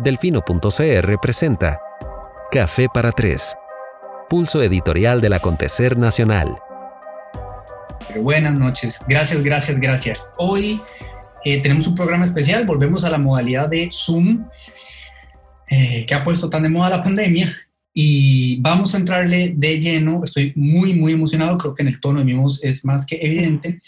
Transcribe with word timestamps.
Delfino.cr 0.00 1.18
presenta 1.20 1.80
Café 2.52 2.86
para 2.92 3.10
Tres, 3.10 3.56
pulso 4.30 4.62
editorial 4.62 5.20
del 5.20 5.32
acontecer 5.32 5.98
nacional. 5.98 6.54
buenas 8.20 8.56
noches, 8.56 9.04
gracias, 9.08 9.42
gracias, 9.42 9.80
gracias. 9.80 10.32
Hoy 10.38 10.80
eh, 11.44 11.60
tenemos 11.62 11.88
un 11.88 11.96
programa 11.96 12.24
especial, 12.24 12.64
volvemos 12.64 13.04
a 13.04 13.10
la 13.10 13.18
modalidad 13.18 13.68
de 13.68 13.88
Zoom, 13.90 14.46
eh, 15.68 16.06
que 16.06 16.14
ha 16.14 16.22
puesto 16.22 16.48
tan 16.48 16.62
de 16.62 16.68
moda 16.68 16.90
la 16.90 17.02
pandemia, 17.02 17.52
y 17.92 18.60
vamos 18.60 18.94
a 18.94 18.98
entrarle 18.98 19.52
de 19.56 19.80
lleno, 19.80 20.22
estoy 20.22 20.52
muy, 20.54 20.94
muy 20.94 21.14
emocionado, 21.14 21.58
creo 21.58 21.74
que 21.74 21.82
en 21.82 21.88
el 21.88 21.98
tono 21.98 22.20
de 22.20 22.24
mi 22.24 22.34
voz 22.34 22.62
es 22.62 22.84
más 22.84 23.04
que 23.04 23.18
evidente, 23.20 23.80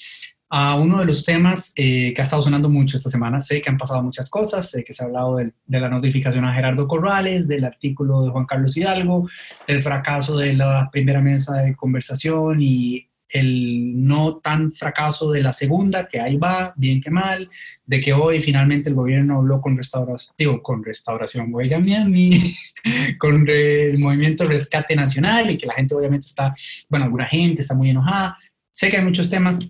a 0.52 0.74
uno 0.74 0.98
de 0.98 1.06
los 1.06 1.24
temas 1.24 1.72
eh, 1.76 2.12
que 2.12 2.20
ha 2.20 2.24
estado 2.24 2.42
sonando 2.42 2.68
mucho 2.68 2.96
esta 2.96 3.08
semana. 3.08 3.40
Sé 3.40 3.60
que 3.60 3.70
han 3.70 3.78
pasado 3.78 4.02
muchas 4.02 4.28
cosas, 4.28 4.68
sé 4.68 4.82
que 4.82 4.92
se 4.92 5.02
ha 5.02 5.06
hablado 5.06 5.36
de, 5.36 5.52
la 5.68 5.88
notificación 5.88 6.46
a 6.46 6.52
Gerardo 6.52 6.88
Corrales, 6.88 7.46
del 7.46 7.64
artículo 7.64 8.22
de 8.22 8.30
Juan 8.30 8.46
Carlos 8.46 8.76
Hidalgo, 8.76 9.28
del 9.68 9.82
fracaso 9.82 10.36
de 10.36 10.54
la 10.54 10.88
primera 10.90 11.20
mesa 11.20 11.58
de 11.58 11.76
conversación 11.76 12.60
y 12.60 13.06
el 13.28 14.04
no 14.04 14.38
tan 14.38 14.72
fracaso 14.72 15.30
de 15.30 15.40
la 15.40 15.52
segunda, 15.52 16.08
que 16.08 16.18
ahí 16.18 16.36
va, 16.36 16.74
bien 16.76 17.00
que 17.00 17.12
mal, 17.12 17.48
de 17.86 18.00
que 18.00 18.12
hoy 18.12 18.40
finalmente 18.40 18.88
el 18.88 18.96
gobierno 18.96 19.38
habló 19.38 19.60
con 19.60 19.76
restauración, 19.76 20.34
digo, 20.36 20.60
con 20.60 20.82
restauración, 20.82 21.54
oigan 21.54 21.84
bien, 21.84 22.12
con 23.20 23.48
el 23.48 23.98
movimiento 24.00 24.48
Rescate 24.48 24.96
Nacional 24.96 25.48
y 25.48 25.56
que 25.56 25.66
la 25.66 25.74
gente 25.74 25.94
obviamente 25.94 26.26
está, 26.26 26.52
bueno, 26.88 27.04
alguna 27.04 27.26
gente 27.26 27.60
está 27.60 27.76
muy 27.76 27.90
enojada. 27.90 28.36
Sé 28.72 28.90
que 28.90 28.96
hay 28.96 29.04
muchos 29.04 29.30
temas, 29.30 29.60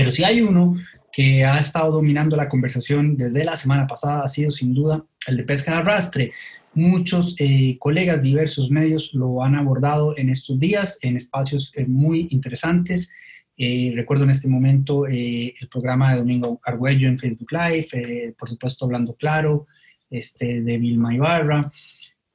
pero 0.00 0.10
si 0.10 0.24
hay 0.24 0.40
uno 0.40 0.76
que 1.12 1.44
ha 1.44 1.58
estado 1.58 1.92
dominando 1.92 2.34
la 2.34 2.48
conversación 2.48 3.18
desde 3.18 3.44
la 3.44 3.54
semana 3.54 3.86
pasada, 3.86 4.22
ha 4.24 4.28
sido 4.28 4.50
sin 4.50 4.72
duda 4.72 5.04
el 5.26 5.36
de 5.36 5.42
pesca 5.42 5.72
de 5.72 5.76
arrastre. 5.76 6.32
Muchos 6.72 7.34
eh, 7.38 7.76
colegas, 7.78 8.22
diversos 8.22 8.70
medios 8.70 9.12
lo 9.12 9.44
han 9.44 9.56
abordado 9.56 10.16
en 10.16 10.30
estos 10.30 10.58
días 10.58 10.98
en 11.02 11.16
espacios 11.16 11.70
eh, 11.76 11.84
muy 11.84 12.28
interesantes. 12.30 13.10
Eh, 13.58 13.92
recuerdo 13.94 14.24
en 14.24 14.30
este 14.30 14.48
momento 14.48 15.04
el 15.06 15.68
programa 15.70 16.12
de 16.12 16.20
Domingo 16.20 16.58
Argüello 16.64 17.06
en 17.06 17.18
Facebook 17.18 17.52
Live, 17.52 18.34
por 18.38 18.48
supuesto 18.48 18.86
Hablando 18.86 19.16
Claro, 19.16 19.66
este, 20.08 20.62
de 20.62 20.78
Vilma 20.78 21.14
Ibarra, 21.14 21.70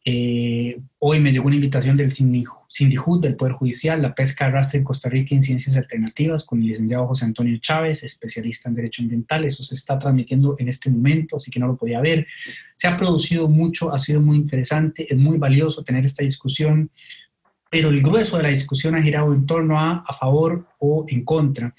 eh, 0.07 0.79
hoy 0.99 1.19
me 1.19 1.31
llegó 1.31 1.47
una 1.47 1.55
invitación 1.55 1.97
del 1.97 2.11
Sindijud, 2.11 3.19
del 3.19 3.35
Poder 3.35 3.53
Judicial, 3.53 4.03
la 4.03 4.13
pesca 4.13 4.45
arrastre 4.45 4.77
en 4.77 4.83
Costa 4.83 5.09
Rica 5.09 5.33
en 5.33 5.41
ciencias 5.41 5.75
alternativas, 5.77 6.43
con 6.43 6.61
el 6.61 6.67
licenciado 6.67 7.07
José 7.07 7.25
Antonio 7.25 7.57
Chávez, 7.57 8.03
especialista 8.03 8.69
en 8.69 8.75
Derecho 8.75 9.01
Ambiental. 9.01 9.45
Eso 9.45 9.63
se 9.63 9.73
está 9.73 9.97
transmitiendo 9.97 10.55
en 10.59 10.67
este 10.67 10.91
momento, 10.91 11.37
así 11.37 11.49
que 11.49 11.59
no 11.59 11.65
lo 11.65 11.75
podía 11.75 12.01
ver. 12.01 12.27
Se 12.75 12.87
ha 12.87 12.95
producido 12.95 13.49
mucho, 13.49 13.91
ha 13.91 13.97
sido 13.97 14.21
muy 14.21 14.37
interesante, 14.37 15.11
es 15.11 15.17
muy 15.17 15.39
valioso 15.39 15.83
tener 15.83 16.05
esta 16.05 16.23
discusión, 16.23 16.91
pero 17.71 17.89
el 17.89 18.03
grueso 18.03 18.37
de 18.37 18.43
la 18.43 18.49
discusión 18.49 18.93
ha 18.93 19.01
girado 19.01 19.33
en 19.33 19.47
torno 19.47 19.79
a 19.79 20.03
a 20.05 20.13
favor 20.13 20.67
o 20.77 21.05
en 21.07 21.25
contra 21.25 21.73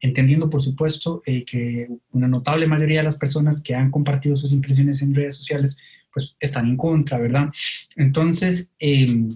entendiendo 0.00 0.48
por 0.48 0.62
supuesto 0.62 1.22
eh, 1.26 1.44
que 1.44 1.86
una 2.12 2.26
notable 2.26 2.66
mayoría 2.66 3.00
de 3.00 3.04
las 3.04 3.18
personas 3.18 3.60
que 3.60 3.74
han 3.74 3.90
compartido 3.90 4.34
sus 4.34 4.52
impresiones 4.52 5.02
en 5.02 5.14
redes 5.14 5.36
sociales 5.36 5.78
pues 6.12 6.36
están 6.40 6.66
en 6.66 6.76
contra, 6.76 7.18
¿verdad? 7.18 7.50
Entonces, 7.96 8.72
em, 8.78 9.28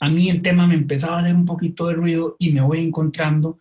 a 0.00 0.08
mí 0.08 0.28
el 0.28 0.42
tema 0.42 0.66
me 0.66 0.74
empezaba 0.74 1.16
a 1.16 1.20
hacer 1.20 1.34
un 1.34 1.44
poquito 1.44 1.88
de 1.88 1.94
ruido 1.94 2.36
y 2.38 2.52
me 2.52 2.60
voy 2.60 2.80
encontrando 2.80 3.58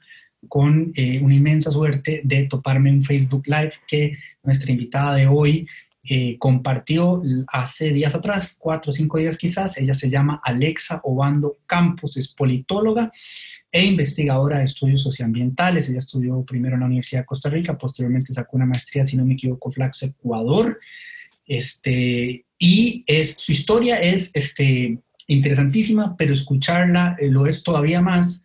con 0.47 0.91
eh, 0.95 1.19
una 1.21 1.35
inmensa 1.35 1.71
suerte 1.71 2.21
de 2.23 2.43
toparme 2.45 2.89
en 2.89 3.03
Facebook 3.03 3.43
Live 3.47 3.73
que 3.87 4.17
nuestra 4.43 4.71
invitada 4.71 5.15
de 5.15 5.27
hoy 5.27 5.67
eh, 6.07 6.37
compartió 6.37 7.23
hace 7.47 7.91
días 7.91 8.13
atrás, 8.13 8.55
cuatro 8.59 8.89
o 8.89 8.93
cinco 8.93 9.17
días 9.17 9.37
quizás. 9.37 9.77
Ella 9.77 9.93
se 9.93 10.09
llama 10.09 10.39
Alexa 10.43 11.01
Obando 11.03 11.57
Campos, 11.65 12.15
es 12.17 12.27
politóloga 12.27 13.11
e 13.71 13.85
investigadora 13.85 14.59
de 14.59 14.65
estudios 14.65 15.01
socioambientales. 15.01 15.89
Ella 15.89 15.97
estudió 15.97 16.43
primero 16.43 16.75
en 16.75 16.81
la 16.81 16.85
Universidad 16.85 17.21
de 17.21 17.25
Costa 17.25 17.49
Rica, 17.49 17.77
posteriormente 17.77 18.33
sacó 18.33 18.57
una 18.57 18.67
maestría, 18.67 19.05
si 19.05 19.17
no 19.17 19.25
me 19.25 19.33
equivoco, 19.33 19.71
Flaxo, 19.71 20.05
Ecuador. 20.05 20.79
Este, 21.45 22.45
y 22.57 23.03
es, 23.07 23.35
su 23.35 23.51
historia 23.51 23.99
es 23.99 24.31
este, 24.33 24.99
interesantísima, 25.27 26.15
pero 26.17 26.33
escucharla 26.33 27.15
eh, 27.19 27.29
lo 27.29 27.47
es 27.47 27.63
todavía 27.63 28.01
más 28.01 28.41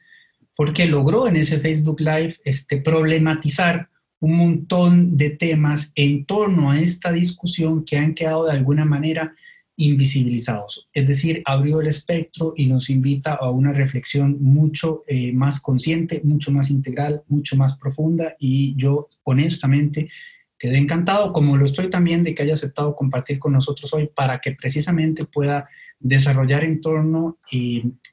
porque 0.56 0.87
logró 0.87 1.27
en 1.27 1.37
ese 1.37 1.59
Facebook 1.59 2.00
Live 2.00 2.37
este, 2.44 2.78
problematizar 2.78 3.88
un 4.21 4.37
montón 4.37 5.16
de 5.16 5.31
temas 5.31 5.93
en 5.94 6.27
torno 6.27 6.71
a 6.71 6.78
esta 6.78 7.11
discusión 7.12 7.84
que 7.84 7.97
han 7.97 8.15
quedado 8.15 8.44
de 8.44 8.53
alguna 8.53 8.84
manera 8.84 9.34
invisibilizados. 9.77 10.88
Es 10.93 11.09
decir, 11.09 11.41
abrió 11.47 11.81
el 11.81 11.87
espectro 11.87 12.53
y 12.55 12.67
nos 12.67 12.91
invita 12.91 13.32
a 13.32 13.50
una 13.50 13.72
reflexión 13.72 14.37
mucho 14.43 15.05
eh, 15.06 15.32
más 15.32 15.61
consciente, 15.61 16.21
mucho 16.22 16.53
más 16.53 16.69
integral, 16.69 17.22
mucho 17.28 17.56
más 17.56 17.78
profunda 17.78 18.37
y 18.38 18.75
yo 18.77 19.09
honestamente 19.22 20.11
quedé 20.60 20.76
encantado, 20.76 21.32
como 21.32 21.56
lo 21.56 21.65
estoy 21.65 21.88
también 21.88 22.22
de 22.22 22.34
que 22.34 22.43
haya 22.43 22.53
aceptado 22.53 22.94
compartir 22.94 23.38
con 23.38 23.54
nosotros 23.54 23.93
hoy 23.94 24.10
para 24.15 24.41
que 24.41 24.53
precisamente 24.53 25.25
pueda 25.25 25.69
desarrollar 25.98 26.65
en 26.65 26.82
torno 26.82 27.38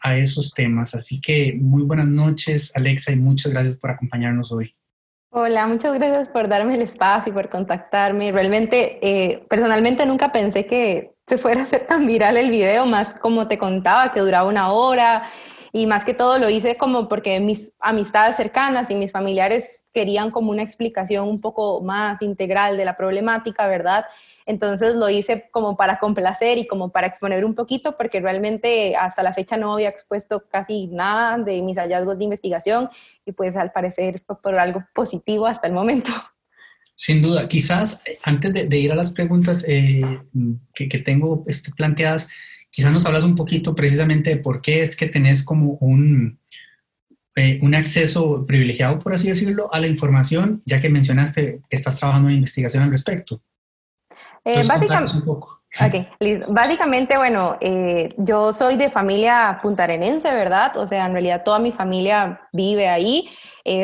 a 0.01 0.17
esos 0.17 0.53
temas. 0.53 0.95
Así 0.95 1.19
que 1.19 1.53
muy 1.59 1.83
buenas 1.83 2.07
noches, 2.07 2.71
Alexa, 2.73 3.11
y 3.11 3.17
muchas 3.17 3.51
gracias 3.51 3.75
por 3.75 3.91
acompañarnos 3.91 4.51
hoy. 4.53 4.73
Hola, 5.29 5.67
muchas 5.67 5.93
gracias 5.93 6.29
por 6.29 6.47
darme 6.47 6.75
el 6.75 6.81
espacio 6.81 7.31
y 7.31 7.33
por 7.33 7.49
contactarme. 7.49 8.31
Realmente, 8.31 8.97
eh, 9.01 9.45
personalmente 9.49 10.05
nunca 10.05 10.31
pensé 10.31 10.65
que 10.65 11.11
se 11.27 11.37
fuera 11.37 11.59
a 11.59 11.63
hacer 11.63 11.85
tan 11.85 12.07
viral 12.07 12.37
el 12.37 12.49
video, 12.49 12.85
más 12.85 13.13
como 13.15 13.49
te 13.49 13.57
contaba, 13.57 14.13
que 14.13 14.21
duraba 14.21 14.47
una 14.47 14.71
hora 14.71 15.23
y 15.77 15.85
más 15.85 16.03
que 16.03 16.15
todo 16.15 16.39
lo 16.39 16.49
hice 16.49 16.75
como 16.75 17.07
porque 17.07 17.39
mis 17.39 17.71
amistades 17.79 18.35
cercanas 18.35 18.89
y 18.89 18.95
mis 18.95 19.11
familiares 19.11 19.83
querían 19.93 20.31
como 20.31 20.49
una 20.49 20.63
explicación 20.63 21.27
un 21.29 21.39
poco 21.39 21.81
más 21.81 22.23
integral 22.23 22.77
de 22.77 22.85
la 22.85 22.97
problemática, 22.97 23.67
¿verdad? 23.67 24.05
Entonces 24.47 24.95
lo 24.95 25.07
hice 25.07 25.49
como 25.51 25.77
para 25.77 25.99
complacer 25.99 26.57
y 26.57 26.65
como 26.65 26.91
para 26.91 27.05
exponer 27.05 27.45
un 27.45 27.53
poquito, 27.53 27.95
porque 27.95 28.19
realmente 28.19 28.95
hasta 28.95 29.21
la 29.21 29.35
fecha 29.35 29.55
no 29.55 29.73
había 29.73 29.89
expuesto 29.89 30.45
casi 30.49 30.87
nada 30.87 31.37
de 31.37 31.61
mis 31.61 31.77
hallazgos 31.77 32.17
de 32.17 32.23
investigación 32.23 32.89
y 33.23 33.33
pues 33.33 33.55
al 33.55 33.71
parecer 33.71 34.19
fue 34.25 34.41
por 34.41 34.59
algo 34.59 34.83
positivo 34.95 35.45
hasta 35.45 35.67
el 35.67 35.73
momento. 35.73 36.11
Sin 36.95 37.21
duda, 37.21 37.47
quizás 37.47 38.01
eh, 38.07 38.17
antes 38.23 38.51
de, 38.51 38.77
ir 38.79 38.91
a 38.91 38.95
las 38.95 39.11
preguntas 39.11 39.63
eh, 39.67 40.01
que, 40.73 40.89
que, 40.89 40.97
tengo 41.01 41.43
este, 41.45 41.69
planteadas, 41.69 42.27
Quizás 42.77 42.93
nos 42.93 43.07
hablas 43.07 43.23
un 43.23 43.33
poquito 43.33 43.73
precisamente 43.73 44.29
de 44.29 44.37
por 44.37 44.61
qué 44.61 44.83
es 44.83 44.95
que 44.95 45.07
tenés 45.07 45.43
como 45.43 45.79
un, 45.81 46.39
eh, 47.35 47.57
un 47.63 47.73
acceso 47.73 48.45
privilegiado, 48.45 48.99
por 48.99 49.15
así 49.15 49.27
decirlo, 49.27 49.67
a 49.73 49.79
la 49.79 49.87
información, 49.87 50.61
ya 50.63 50.79
que 50.79 50.87
mencionaste 50.87 51.61
que 51.67 51.75
estás 51.75 51.97
trabajando 51.97 52.29
en 52.29 52.35
investigación 52.35 52.83
al 52.83 52.91
respecto. 52.91 53.41
Eh, 54.45 54.61
básicamente, 54.67 56.45
básicamente, 56.49 57.17
bueno, 57.17 57.57
eh, 57.61 58.09
yo 58.17 58.53
soy 58.53 58.77
de 58.77 58.91
familia 58.91 59.57
puntarenense, 59.63 60.29
¿verdad? 60.29 60.77
O 60.77 60.87
sea, 60.87 61.07
en 61.07 61.13
realidad 61.13 61.41
toda 61.43 61.57
mi 61.57 61.71
familia 61.71 62.41
vive 62.53 62.89
ahí. 62.89 63.27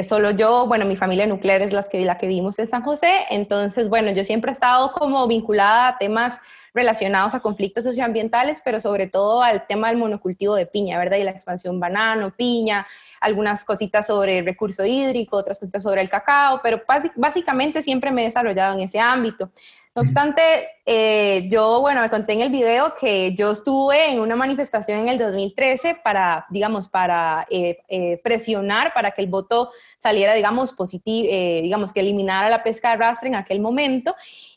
solo 0.03 0.29
yo, 0.29 0.67
bueno, 0.67 0.85
mi 0.85 0.95
familia 0.95 1.25
nuclear 1.25 1.63
es 1.63 1.73
la 1.73 1.81
que, 1.81 2.05
la 2.05 2.19
que 2.19 2.27
vivimos 2.27 2.59
en 2.59 2.67
San 2.67 2.83
José. 2.83 3.25
Entonces, 3.31 3.89
bueno, 3.89 4.11
yo 4.11 4.23
siempre 4.23 4.51
he 4.51 4.53
estado 4.53 4.91
como 4.91 5.27
vinculada 5.27 5.87
a 5.87 5.97
temas 5.97 6.39
relacionados 6.73 7.33
a 7.35 7.39
conflictos 7.39 7.83
socioambientales, 7.83 8.61
pero 8.63 8.79
sobre 8.79 9.07
todo 9.07 9.43
al 9.43 9.67
tema 9.67 9.89
del 9.89 9.97
monocultivo 9.97 10.55
de 10.55 10.65
piña, 10.65 10.97
¿verdad? 10.97 11.17
Y 11.17 11.23
la 11.23 11.31
expansión 11.31 11.79
banano, 11.79 12.33
piña, 12.35 12.87
algunas 13.21 13.63
cositas 13.63 14.07
sobre 14.07 14.39
el 14.39 14.45
recurso 14.45 14.85
hídrico, 14.85 15.37
otras 15.37 15.59
cositas 15.59 15.83
sobre 15.83 16.01
el 16.01 16.09
cacao, 16.09 16.59
pero 16.61 16.81
básicamente 17.15 17.81
siempre 17.81 18.11
me 18.11 18.23
he 18.23 18.25
desarrollado 18.25 18.75
en 18.75 18.81
ese 18.81 18.99
ámbito. 18.99 19.51
No 19.95 20.01
obstante, 20.01 20.41
eh, 20.87 21.47
yo, 21.51 21.79
bueno, 21.79 22.01
me 22.01 22.09
conté 22.09 22.33
en 22.33 22.41
el 22.41 22.49
video 22.49 22.95
que 22.99 23.35
yo 23.35 23.51
estuve 23.51 24.11
en 24.11 24.21
una 24.21 24.35
manifestación 24.35 25.01
en 25.01 25.07
el 25.07 25.19
2013 25.19 25.99
para, 26.03 26.47
digamos, 26.49 26.89
para 26.89 27.45
eh, 27.51 27.77
eh, 27.87 28.19
presionar 28.23 28.91
para 28.95 29.11
que 29.11 29.21
el 29.21 29.27
voto 29.27 29.69
saliera, 29.99 30.33
digamos, 30.33 30.73
positivo, 30.73 31.27
digamos, 31.29 31.93
que 31.93 31.99
eliminara 31.99 32.49
la 32.49 32.63
pesca 32.63 32.87
de 32.87 32.93
arrastre 32.95 33.29
en 33.29 33.35
aquel 33.35 33.61
momento. 33.61 34.15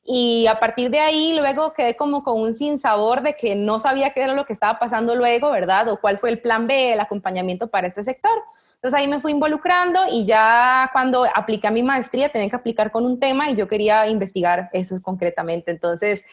Y 0.08 0.46
a 0.46 0.60
partir 0.60 0.90
de 0.90 1.00
ahí 1.00 1.34
luego 1.34 1.72
quedé 1.72 1.96
como 1.96 2.22
con 2.22 2.40
un 2.40 2.54
sinsabor 2.54 3.22
de 3.22 3.34
que 3.34 3.56
no 3.56 3.80
sabía 3.80 4.10
qué 4.10 4.22
era 4.22 4.34
lo 4.34 4.46
que 4.46 4.52
estaba 4.52 4.78
pasando 4.78 5.16
luego, 5.16 5.50
¿verdad? 5.50 5.88
O 5.88 6.00
cuál 6.00 6.18
fue 6.18 6.30
el 6.30 6.40
plan 6.40 6.68
B, 6.68 6.92
el 6.92 7.00
acompañamiento 7.00 7.66
para 7.66 7.88
este 7.88 8.04
sector. 8.04 8.44
Entonces 8.76 9.00
ahí 9.00 9.08
me 9.08 9.20
fui 9.20 9.32
involucrando 9.32 10.00
y 10.08 10.24
ya 10.24 10.90
cuando 10.92 11.26
apliqué 11.34 11.66
a 11.66 11.72
mi 11.72 11.82
maestría 11.82 12.28
tenía 12.28 12.48
que 12.48 12.54
aplicar 12.54 12.92
con 12.92 13.04
un 13.04 13.18
tema 13.18 13.50
y 13.50 13.56
yo 13.56 13.66
quería 13.66 14.06
investigar 14.06 14.70
eso 14.72 15.02
concretamente. 15.02 15.72
Entonces 15.72 16.24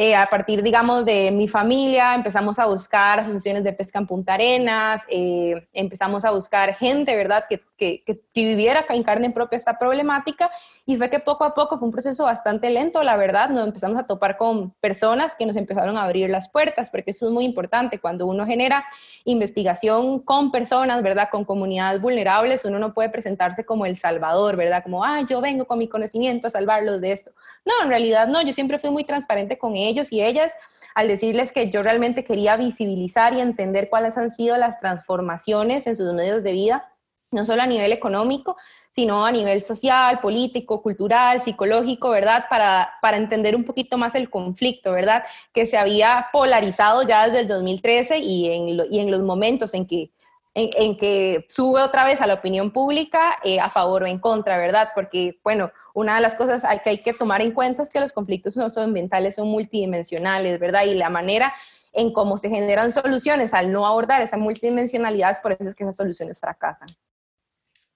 Eh, 0.00 0.14
a 0.14 0.30
partir, 0.30 0.62
digamos, 0.62 1.04
de 1.04 1.32
mi 1.32 1.48
familia, 1.48 2.14
empezamos 2.14 2.60
a 2.60 2.66
buscar 2.66 3.18
asociaciones 3.18 3.64
de 3.64 3.72
pesca 3.72 3.98
en 3.98 4.06
Punta 4.06 4.34
Arenas, 4.34 5.02
eh, 5.08 5.66
empezamos 5.72 6.24
a 6.24 6.30
buscar 6.30 6.72
gente, 6.76 7.16
¿verdad?, 7.16 7.42
que, 7.50 7.60
que, 7.76 8.04
que, 8.04 8.20
viviera 8.32 8.84
en 8.90 9.02
carne 9.02 9.30
propia 9.30 9.56
esta 9.56 9.76
problemática 9.76 10.52
y 10.86 10.96
fue 10.96 11.10
que 11.10 11.18
poco 11.18 11.42
a 11.42 11.52
poco 11.52 11.78
fue 11.78 11.86
un 11.86 11.92
proceso 11.92 12.24
bastante 12.24 12.70
lento, 12.70 13.02
la 13.02 13.16
verdad, 13.16 13.50
nos 13.50 13.66
empezamos 13.66 13.98
a 13.98 14.06
topar 14.06 14.36
con 14.36 14.70
personas 14.74 15.34
que 15.34 15.46
nos 15.46 15.56
empezaron 15.56 15.96
a 15.96 16.04
abrir 16.04 16.30
las 16.30 16.48
puertas, 16.48 16.90
porque 16.90 17.10
eso 17.10 17.26
es 17.26 17.32
muy 17.32 17.44
importante, 17.44 17.98
cuando 17.98 18.26
uno 18.26 18.46
genera 18.46 18.84
investigación 19.24 20.20
con 20.20 20.52
personas, 20.52 21.02
¿verdad?, 21.02 21.28
con 21.28 21.44
comunidades 21.44 22.00
vulnerables, 22.00 22.64
uno 22.64 22.78
no 22.78 22.94
puede 22.94 23.10
presentarse 23.10 23.64
como 23.64 23.84
el 23.84 23.98
salvador, 23.98 24.54
¿verdad?, 24.54 24.84
como, 24.84 25.04
ah, 25.04 25.22
yo 25.28 25.40
vengo 25.40 25.64
con 25.64 25.80
mi 25.80 25.88
conocimiento 25.88 26.46
a 26.46 26.50
salvarlos 26.50 27.00
de 27.00 27.10
esto. 27.10 27.32
No, 27.64 27.72
en 27.82 27.88
realidad 27.88 28.28
no, 28.28 28.40
yo 28.42 28.52
siempre 28.52 28.78
fui 28.78 28.90
muy 28.90 29.02
transparente 29.02 29.58
con 29.58 29.74
ellos 29.74 29.87
y 30.10 30.22
ellas 30.22 30.52
al 30.94 31.08
decirles 31.08 31.52
que 31.52 31.70
yo 31.70 31.82
realmente 31.82 32.24
quería 32.24 32.56
visibilizar 32.56 33.32
y 33.32 33.40
entender 33.40 33.88
cuáles 33.88 34.18
han 34.18 34.30
sido 34.30 34.56
las 34.56 34.80
transformaciones 34.80 35.86
en 35.86 35.94
sus 35.94 36.12
medios 36.12 36.42
de 36.42 36.52
vida, 36.52 36.92
no 37.30 37.44
solo 37.44 37.62
a 37.62 37.66
nivel 37.66 37.92
económico, 37.92 38.56
sino 38.94 39.24
a 39.24 39.30
nivel 39.30 39.62
social, 39.62 40.18
político, 40.18 40.82
cultural, 40.82 41.40
psicológico, 41.40 42.10
¿verdad? 42.10 42.46
Para, 42.50 42.94
para 43.00 43.16
entender 43.16 43.54
un 43.54 43.64
poquito 43.64 43.96
más 43.96 44.16
el 44.16 44.28
conflicto, 44.28 44.92
¿verdad? 44.92 45.22
Que 45.52 45.66
se 45.66 45.78
había 45.78 46.28
polarizado 46.32 47.02
ya 47.04 47.26
desde 47.26 47.40
el 47.40 47.48
2013 47.48 48.18
y 48.18 48.50
en, 48.50 48.80
y 48.90 48.98
en 48.98 49.10
los 49.10 49.20
momentos 49.20 49.74
en 49.74 49.86
que 49.86 50.10
en, 50.54 50.96
que 50.96 51.46
sube 51.48 51.80
otra 51.82 52.04
vez 52.04 52.20
a 52.20 52.26
la 52.26 52.34
opinión 52.34 52.72
pública 52.72 53.38
eh, 53.44 53.60
a 53.60 53.70
favor 53.70 54.02
o 54.02 54.06
en 54.06 54.18
contra, 54.18 54.58
¿verdad? 54.58 54.88
Porque, 54.94 55.38
bueno, 55.44 55.70
una 55.94 56.16
de 56.16 56.20
las 56.20 56.34
cosas 56.34 56.64
que 56.82 56.90
hay 56.90 56.98
que 57.02 57.12
tomar 57.12 57.40
en 57.40 57.52
cuenta 57.52 57.82
es 57.82 57.90
que 57.90 58.00
los 58.00 58.12
conflictos 58.12 58.56
no 58.56 58.70
son 58.70 58.84
ambientales, 58.84 59.34
son 59.34 59.48
multidimensionales, 59.48 60.58
¿verdad? 60.58 60.84
Y 60.86 60.94
la 60.94 61.10
manera 61.10 61.52
en 61.92 62.12
cómo 62.12 62.36
se 62.36 62.50
generan 62.50 62.92
soluciones 62.92 63.54
al 63.54 63.72
no 63.72 63.86
abordar 63.86 64.22
esa 64.22 64.36
multidimensionalidad 64.36 65.32
es 65.32 65.40
por 65.40 65.52
eso 65.52 65.68
es 65.68 65.74
que 65.74 65.84
esas 65.84 65.96
soluciones 65.96 66.38
fracasan. 66.38 66.88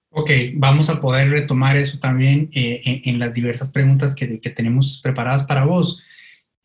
Ok, 0.09 0.29
vamos 0.55 0.89
a 0.89 1.01
poder 1.01 1.29
retomar 1.29 1.75
eso 1.77 1.97
también 1.99 2.49
eh, 2.53 3.01
en, 3.03 3.19
las 3.19 3.33
diversas 3.33 3.69
preguntas 3.69 4.13
que, 4.13 4.39
que 4.39 4.49
tenemos 4.51 4.99
preparadas 5.01 5.43
para 5.43 5.65
vos. 5.65 6.03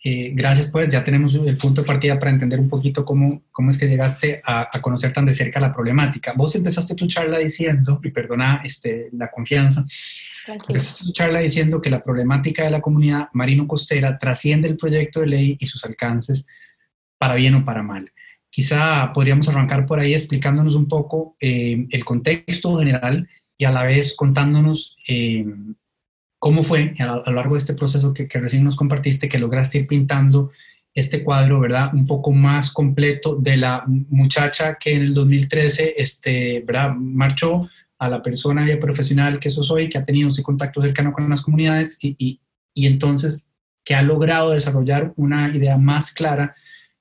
Eh, 0.04 0.31
gracias, 0.32 0.69
pues 0.70 0.88
ya 0.88 1.02
tenemos 1.02 1.34
el 1.34 1.56
punto 1.56 1.81
de 1.81 1.86
partida 1.86 2.19
para 2.20 2.31
entender 2.31 2.60
un 2.60 2.69
poquito 2.69 3.04
cómo, 3.04 3.42
cómo 3.50 3.70
es 3.70 3.78
que 3.78 3.88
llegaste 3.88 4.40
a, 4.44 4.70
conocer 4.81 5.12
tan 5.12 5.26
de 5.26 5.32
cerca 5.32 5.58
la 5.58 5.72
problemática. 5.72 6.34
Vos 6.36 6.54
empezaste 6.54 6.94
tu 6.94 7.08
charla 7.08 7.38
diciendo, 7.38 8.00
y 8.04 8.10
perdona 8.10 8.62
este, 8.64 9.08
la 9.12 9.28
confianza, 9.31 9.84
empezaste 10.54 11.04
tu 11.04 11.12
charla 11.12 11.40
diciendo 11.40 11.80
que 11.80 11.90
la 11.90 12.02
problemática 12.02 12.64
de 12.64 12.70
la 12.70 12.80
comunidad 12.80 13.28
marino-costera 13.32 14.18
trasciende 14.18 14.68
el 14.68 14.76
proyecto 14.76 15.20
de 15.20 15.26
ley 15.26 15.56
y 15.58 15.66
sus 15.66 15.84
alcances 15.84 16.46
para 17.18 17.34
bien 17.34 17.54
o 17.54 17.64
para 17.64 17.82
mal. 17.82 18.12
Quizá 18.50 19.12
podríamos 19.12 19.48
arrancar 19.48 19.86
por 19.86 20.00
ahí 20.00 20.12
explicándonos 20.14 20.74
un 20.74 20.88
poco 20.88 21.36
eh, 21.40 21.86
el 21.90 22.04
contexto 22.04 22.78
general 22.78 23.28
y 23.56 23.64
a 23.64 23.70
la 23.70 23.82
vez 23.82 24.16
contándonos 24.16 24.96
eh, 25.06 25.44
¿Cómo 26.38 26.62
fue 26.62 26.94
a, 27.00 27.04
lo 27.26 27.32
largo 27.32 27.54
de 27.54 27.58
este 27.58 27.74
proceso 27.74 28.14
que, 28.14 28.28
recién 28.28 28.62
nos 28.62 28.76
compartiste 28.76 29.28
que 29.28 29.38
lograste 29.38 29.78
ir 29.78 29.86
pintando 29.86 30.52
este 30.94 31.24
cuadro, 31.24 31.60
¿verdad? 31.60 31.92
Un 31.92 32.06
poco 32.06 32.32
más 32.32 32.72
completo 32.72 33.36
de 33.36 33.56
la 33.56 33.84
muchacha 33.86 34.76
que 34.78 34.94
en 34.94 35.02
el 35.02 35.14
2013, 35.14 35.94
este, 35.96 36.60
¿verdad? 36.60 36.94
Marchó 36.94 37.68
a 37.98 38.08
la 38.08 38.22
persona 38.22 38.70
y 38.70 38.76
profesional 38.76 39.38
que 39.38 39.48
eso 39.48 39.62
soy, 39.62 39.88
que 39.88 39.98
ha 39.98 40.04
tenido 40.04 40.28
ese 40.28 40.42
contacto 40.42 40.82
cercano 40.82 41.12
con 41.12 41.28
las 41.28 41.42
comunidades 41.42 41.98
y, 42.00 42.14
y, 42.18 42.40
y 42.74 42.86
entonces 42.86 43.44
que 43.84 43.94
ha 43.94 44.02
logrado 44.02 44.50
desarrollar 44.50 45.12
una 45.16 45.48
idea 45.54 45.78
más 45.78 46.12
clara 46.12 46.54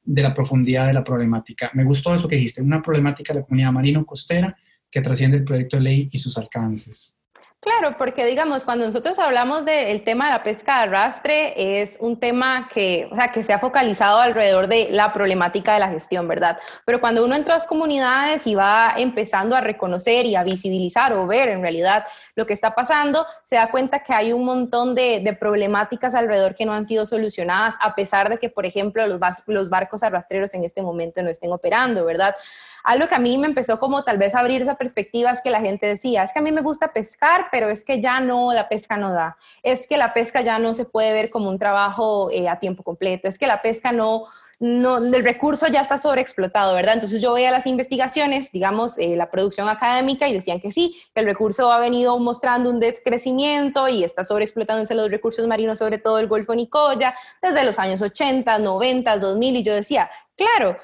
de 0.04 0.22
la 0.22 0.34
profundidad 0.34 0.88
de 0.88 0.94
la 0.94 1.04
problemática. 1.04 1.70
Me 1.74 1.84
gustó 1.84 2.16
eso 2.16 2.28
que 2.28 2.38
dijiste, 2.38 2.62
una 2.62 2.82
problemática 2.82 3.34
de 3.34 3.42
la 3.42 3.46
comunidad 3.46 3.74
marino-costera 3.74 4.56
que 4.90 5.02
trasciende 5.02 5.38
el 5.38 5.44
proyecto 5.44 5.76
de 5.76 5.84
ley 5.84 6.10
y 6.12 6.20
sus 6.20 6.38
alcances. 6.38 7.17
Claro, 7.60 7.98
porque 7.98 8.24
digamos, 8.24 8.64
cuando 8.64 8.86
nosotros 8.86 9.18
hablamos 9.18 9.66
del 9.66 10.04
tema 10.04 10.28
de 10.28 10.32
la 10.34 10.44
pesca 10.44 10.78
de 10.78 10.84
arrastre, 10.84 11.82
es 11.82 11.98
un 12.00 12.20
tema 12.20 12.70
que, 12.72 13.10
o 13.12 13.16
sea, 13.16 13.32
que 13.32 13.44
se 13.44 13.52
ha 13.52 13.58
focalizado 13.58 14.20
alrededor 14.20 14.68
de 14.68 14.90
la 14.92 15.12
problemática 15.12 15.74
de 15.74 15.80
la 15.80 15.90
gestión, 15.90 16.28
¿verdad? 16.28 16.60
Pero 16.86 17.02
cuando 17.02 17.26
uno 17.26 17.36
entra 17.36 17.56
a 17.56 17.58
las 17.58 17.66
comunidades 17.66 18.46
y 18.46 18.54
va 18.54 18.94
empezando 18.96 19.56
a 19.56 19.62
reconocer 19.62 20.28
y 20.28 20.36
a 20.36 20.44
visibilizar 20.44 21.14
o 21.14 21.26
ver 21.26 21.50
en 21.50 21.64
realidad 21.64 22.06
lo 22.36 22.46
que 22.46 22.54
está 22.54 22.76
pasando, 22.76 23.26
se 23.44 23.56
da 23.56 23.72
cuenta 23.72 24.04
que 24.04 24.14
hay 24.14 24.34
un 24.34 24.46
montón 24.46 24.94
de, 24.94 25.36
problemáticas 25.40 26.14
alrededor 26.14 26.54
que 26.54 26.66
no 26.66 26.74
han 26.74 26.86
sido 26.86 27.08
solucionadas, 27.08 27.76
a 27.82 27.96
pesar 27.96 28.30
de 28.30 28.38
que, 28.38 28.50
por 28.50 28.68
ejemplo, 28.68 29.06
los, 29.08 29.20
los 29.48 29.70
barcos 29.70 30.04
arrastreros 30.04 30.54
en 30.54 30.64
este 30.64 30.84
momento 30.84 31.24
no 31.24 31.30
estén 31.30 31.52
operando, 31.52 32.06
¿verdad? 32.06 32.36
Algo 32.84 33.08
que 33.08 33.16
a 33.16 33.20
mí 33.20 33.38
me 33.38 33.48
empezó 33.48 33.80
como 33.80 34.04
tal 34.04 34.18
vez 34.18 34.36
a 34.36 34.40
abrir 34.40 34.62
esa 34.62 34.76
perspectiva 34.76 35.32
es 35.32 35.42
que 35.42 35.50
la 35.50 35.62
gente 35.62 35.86
decía, 35.86 36.24
es 36.24 36.34
que 36.34 36.40
a 36.40 36.42
mí 36.42 36.52
me 36.52 36.62
gusta 36.62 36.94
pescar, 36.94 37.48
pero 37.52 37.70
es 37.70 37.84
que 37.84 38.02
ya 38.02 38.20
no, 38.20 38.54
la 38.54 38.70
pesca 38.70 38.98
no 38.98 39.12
da, 39.12 39.38
es 39.64 39.88
que 39.88 39.98
la 39.98 40.14
pesca 40.14 40.42
ya 40.42 40.60
no 40.60 40.74
se 40.74 40.86
puede 40.86 41.14
ver 41.14 41.30
como 41.30 41.50
un 41.50 41.58
trabajo 41.58 42.30
eh, 42.32 42.50
a 42.50 42.60
tiempo 42.60 42.84
completo, 42.84 43.28
es 43.28 43.38
que 43.38 43.48
la 43.48 43.62
pesca 43.62 43.92
no, 43.92 44.26
no, 44.60 44.98
el 44.98 45.24
recurso 45.24 45.68
ya 45.68 45.82
está 45.82 45.98
sobreexplotado, 45.98 46.74
¿verdad? 46.74 46.96
Entonces 46.96 47.22
yo 47.22 47.34
veía 47.34 47.52
las 47.52 47.68
investigaciones, 47.68 48.52
digamos, 48.52 48.98
eh, 48.98 49.16
la 49.16 49.30
producción 49.30 49.70
académica 49.70 50.28
y 50.28 50.34
decían 50.34 50.60
que 50.60 50.72
sí, 50.72 51.00
que 51.14 51.20
el 51.20 51.28
recurso 51.28 51.72
ha 51.72 51.80
venido 51.80 52.18
mostrando 52.18 52.72
un 52.72 52.80
decrecimiento 52.80 53.88
y 53.88 54.04
está 54.04 54.26
sobreexplotándose 54.26 54.96
los 54.96 55.12
recursos 55.12 55.46
marinos, 55.48 55.78
sobre 55.78 56.00
todo 56.00 56.18
el 56.18 56.28
Golfo 56.28 56.56
Nicoya, 56.56 57.14
desde 57.42 57.64
los 57.64 57.78
años 57.78 58.02
80, 58.02 58.58
90, 58.58 59.18
2000, 59.18 59.58
y 59.58 59.64
yo 59.64 59.76
decía, 59.76 60.10
claro, 60.36 60.78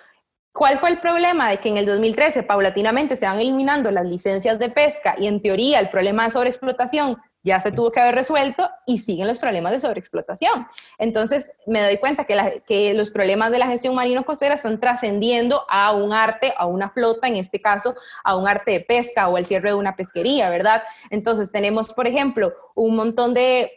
¿Cuál 0.54 0.78
fue 0.78 0.92
el 0.92 1.00
problema 1.00 1.50
de 1.50 1.58
que 1.58 1.70
en 1.70 1.78
el 1.78 1.88
2013 1.88 2.44
paulatinamente 2.44 3.16
se 3.16 3.26
van 3.26 3.40
eliminando 3.40 3.90
las 3.90 4.06
licencias 4.06 4.60
de 4.60 4.70
pesca 4.70 5.16
y 5.18 5.26
en 5.26 5.42
teoría 5.42 5.80
el 5.80 5.90
problema 5.90 6.26
de 6.26 6.32
sobreexplotación 6.32 7.20
ya 7.42 7.60
se 7.60 7.72
tuvo 7.72 7.92
que 7.92 8.00
haber 8.00 8.14
resuelto 8.14 8.70
y 8.86 9.00
siguen 9.00 9.28
los 9.28 9.40
problemas 9.40 9.72
de 9.72 9.80
sobreexplotación? 9.80 10.68
Entonces 11.00 11.52
me 11.66 11.82
doy 11.82 11.98
cuenta 11.98 12.26
que, 12.26 12.94
los 12.94 13.10
problemas 13.10 13.52
de 13.52 13.58
la 13.58 13.66
gestión 13.66 13.96
marino-costera 13.96 14.54
están 14.54 14.80
trascendiendo 14.80 15.66
a 15.70 15.92
un 15.92 16.14
arte, 16.14 16.54
a 16.56 16.68
una 16.68 16.92
flota, 16.92 17.28
en 17.28 17.38
este 17.38 17.60
caso 17.60 17.96
a 18.24 18.38
un 18.38 18.48
arte 18.48 18.74
de 18.74 18.80
pesca 18.82 19.30
o 19.30 19.40
el 19.40 19.46
cierre 19.46 19.70
de 19.70 19.76
una 19.76 19.96
pesquería, 19.96 20.52
¿verdad? 20.52 20.84
Entonces 21.10 21.52
tenemos, 21.52 21.92
por 21.92 22.08
ejemplo, 22.08 22.54
un 22.76 22.96
montón 22.96 23.34
de, 23.34 23.72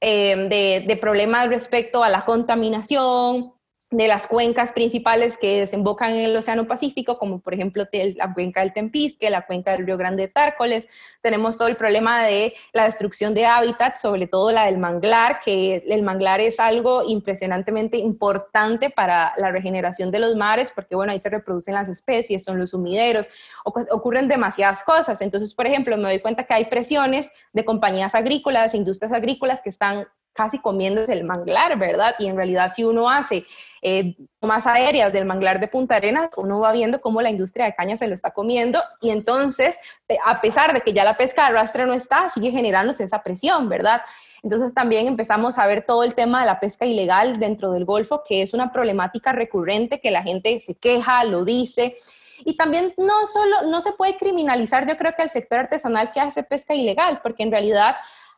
eh, 0.00 0.98
problemas 0.98 1.50
respecto 1.50 2.02
a 2.02 2.08
la 2.08 2.22
contaminación, 2.22 3.52
de 3.90 4.08
las 4.08 4.26
cuencas 4.26 4.72
principales 4.72 5.38
que 5.38 5.60
desembocan 5.60 6.10
en 6.10 6.24
el 6.24 6.36
Océano 6.36 6.66
Pacífico, 6.66 7.18
como 7.18 7.38
por 7.38 7.54
ejemplo 7.54 7.84
la 8.16 8.34
cuenca 8.34 8.60
del 8.60 8.72
Tempisque, 8.72 9.30
la 9.30 9.46
cuenca 9.46 9.72
del 9.72 9.86
Río 9.86 9.96
Grande 9.96 10.24
de 10.24 10.28
Tárcoles. 10.28 10.88
Tenemos 11.22 11.56
todo 11.56 11.68
el 11.68 11.76
problema 11.76 12.26
de 12.26 12.54
la 12.72 12.84
destrucción 12.84 13.32
de 13.32 13.46
hábitats, 13.46 14.00
sobre 14.00 14.26
todo 14.26 14.50
la 14.50 14.66
del 14.66 14.78
manglar, 14.78 15.38
que 15.38 15.84
el 15.88 16.02
manglar 16.02 16.40
es 16.40 16.58
algo 16.58 17.04
impresionantemente 17.04 17.96
importante 17.96 18.90
para 18.90 19.32
la 19.36 19.52
regeneración 19.52 20.10
de 20.10 20.18
los 20.18 20.34
mares, 20.34 20.72
porque 20.74 20.96
bueno, 20.96 21.12
ahí 21.12 21.20
se 21.20 21.30
reproducen 21.30 21.74
las 21.74 21.88
especies, 21.88 22.42
son 22.42 22.58
los 22.58 22.70
sumideros, 22.70 23.28
ocurren 23.64 24.26
demasiadas 24.26 24.82
cosas. 24.82 25.20
Entonces, 25.20 25.54
por 25.54 25.66
ejemplo, 25.66 25.96
me 25.96 26.08
doy 26.08 26.18
cuenta 26.18 26.42
que 26.42 26.54
hay 26.54 26.64
presiones 26.64 27.30
de 27.52 27.64
compañías 27.64 28.16
agrícolas, 28.16 28.74
industrias 28.74 29.12
agrícolas 29.12 29.62
que 29.62 29.70
están 29.70 30.08
casi 30.36 30.58
comiéndose 30.58 31.12
el 31.12 31.24
manglar, 31.24 31.78
¿verdad? 31.78 32.14
Y 32.18 32.26
en 32.26 32.36
realidad 32.36 32.70
si 32.74 32.84
uno 32.84 33.08
hace 33.08 33.44
eh, 33.82 34.16
más 34.40 34.66
aéreas 34.66 35.12
del 35.12 35.26
manglar 35.26 35.60
de 35.60 35.68
Punta 35.68 35.96
Arenas, 35.96 36.30
uno 36.36 36.60
va 36.60 36.72
viendo 36.72 37.00
cómo 37.00 37.22
la 37.22 37.30
industria 37.30 37.66
de 37.66 37.74
caña 37.74 37.96
se 37.96 38.06
lo 38.06 38.14
está 38.14 38.32
comiendo 38.32 38.82
y 39.00 39.10
entonces, 39.10 39.78
a 40.24 40.40
pesar 40.40 40.72
de 40.72 40.80
que 40.80 40.92
ya 40.92 41.04
la 41.04 41.16
pesca 41.16 41.42
de 41.42 41.48
arrastre 41.48 41.86
no 41.86 41.94
está, 41.94 42.28
sigue 42.28 42.50
generándose 42.50 43.04
esa 43.04 43.22
presión, 43.22 43.68
¿verdad? 43.68 44.02
Entonces 44.42 44.74
también 44.74 45.06
empezamos 45.06 45.58
a 45.58 45.66
ver 45.66 45.84
todo 45.86 46.04
el 46.04 46.14
tema 46.14 46.40
de 46.40 46.46
la 46.46 46.60
pesca 46.60 46.84
ilegal 46.84 47.38
dentro 47.38 47.72
del 47.72 47.84
Golfo, 47.84 48.22
que 48.26 48.42
es 48.42 48.54
una 48.54 48.70
problemática 48.70 49.32
recurrente 49.32 50.00
que 50.00 50.10
la 50.10 50.22
gente 50.22 50.60
se 50.60 50.74
queja, 50.74 51.24
lo 51.24 51.44
dice. 51.44 51.96
Y 52.44 52.56
también 52.56 52.94
no 52.96 53.26
solo, 53.26 53.70
no 53.70 53.80
se 53.80 53.92
puede 53.92 54.16
criminalizar, 54.16 54.86
yo 54.86 54.96
creo 54.96 55.14
que 55.16 55.22
el 55.22 55.30
sector 55.30 55.60
artesanal 55.60 56.12
que 56.12 56.20
hace 56.20 56.42
pesca 56.42 56.74
ilegal, 56.74 57.20
porque 57.22 57.42
en 57.42 57.50
realidad 57.50 57.96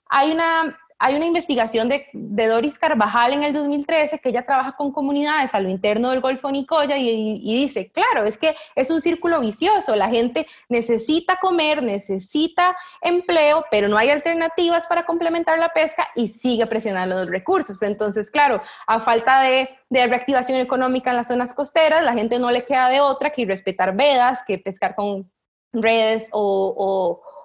hay 0.09 0.33
una 0.33 0.79
hay 1.01 1.15
una 1.15 1.27
investigación 1.27 1.89
de, 1.89 2.09
Doris 2.13 2.79
Carvajal 2.79 3.33
en 3.33 3.45
el 3.45 3.53
2013 3.53 4.19
que 4.19 4.31
ella 4.31 4.45
trabaja 4.45 4.75
con 4.77 4.91
comunidades 4.91 5.55
a 5.55 5.61
lo 5.61 5.69
interno 5.69 6.11
del 6.11 6.21
Golfo 6.21 6.51
Nicoya 6.51 6.97
y, 6.97 7.41
dice, 7.43 7.91
claro, 7.93 8.25
es 8.25 8.37
que 8.37 8.57
es 8.75 8.91
un 8.91 9.01
círculo 9.01 9.41
vicioso, 9.41 9.95
la 9.95 10.09
gente 10.09 10.47
necesita 10.69 11.37
comer, 11.37 11.83
necesita 11.83 12.77
empleo, 13.01 13.65
pero 13.71 13.89
no 13.89 13.97
hay 13.97 14.11
alternativas 14.11 14.87
para 14.87 15.05
complementar 15.05 15.59
la 15.59 15.73
pesca 15.73 16.09
y 16.17 16.29
sigue 16.29 16.67
presionando 16.67 17.17
los 17.17 17.29
recursos. 17.29 17.81
Entonces, 17.83 18.31
claro, 18.31 18.61
a 18.87 19.01
falta 19.01 19.43
de, 19.43 19.69
reactivación 19.91 20.59
económica 20.59 21.11
en 21.11 21.17
las 21.17 21.29
zonas 21.29 21.55
costeras, 21.55 22.03
la 22.03 22.13
gente 22.13 22.39
no 22.39 22.51
le 22.51 22.65
queda 22.65 22.89
de 22.89 23.01
otra 23.01 23.31
que 23.31 23.45
respetar 23.45 23.95
vedas, 23.95 24.43
que 24.47 24.59
pescar 24.59 24.95
con 24.95 25.31
redes 25.73 26.29
o 26.33 26.75
o 26.77 27.38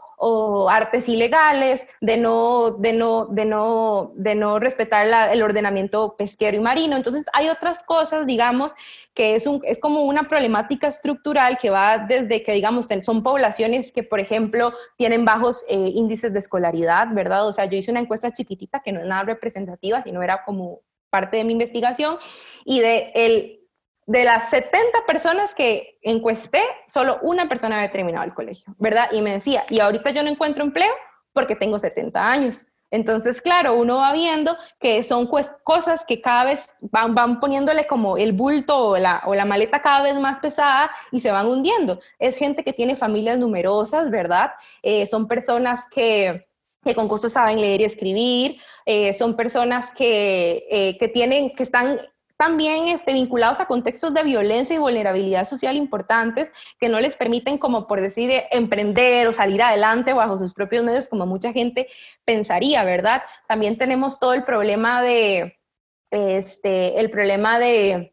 artes 0.70 1.10
ilegales, 1.10 1.86
de 2.02 2.18
no, 2.18 2.72
de 2.72 2.94
no, 2.94 3.26
de 3.26 3.46
no, 3.46 4.12
de 4.16 4.36
no 4.36 4.60
respetar 4.60 5.34
el 5.34 5.44
ordenamiento 5.44 6.16
pesquero 6.18 6.58
y 6.58 6.60
marino. 6.60 6.96
Entonces 6.96 7.26
hay 7.34 7.50
otras 7.50 7.84
cosas, 7.84 8.26
digamos, 8.26 8.74
que 9.14 9.36
es, 9.36 9.48
un, 9.48 9.62
es 9.64 9.80
como 9.80 10.04
una 10.04 10.28
problemática 10.28 10.88
estructural 10.88 11.58
que 11.58 11.70
va 11.70 12.00
desde 12.00 12.44
que, 12.44 12.54
digamos, 12.54 12.88
son 13.02 13.24
poblaciones 13.24 13.92
que, 13.92 14.04
por 14.04 14.20
ejemplo, 14.20 14.74
tienen 14.98 15.26
bajos 15.26 15.64
eh, 15.68 15.92
índices 15.94 16.32
de 16.32 16.40
escolaridad, 16.40 17.08
¿verdad? 17.12 17.48
O 17.48 17.52
sea, 17.52 17.66
yo 17.66 17.78
hice 17.78 17.92
una 17.92 18.00
encuesta 18.00 18.32
chiquitita 18.32 18.82
que 18.82 18.92
no 18.92 19.02
es 19.02 19.08
nada 19.08 19.24
representativa, 19.24 20.02
sino 20.02 20.22
era 20.22 20.44
como 20.44 20.80
parte 21.10 21.38
de 21.38 21.44
mi 21.44 21.54
investigación, 21.54 22.18
y 22.66 22.80
de 22.80 23.12
el 23.14 23.63
de 24.06 24.24
las 24.24 24.50
70 24.50 25.06
personas 25.08 25.56
que 25.56 25.98
encuesté, 26.02 26.62
solo 26.88 27.20
una 27.22 27.48
persona 27.48 27.78
había 27.78 27.92
terminado 27.92 28.26
el 28.26 28.34
colegio, 28.34 28.74
¿verdad? 28.78 29.10
Y 29.12 29.22
me 29.22 29.34
decía, 29.34 29.66
y 29.70 29.80
ahorita 29.80 30.12
yo 30.12 30.24
no 30.24 30.30
encuentro 30.30 30.64
empleo 30.64 30.94
porque 31.34 31.56
tengo 31.56 31.80
70 31.80 32.32
años. 32.32 32.66
Entonces, 32.92 33.42
claro, 33.42 33.76
uno 33.76 33.98
va 33.98 34.14
viendo 34.14 34.56
que 34.80 35.04
son 35.04 35.28
cosas 35.64 36.06
que 36.06 36.22
cada 36.22 36.46
vez 36.46 36.76
van, 36.82 37.40
poniéndole 37.40 37.86
como 37.86 38.18
el 38.18 38.34
bulto 38.34 38.90
o 38.90 38.98
la, 38.98 39.24
o 39.26 39.34
la, 39.34 39.46
maleta 39.46 39.82
cada 39.82 40.04
vez 40.04 40.14
más 40.20 40.40
pesada 40.40 40.92
y 41.12 41.20
se 41.20 41.32
van 41.32 41.48
hundiendo. 41.48 42.00
Es 42.20 42.38
gente 42.38 42.64
que 42.64 42.72
tiene 42.72 42.96
familias 42.96 43.40
numerosas, 43.40 44.12
¿verdad? 44.12 44.52
Eh, 44.84 45.08
son 45.08 45.28
personas 45.28 45.88
que, 45.90 46.46
que 46.84 46.94
con 46.94 47.08
gusto 47.08 47.30
saben 47.30 47.60
leer 47.60 47.82
y 47.82 47.86
escribir, 47.86 48.60
eh, 48.86 49.16
son 49.16 49.36
personas 49.36 49.90
que, 49.90 50.68
eh, 50.70 50.96
que, 51.00 51.08
tienen, 51.08 51.56
que 51.56 51.64
están 51.64 52.00
también 52.44 52.90
este, 52.90 53.14
vinculados 53.14 53.62
a 53.62 53.68
contextos 53.68 54.14
de 54.14 54.22
violencia 54.22 54.76
y 54.76 54.80
vulnerabilidad 54.80 55.46
social 55.46 55.78
importantes 55.78 56.52
que 56.78 56.90
no 56.90 57.00
les 57.00 57.16
permiten, 57.16 57.58
como 57.58 57.88
por 57.88 58.02
decir, 58.02 58.30
emprender 58.52 59.30
o 59.30 59.34
salir 59.34 59.62
adelante 59.62 60.12
bajo 60.12 60.38
sus 60.38 60.54
propios 60.54 60.84
medios, 60.84 61.08
como 61.08 61.26
mucha 61.26 61.54
gente 61.54 61.88
pensaría, 62.26 62.84
¿verdad? 62.84 63.24
También 63.48 63.78
tenemos 63.78 64.20
todo 64.20 64.34
el 64.34 64.44
problema 64.44 65.02
de, 65.02 65.58
este, 66.12 67.00
el 67.00 67.10
problema 67.10 67.60
de, 67.60 68.13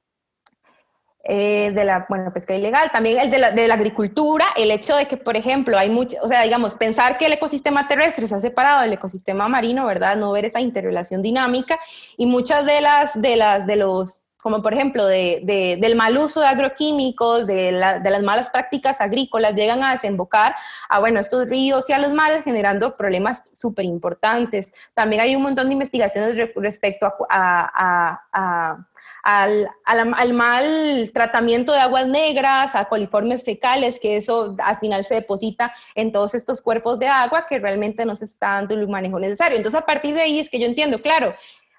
eh, 1.23 1.71
de 1.73 1.85
la 1.85 2.07
bueno, 2.09 2.33
pesca 2.33 2.55
ilegal, 2.55 2.91
también 2.91 3.19
el 3.19 3.31
de 3.31 3.39
la, 3.39 3.51
de 3.51 3.69
la, 3.69 3.75
agricultura, 3.75 4.47
el 4.57 4.71
hecho 4.71 4.97
de 4.97 5.07
que, 5.07 5.19
por 5.19 5.37
ejemplo, 5.37 5.77
hay 5.77 5.91
mucho, 5.91 6.17
o 6.23 6.29
sea, 6.29 6.43
digamos, 6.43 6.77
pensar 6.77 7.19
que 7.19 7.27
el 7.27 7.35
ecosistema 7.35 7.87
terrestre 7.87 8.27
se 8.27 8.35
ha 8.35 8.41
separado 8.41 8.81
del 8.81 8.95
ecosistema 8.95 9.47
marino, 9.47 9.85
¿verdad? 9.85 10.17
No 10.17 10.33
ver 10.33 10.47
esa 10.47 10.63
interrelación 10.63 11.21
dinámica 11.21 11.79
y 12.17 12.25
muchas 12.25 12.65
de 12.65 12.81
las, 12.81 13.21
de 13.21 13.37
las, 13.37 13.67
de 13.67 13.77
los, 13.77 14.23
como 14.39 14.63
por 14.63 14.73
ejemplo, 14.73 15.05
de, 15.05 15.43
de, 15.45 15.77
del 15.79 15.95
mal 15.95 16.17
uso 16.17 16.41
de 16.41 16.47
agroquímicos, 16.47 17.47
de, 17.47 17.73
la, 17.73 17.99
de, 17.99 18.09
las 18.09 18.23
malas 18.23 18.49
prácticas 18.49 19.03
agrícolas, 19.03 19.55
llegan 19.55 19.85
a 19.85 19.93
desembocar 19.93 20.55
a, 20.89 21.01
bueno, 21.01 21.21
estos 21.21 21.51
ríos 21.51 21.91
y 21.91 21.93
a 21.93 21.99
los 21.99 22.13
mares 22.13 22.45
generando 22.45 22.97
problemas 22.97 23.43
súper 23.53 23.85
importantes. 23.85 24.73
También 24.95 25.21
hay 25.21 25.37
un 25.37 25.43
montón 25.43 25.67
de 25.67 25.75
investigaciones 25.75 26.35
respecto 26.57 27.07
a, 27.07 27.13
a, 27.29 28.23
a 28.33 28.87
al, 29.23 29.69
al, 29.85 30.33
mal 30.33 31.11
tratamiento 31.13 31.73
de 31.73 31.81
aguas 31.81 32.07
negras, 32.07 32.75
a 32.75 32.87
coliformes 32.87 33.45
fecales, 33.45 34.01
que 34.01 34.17
eso 34.17 34.57
al 34.65 34.79
final 34.79 35.05
se 35.05 35.17
deposita 35.17 35.73
en 35.95 36.13
todos 36.13 36.35
estos 36.35 36.63
cuerpos 36.63 36.99
de 36.99 37.09
agua 37.09 37.47
que 37.49 37.59
realmente 37.59 38.05
no 38.05 38.17
se 38.17 38.25
está 38.25 38.55
dando 38.55 38.75
el 38.75 38.89
manejo 38.89 39.19
necesario. 39.19 39.57
Entonces, 39.57 39.81
a 39.81 39.87
partir 39.87 40.15
de 40.15 40.23
ahí 40.23 40.39
es 40.39 40.49
que 40.49 40.59
yo 40.59 40.67
entiendo, 40.67 41.01
claro, 41.01 41.35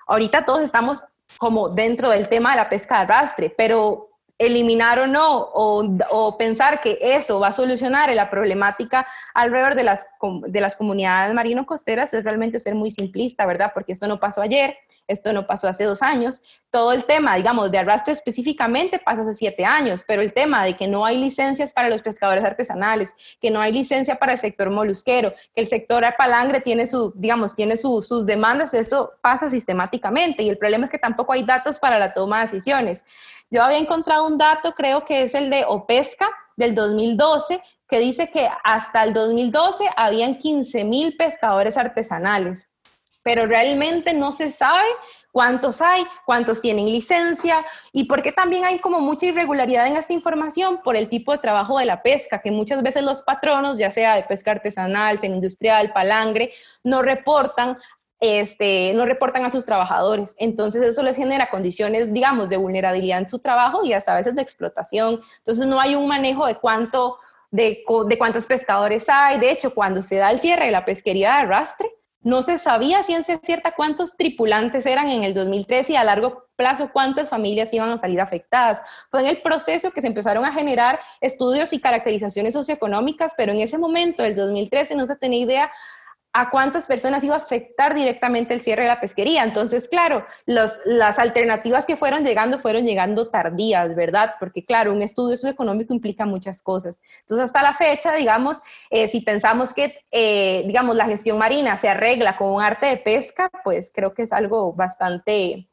ahorita 0.08 0.46
todos 0.46 0.62
estamos 0.62 1.04
como 1.38 1.70
dentro 1.70 2.10
del 2.10 2.28
tema 2.28 2.52
de 2.52 2.58
la 2.58 2.70
pesca 2.70 2.98
de 2.98 3.02
arrastre, 3.04 3.54
pero 3.56 4.10
eliminar 4.38 5.00
o 5.00 5.08
no, 5.08 5.50
o, 5.54 6.38
pensar 6.38 6.82
que 6.82 6.98
eso 7.00 7.40
va 7.40 7.50
a 7.50 7.52
solucionar 7.52 8.14
la 8.16 8.30
problemática 8.30 9.06
alrededor 9.36 9.76
de 9.76 9.84
las, 9.84 10.08
de 10.48 10.62
las 10.62 10.76
comunidades 10.76 11.34
marino-costeras 11.36 12.14
es 12.14 12.24
realmente 12.24 12.58
ser 12.58 12.74
muy 12.74 12.90
simplista, 12.90 13.46
¿verdad? 13.46 13.72
Porque 13.74 13.92
esto 13.92 14.08
no 14.08 14.20
pasó 14.20 14.42
ayer, 14.42 14.76
esto 15.08 15.34
no 15.34 15.46
pasó 15.46 15.68
hace 15.68 15.84
dos 15.84 16.02
años. 16.02 16.42
Todo 16.70 16.94
el 16.94 17.06
tema, 17.06 17.36
digamos, 17.36 17.72
de 17.72 17.80
arrastre 17.80 18.14
específicamente 18.14 19.00
pasa 19.00 19.22
hace 19.22 19.34
siete 19.34 19.66
años, 19.66 20.04
pero 20.08 20.22
el 20.22 20.34
tema 20.34 20.64
de 20.64 20.76
que 20.76 20.88
no 20.88 21.06
hay 21.06 21.18
licencias 21.18 21.74
para 21.74 21.90
los 21.90 22.02
pescadores 22.02 22.44
artesanales, 22.44 23.14
que 23.42 23.52
no 23.52 23.60
hay 23.60 23.74
licencia 23.74 24.18
para 24.18 24.34
el 24.34 24.38
sector 24.38 24.70
molusquero, 24.70 25.34
que 25.54 25.62
el 25.62 25.68
sector 25.68 26.04
palangre 26.18 26.62
tiene 26.62 26.88
su, 26.88 27.14
digamos, 27.16 27.56
tiene 27.56 27.78
sus 27.78 28.26
demandas, 28.26 28.74
eso 28.74 29.12
pasa 29.22 29.50
sistemáticamente. 29.50 30.44
Y 30.44 30.50
el 30.50 30.58
problema 30.58 30.86
es 30.86 30.92
que 30.92 31.00
tampoco 31.00 31.34
hay 31.34 31.44
datos 31.44 31.80
para 31.80 32.00
la 32.00 32.14
toma 32.14 32.38
de 32.38 32.44
decisiones. 32.44 33.06
Yo 33.50 33.62
había 33.62 33.78
encontrado 33.78 34.28
un 34.28 34.38
dato, 34.38 34.74
creo 34.74 35.04
que 35.04 35.24
es 35.24 35.36
el 35.36 35.50
de 35.50 35.66
OPESCA 35.68 36.30
del 36.56 36.74
2012, 36.74 37.62
que 37.90 38.00
dice 38.00 38.32
que 38.32 38.50
hasta 38.64 39.04
el 39.04 39.14
2012 39.14 39.90
habían 39.98 40.40
15 40.40 40.86
mil 40.86 41.18
pescadores 41.18 41.78
artesanales 41.78 42.71
pero 43.24 43.46
realmente 43.46 44.14
no 44.14 44.32
se 44.32 44.52
sabe 44.52 44.88
cuántos 45.32 45.82
hay, 45.82 46.04
cuántos 46.26 46.62
tienen 46.62 46.86
licencia 46.86 47.66
y 47.94 48.06
por 48.06 48.22
qué 48.22 48.32
también 48.32 48.66
hay 48.66 48.80
como 48.80 49.00
mucha 49.00 49.28
irregularidad 49.28 49.88
en 49.88 49.96
esta 49.96 50.14
información 50.14 50.82
por 50.84 50.96
el 50.96 51.10
tipo 51.10 51.32
de 51.32 51.38
trabajo 51.38 51.80
de 51.80 51.86
la 51.86 52.04
pesca, 52.04 52.42
que 52.42 52.52
muchas 52.52 52.84
veces 52.84 53.04
los 53.04 53.22
patronos, 53.22 53.78
ya 53.78 53.92
sea 53.92 54.16
de 54.16 54.24
pesca 54.24 54.52
artesanal, 54.52 55.20
semi-industrial, 55.20 55.94
palangre, 55.94 56.52
no 56.84 57.02
reportan 57.02 57.78
este, 58.22 58.94
no 58.94 59.06
reportan 59.06 59.46
a 59.46 59.52
sus 59.52 59.66
trabajadores. 59.66 60.36
Entonces 60.38 60.84
eso 60.84 61.02
les 61.02 61.16
genera 61.16 61.50
condiciones, 61.50 62.14
digamos, 62.14 62.50
de 62.50 62.58
vulnerabilidad 62.58 63.18
en 63.18 63.28
su 63.28 63.40
trabajo 63.40 63.84
y 63.84 63.94
hasta 63.94 64.14
a 64.14 64.18
veces 64.18 64.36
de 64.36 64.44
explotación. 64.44 65.22
Entonces 65.40 65.66
no 65.66 65.80
hay 65.80 65.96
un 65.96 66.08
manejo 66.08 66.46
de 66.46 66.56
cuánto, 66.56 67.18
de, 67.50 67.84
de 68.08 68.18
cuántos 68.20 68.46
pescadores 68.46 69.10
hay. 69.10 69.40
De 69.40 69.50
hecho, 69.50 69.74
cuando 69.74 70.04
se 70.04 70.18
da 70.18 70.30
el 70.30 70.38
cierre 70.38 70.66
de 70.66 70.72
la 70.72 70.86
pesquería 70.86 71.30
de 71.30 71.40
arrastre, 71.40 71.90
no 72.22 72.42
se 72.42 72.58
sabía 72.58 73.04
ciencia 73.04 73.40
cierta 73.42 73.74
cuántos 73.76 74.16
tripulantes 74.16 74.86
eran 74.86 75.10
en 75.10 75.24
el 75.24 75.34
2013 75.34 75.94
y 75.94 75.96
a 75.96 76.04
largo 76.04 76.46
plazo 76.56 76.92
cuántas 76.94 77.30
familias 77.30 77.74
iban 77.74 77.90
a 77.90 77.98
salir 77.98 78.22
afectadas. 78.22 78.82
Fue 79.10 79.22
en 79.22 79.28
el 79.28 79.42
proceso 79.42 79.92
que 79.92 80.02
se 80.02 80.08
empezaron 80.08 80.46
a 80.46 80.54
generar 80.54 81.00
estudios 81.20 81.74
y 81.74 81.82
caracterizaciones 81.82 82.54
socioeconómicas, 82.54 83.34
pero 83.36 83.52
en 83.52 83.62
ese 83.62 83.80
momento, 83.80 84.24
el 84.24 84.36
2013, 84.36 84.96
no 84.96 85.08
se 85.08 85.16
tenía 85.16 85.40
idea 85.40 85.72
a 86.34 86.50
cuántas 86.50 86.88
personas 86.88 87.24
iba 87.24 87.36
a 87.36 87.40
afectar 87.40 87.94
directamente 87.94 88.54
el 88.54 88.62
cierre 88.62 88.84
de 88.84 88.90
la 88.90 89.02
pesquería. 89.02 89.44
Entonces, 89.44 89.90
claro, 89.90 90.26
las 90.46 91.20
alternativas 91.20 91.86
que 91.86 91.98
fueron 91.98 92.24
llegando 92.24 92.58
fueron 92.58 92.86
llegando 92.86 93.30
tardías, 93.30 93.96
¿verdad? 93.96 94.36
Porque, 94.40 94.64
claro, 94.64 94.94
un 94.94 95.02
estudio 95.02 95.36
socioeconómico 95.36 95.94
implica 95.94 96.26
muchas 96.26 96.62
cosas. 96.62 97.00
Entonces, 97.22 97.46
hasta 97.46 97.62
la 97.62 97.74
fecha, 97.74 98.14
digamos, 98.14 98.62
eh, 98.90 99.08
si 99.08 99.22
pensamos 99.22 99.74
que, 99.74 100.06
eh, 100.12 100.64
digamos, 100.68 100.96
la 100.96 101.06
gestión 101.06 101.38
marina 101.38 101.76
se 101.78 101.90
arregla 101.90 102.38
con 102.38 102.50
un 102.50 102.62
arte 102.62 102.86
de 102.88 102.98
pesca, 102.98 103.50
pues 103.64 103.92
creo 103.94 104.14
que 104.14 104.24
es 104.24 104.32
algo 104.32 104.74
bastante 104.74 105.68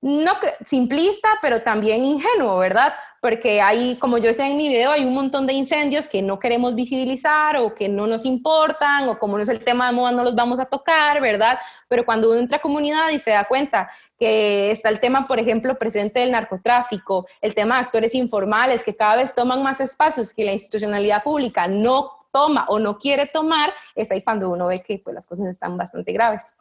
no 0.00 0.32
simplista, 0.64 1.28
pero 1.42 1.62
también 1.62 2.04
ingenuo, 2.04 2.58
¿verdad? 2.58 2.94
Porque 3.20 3.60
hay, 3.60 3.96
como 3.96 4.18
yo 4.18 4.26
decía 4.26 4.46
en 4.46 4.56
mi 4.56 4.68
video, 4.68 4.92
hay 4.92 5.04
un 5.04 5.14
montón 5.14 5.46
de 5.46 5.52
incendios 5.52 6.06
que 6.06 6.22
no 6.22 6.38
queremos 6.38 6.74
visibilizar 6.74 7.56
o 7.56 7.74
que 7.74 7.88
no 7.88 8.06
nos 8.06 8.24
importan 8.24 9.08
o 9.08 9.18
como 9.18 9.36
no 9.36 9.42
es 9.42 9.48
el 9.48 9.64
tema 9.64 9.88
de 9.88 9.94
moda 9.94 10.12
no 10.12 10.22
los 10.22 10.34
vamos 10.34 10.60
a 10.60 10.66
tocar, 10.66 11.20
¿verdad? 11.20 11.58
Pero 11.88 12.04
cuando 12.04 12.30
uno 12.30 12.38
entra 12.38 12.58
a 12.58 12.62
comunidad 12.62 13.10
y 13.10 13.18
se 13.18 13.30
da 13.30 13.44
cuenta 13.44 13.90
que 14.18 14.70
está 14.70 14.90
el 14.90 15.00
tema, 15.00 15.26
por 15.26 15.40
ejemplo, 15.40 15.76
presente 15.76 16.20
del 16.20 16.30
narcotráfico, 16.30 17.26
el 17.40 17.54
tema 17.54 17.76
de 17.76 17.86
actores 17.86 18.14
informales 18.14 18.84
que 18.84 18.94
cada 18.94 19.16
vez 19.16 19.34
toman 19.34 19.62
más 19.62 19.80
espacios 19.80 20.32
que 20.32 20.44
la 20.44 20.52
institucionalidad 20.52 21.22
pública 21.22 21.66
no 21.66 22.12
toma 22.30 22.66
o 22.68 22.78
no 22.78 22.98
quiere 22.98 23.26
tomar, 23.26 23.72
es 23.94 24.10
ahí 24.12 24.22
cuando 24.22 24.50
uno 24.50 24.66
ve 24.66 24.82
que 24.82 24.98
pues, 24.98 25.14
las 25.14 25.26
cosas 25.26 25.48
están 25.48 25.76
bastante 25.76 26.12
graves. 26.12 26.54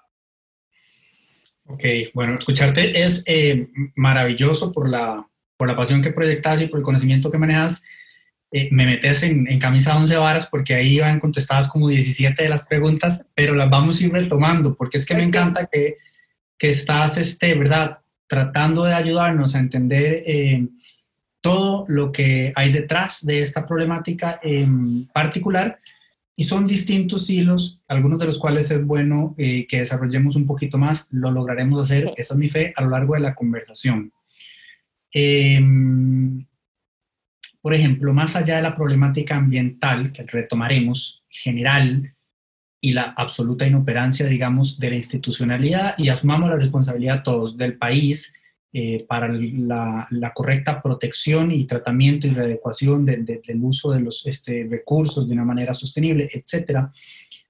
Ok, 1.67 1.84
bueno, 2.13 2.36
escucharte 2.36 3.03
es 3.03 3.24
eh, 3.25 3.67
maravilloso 3.95 4.72
por 4.72 4.88
la, 4.88 5.27
por 5.57 5.67
la 5.67 5.75
pasión 5.75 6.01
que 6.01 6.12
proyectas 6.12 6.62
y 6.62 6.67
por 6.67 6.79
el 6.79 6.86
conocimiento 6.86 7.31
que 7.31 7.39
manejas. 7.39 7.81
Eh, 8.51 8.69
me 8.72 8.86
metes 8.86 9.24
en, 9.24 9.48
en, 9.48 9.60
camisa 9.60 9.93
de 9.93 9.98
once 9.98 10.15
varas 10.17 10.45
porque 10.45 10.75
ahí 10.75 11.00
van 11.00 11.19
contestadas 11.19 11.67
como 11.67 11.89
17 11.89 12.43
de 12.43 12.50
las 12.50 12.65
preguntas, 12.65 13.25
pero 13.34 13.55
las 13.55 13.69
vamos 13.69 14.00
a 14.00 14.05
ir 14.05 14.13
retomando 14.13 14.75
porque 14.75 14.98
es 14.98 15.05
que 15.05 15.15
me 15.15 15.24
encanta 15.24 15.65
que, 15.65 15.98
que, 16.57 16.69
estás, 16.69 17.17
este, 17.17 17.55
¿verdad? 17.55 17.98
Tratando 18.27 18.84
de 18.84 18.93
ayudarnos 18.93 19.55
a 19.55 19.60
entender 19.60 20.24
eh, 20.25 20.67
todo 21.41 21.86
lo 21.88 22.12
que 22.12 22.53
hay 22.55 22.72
detrás 22.72 23.25
de 23.25 23.41
esta 23.41 23.65
problemática 23.65 24.39
en 24.43 25.07
particular 25.07 25.79
y 26.36 26.44
son 26.44 26.68
distintos 26.68 27.30
hilos, 27.30 27.82
algunos 27.88 28.20
de 28.20 28.25
los 28.25 28.38
cuales 28.38 28.70
es 28.70 28.84
bueno 28.86 29.36
eh, 29.38 29.65
que 29.68 29.80
desarrollemos 29.80 30.36
un 30.36 30.46
poquito 30.46 30.77
más, 30.77 31.08
lo 31.12 31.32
lograremos 31.32 31.80
hacer, 31.80 32.12
esa 32.18 32.34
es 32.34 32.38
mi 32.38 32.50
fe, 32.50 32.74
a 32.75 32.82
lo 32.84 32.89
largo 32.89 33.13
de 33.13 33.22
la 33.22 33.34
conversación. 33.34 34.12
Em, 35.13 36.46
por 37.62 37.74
ejemplo, 37.74 38.13
más 38.13 38.36
allá 38.36 38.58
de 38.58 38.62
la 38.63 38.75
problemática 38.75 39.38
ambiental 39.38 40.12
que 40.12 40.24
retomaremos, 40.24 41.24
general, 41.30 42.13
y 42.82 42.92
la 42.92 43.13
absoluta 43.18 43.65
inoperancia, 43.65 44.27
digamos, 44.27 44.77
de 44.77 44.89
la 44.89 44.98
institucionalidad, 44.98 45.96
y 45.98 46.10
asumamos 46.10 46.50
la 46.50 46.58
responsabilidad 46.58 47.24
todos 47.24 47.56
del 47.56 47.77
país, 47.77 48.34
eh, 48.77 49.05
para 49.08 49.29
la, 49.29 50.32
correcta 50.34 50.82
protección 50.82 51.50
y 51.50 51.63
tratamiento 51.63 52.27
y 52.27 52.32
readecuación 52.32 53.05
del 53.05 53.39
uso 53.62 53.94
de 53.94 54.01
los 54.01 54.25
este, 54.25 54.67
recursos 54.70 55.29
de 55.29 55.34
una 55.34 55.46
manera 55.46 55.74
sostenible, 55.74 56.29
etc. 56.34 56.79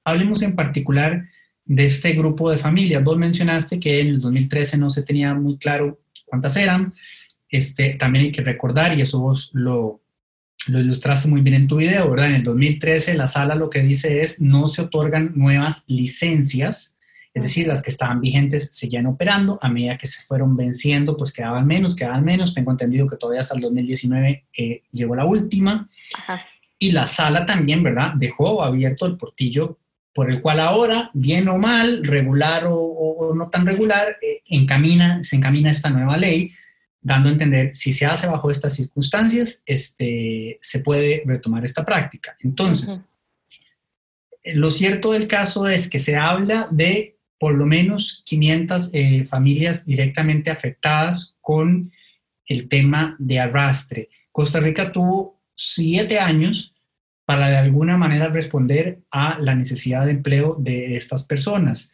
hablemos 0.04 0.44
en 0.44 0.56
particular 0.56 1.28
de 1.66 1.86
este 1.86 2.12
grupo 2.14 2.52
de 2.52 2.60
familias. 2.60 3.04
Vos 3.04 3.18
mencionaste 3.18 3.80
que 3.80 4.02
en 4.02 4.10
el 4.10 4.22
2013 4.22 4.78
no 4.78 4.92
se 4.92 5.02
tenía 5.02 5.34
muy 5.34 5.58
claro 5.58 6.00
cuántas 6.26 6.58
eran. 6.58 6.94
Este, 7.50 7.96
también 7.96 8.26
hay 8.26 8.32
que 8.32 8.44
recordar, 8.44 8.96
y 8.96 9.02
eso 9.02 9.20
vos 9.20 9.50
lo, 9.54 10.04
lo 10.68 10.80
ilustraste 10.80 11.28
muy 11.28 11.42
bien 11.42 11.56
en 11.56 11.68
tu 11.68 11.78
video, 11.78 12.08
¿verdad? 12.12 12.28
En 12.28 12.36
el 12.36 12.44
2013 12.44 13.16
la 13.16 13.26
sala 13.26 13.56
lo 13.56 13.72
que 13.72 13.82
dice 13.82 14.22
es 14.22 14.42
no 14.42 14.68
se 14.68 14.84
otorgan 14.84 15.32
nuevas 15.34 15.86
licencias, 15.88 16.95
es 17.36 17.44
decir, 17.44 17.68
las 17.68 17.84
que 17.84 17.90
estaban 17.90 18.22
vigentes 18.22 18.70
seguían 18.72 19.08
operando, 19.08 19.60
a 19.62 19.68
medida 19.68 19.98
que 19.98 20.08
se 20.08 20.24
fueron 20.24 20.56
venciendo, 20.56 21.18
pues 21.18 21.34
quedaban 21.34 21.68
menos, 21.68 21.94
quedaban 21.94 22.24
menos, 22.24 22.54
tengo 22.54 22.72
entendido 22.72 23.08
que 23.08 23.18
todavía 23.18 23.42
hasta 23.42 23.56
el 23.56 23.62
2019 23.62 24.46
eh, 24.58 24.84
llegó 24.94 25.18
la 25.18 25.26
última, 25.26 25.90
y 26.80 26.94
la 26.94 27.08
sala 27.08 27.46
también, 27.46 27.84
¿verdad? 27.84 28.14
Dejó 28.16 28.64
abierto 28.64 29.06
el 29.06 29.18
portillo 29.18 29.80
por 30.14 30.32
el 30.32 30.42
cual 30.42 30.62
ahora, 30.62 31.12
bien 31.14 31.50
o 31.50 31.58
mal, 31.58 32.06
regular 32.06 32.64
o, 32.70 33.34
no 33.36 33.50
tan 33.50 33.66
regular, 33.66 34.16
eh, 34.22 34.42
encamina, 34.46 35.22
se 35.22 35.36
encamina 35.36 35.70
esta 35.70 35.90
nueva 35.90 36.16
ley, 36.16 36.54
dando 37.02 37.28
a 37.28 37.34
entender 37.34 37.76
si 37.76 37.92
se 37.92 38.06
hace 38.06 38.28
bajo 38.28 38.50
estas 38.50 38.76
circunstancias, 38.76 39.62
este, 39.66 40.58
se 40.62 40.80
puede 40.80 41.22
retomar 41.26 41.66
esta 41.66 41.84
práctica. 41.84 42.38
Entonces, 42.40 43.02
lo 44.46 44.72
cierto 44.72 45.12
del 45.12 45.28
caso 45.28 45.68
es 45.68 45.90
que 45.90 46.00
se 46.00 46.16
habla 46.16 46.70
de 46.72 47.15
por 47.40 47.56
lo 47.56 47.66
menos 47.66 48.24
500 48.26 48.92
eh, 48.94 49.26
familias 49.26 49.86
directamente 49.86 50.50
afectadas 50.50 51.36
con 51.42 51.92
el 52.48 52.68
tema 52.70 53.16
de 53.20 53.40
arrastre. 53.40 54.10
Costa 54.32 54.60
Rica 54.60 54.92
tuvo 54.92 55.42
siete 55.56 56.20
años 56.20 56.74
para 57.26 57.50
de 57.50 57.58
alguna 57.58 57.98
manera 57.98 58.28
responder 58.28 59.00
a 59.12 59.40
la 59.40 59.56
necesidad 59.56 60.06
de 60.06 60.12
empleo 60.12 60.56
de 60.60 60.96
estas 60.96 61.24
personas. 61.24 61.92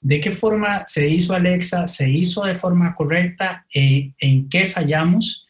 ¿De 0.00 0.20
qué 0.20 0.30
forma 0.30 0.84
se 0.86 1.08
hizo 1.08 1.34
Alexa? 1.34 1.86
¿Se 1.86 2.08
hizo 2.08 2.44
de 2.44 2.54
forma 2.54 2.94
correcta? 2.94 3.66
Eh, 3.74 4.12
¿En 4.18 4.48
qué 4.48 4.66
fallamos? 4.68 5.46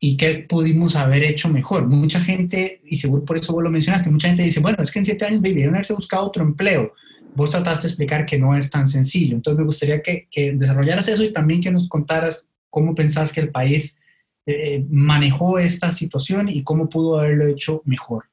¿Y 0.00 0.16
qué 0.16 0.44
pudimos 0.48 0.96
haber 0.96 1.22
hecho 1.22 1.48
mejor? 1.48 1.86
Mucha 1.86 2.20
gente, 2.20 2.80
y 2.84 2.96
seguro 2.96 3.24
por 3.24 3.36
eso 3.36 3.52
vos 3.52 3.62
lo 3.62 3.70
mencionaste, 3.70 4.10
mucha 4.10 4.28
gente 4.28 4.42
dice, 4.42 4.58
bueno, 4.58 4.82
es 4.82 4.90
que 4.90 4.98
en 4.98 5.04
siete 5.04 5.24
años 5.24 5.42
debieron 5.42 5.74
haberse 5.74 5.94
buscado 5.94 6.26
otro 6.26 6.42
empleo. 6.42 6.92
Vos 7.34 7.50
trataste 7.50 7.82
de 7.82 7.88
explicar 7.88 8.26
que 8.26 8.38
no 8.38 8.54
es 8.56 8.70
tan 8.70 8.86
sencillo. 8.86 9.34
Entonces 9.34 9.58
me 9.58 9.64
gustaría 9.64 10.02
que, 10.02 10.28
desarrollaras 10.54 11.08
eso 11.08 11.24
y 11.24 11.32
también 11.32 11.60
que 11.60 11.70
nos 11.70 11.88
contaras 11.88 12.46
cómo 12.70 12.94
pensás 12.94 13.32
que 13.32 13.40
el 13.40 13.50
país 13.50 13.96
eh, 14.46 14.84
manejó 14.90 15.58
esta 15.58 15.92
situación 15.92 16.48
y 16.48 16.62
cómo 16.62 16.88
pudo 16.88 17.18
haberlo 17.18 17.46
hecho 17.46 17.82
mejor. 17.84 18.31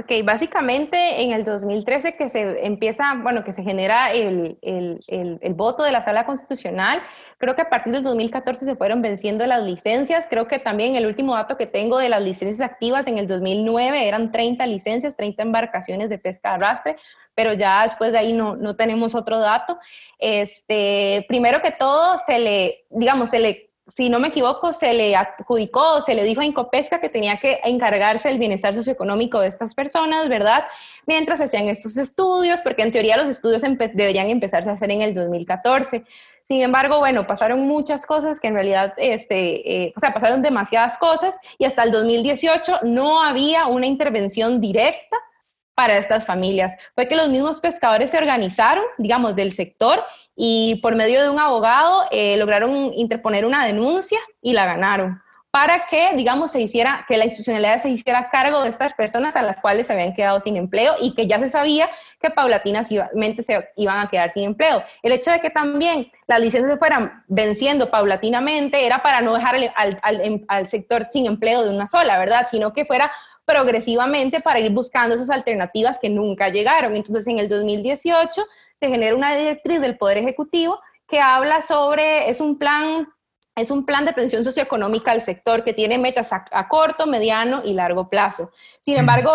Ok, 0.00 0.24
básicamente 0.24 1.22
en 1.22 1.32
el 1.32 1.44
2013 1.44 2.14
que 2.14 2.28
se 2.28 2.64
empieza, 2.64 3.14
bueno, 3.20 3.42
que 3.42 3.52
se 3.52 3.64
genera 3.64 4.12
el, 4.12 4.56
el, 4.62 5.00
el, 5.08 5.54
voto 5.54 5.82
de 5.82 5.90
la 5.90 6.04
sala 6.04 6.24
constitucional, 6.24 7.02
creo 7.36 7.56
que 7.56 7.62
a 7.62 7.68
partir 7.68 7.92
del 7.92 8.04
2014 8.04 8.64
se 8.64 8.76
fueron 8.76 9.02
venciendo 9.02 9.44
las 9.44 9.60
licencias, 9.60 10.28
creo 10.30 10.46
que 10.46 10.60
también 10.60 10.94
el 10.94 11.04
último 11.04 11.34
dato 11.34 11.56
que 11.56 11.66
tengo 11.66 11.98
de 11.98 12.10
las 12.10 12.22
licencias 12.22 12.70
activas 12.70 13.08
en 13.08 13.18
el 13.18 13.26
2009 13.26 14.06
eran 14.06 14.30
30 14.30 14.66
licencias, 14.66 15.16
30 15.16 15.42
embarcaciones 15.42 16.08
de 16.08 16.18
pesca 16.18 16.50
de 16.50 16.54
arrastre, 16.54 16.96
pero 17.34 17.54
ya 17.54 17.82
después 17.82 18.12
de 18.12 18.18
ahí 18.18 18.32
no, 18.32 18.54
no 18.54 18.76
tenemos 18.76 19.16
otro 19.16 19.40
dato. 19.40 19.80
Este, 20.20 21.24
primero 21.26 21.60
que 21.60 21.72
todo, 21.72 22.18
se 22.18 22.38
le, 22.38 22.84
digamos, 22.90 23.30
se 23.30 23.40
le 23.40 23.67
si 23.88 24.10
no 24.10 24.20
me 24.20 24.28
equivoco, 24.28 24.72
se 24.72 24.92
le 24.92 25.16
adjudicó, 25.16 26.00
se 26.02 26.14
le 26.14 26.22
dijo 26.24 26.42
a 26.42 26.44
Incopesca 26.44 27.00
que 27.00 27.08
tenía 27.08 27.38
que 27.38 27.60
encargarse 27.64 28.28
del 28.28 28.38
bienestar 28.38 28.74
socioeconómico 28.74 29.40
de 29.40 29.48
estas 29.48 29.74
personas, 29.74 30.28
¿verdad? 30.28 30.64
Mientras 31.06 31.40
hacían 31.40 31.68
estos 31.68 31.96
estudios, 31.96 32.60
porque 32.60 32.82
en 32.82 32.90
teoría 32.90 33.16
los 33.16 33.28
estudios 33.28 33.62
deberían 33.94 34.28
empezarse 34.28 34.68
a 34.68 34.74
hacer 34.74 34.90
en 34.90 35.00
el 35.00 35.14
2014. 35.14 36.04
Sin 36.44 36.62
embargo, 36.62 36.98
bueno, 36.98 37.26
pasaron 37.26 37.66
muchas 37.66 38.04
cosas 38.04 38.40
que 38.40 38.48
en 38.48 38.54
realidad, 38.54 38.92
este, 38.98 39.84
eh, 39.84 39.92
o 39.96 40.00
sea, 40.00 40.12
pasaron 40.12 40.42
demasiadas 40.42 40.98
cosas 40.98 41.38
y 41.56 41.64
hasta 41.64 41.82
el 41.82 41.90
2018 41.90 42.80
no 42.84 43.22
había 43.22 43.66
una 43.66 43.86
intervención 43.86 44.60
directa 44.60 45.16
para 45.74 45.96
estas 45.96 46.26
familias. 46.26 46.74
Fue 46.94 47.06
que 47.06 47.16
los 47.16 47.28
mismos 47.28 47.60
pescadores 47.60 48.10
se 48.10 48.18
organizaron, 48.18 48.84
digamos, 48.98 49.36
del 49.36 49.52
sector 49.52 50.04
y 50.40 50.76
por 50.76 50.94
medio 50.94 51.20
de 51.20 51.28
un 51.28 51.40
abogado 51.40 52.04
eh, 52.12 52.36
lograron 52.36 52.92
interponer 52.94 53.44
una 53.44 53.66
denuncia 53.66 54.20
y 54.40 54.52
la 54.52 54.66
ganaron 54.66 55.20
para 55.50 55.86
que, 55.86 56.10
digamos, 56.14 56.52
se 56.52 56.60
hiciera, 56.60 57.04
que 57.08 57.16
la 57.16 57.24
institucionalidad 57.24 57.82
se 57.82 57.88
hiciera 57.88 58.30
cargo 58.30 58.62
de 58.62 58.68
estas 58.68 58.94
personas 58.94 59.34
a 59.34 59.42
las 59.42 59.60
cuales 59.60 59.88
se 59.88 59.94
habían 59.94 60.12
quedado 60.12 60.38
sin 60.38 60.56
empleo 60.56 60.94
y 61.00 61.14
que 61.14 61.26
ya 61.26 61.40
se 61.40 61.48
sabía 61.48 61.88
que 62.20 62.30
paulatinamente 62.30 63.42
se 63.42 63.68
iban 63.76 63.98
a 63.98 64.08
quedar 64.08 64.30
sin 64.30 64.44
empleo. 64.44 64.84
El 65.02 65.10
hecho 65.10 65.32
de 65.32 65.40
que 65.40 65.50
también 65.50 66.12
las 66.28 66.40
licencias 66.40 66.74
se 66.74 66.78
fueran 66.78 67.24
venciendo 67.26 67.90
paulatinamente 67.90 68.86
era 68.86 69.02
para 69.02 69.20
no 69.22 69.34
dejar 69.34 69.56
al, 69.74 69.98
al, 70.02 70.44
al 70.46 70.66
sector 70.68 71.06
sin 71.10 71.26
empleo 71.26 71.64
de 71.64 71.70
una 71.70 71.88
sola, 71.88 72.18
¿verdad? 72.18 72.46
Sino 72.48 72.72
que 72.72 72.84
fuera 72.84 73.10
progresivamente 73.44 74.40
para 74.40 74.60
ir 74.60 74.70
buscando 74.70 75.14
esas 75.14 75.30
alternativas 75.30 75.98
que 75.98 76.10
nunca 76.10 76.50
llegaron. 76.50 76.94
Entonces, 76.94 77.26
en 77.26 77.38
el 77.38 77.48
2018 77.48 78.44
se 78.78 78.88
genera 78.88 79.14
una 79.14 79.34
directriz 79.34 79.80
del 79.80 79.98
Poder 79.98 80.18
Ejecutivo 80.18 80.80
que 81.06 81.20
habla 81.20 81.60
sobre, 81.60 82.28
es 82.28 82.40
un 82.40 82.58
plan 82.58 83.08
es 83.60 83.70
un 83.70 83.84
plan 83.84 84.04
de 84.04 84.12
atención 84.12 84.44
socioeconómica 84.44 85.10
al 85.10 85.20
sector 85.20 85.64
que 85.64 85.72
tiene 85.72 85.98
metas 85.98 86.32
a, 86.32 86.68
corto, 86.68 87.06
mediano 87.06 87.62
y 87.64 87.74
largo 87.74 88.08
plazo. 88.08 88.50
Sin 88.80 88.96
embargo, 88.96 89.32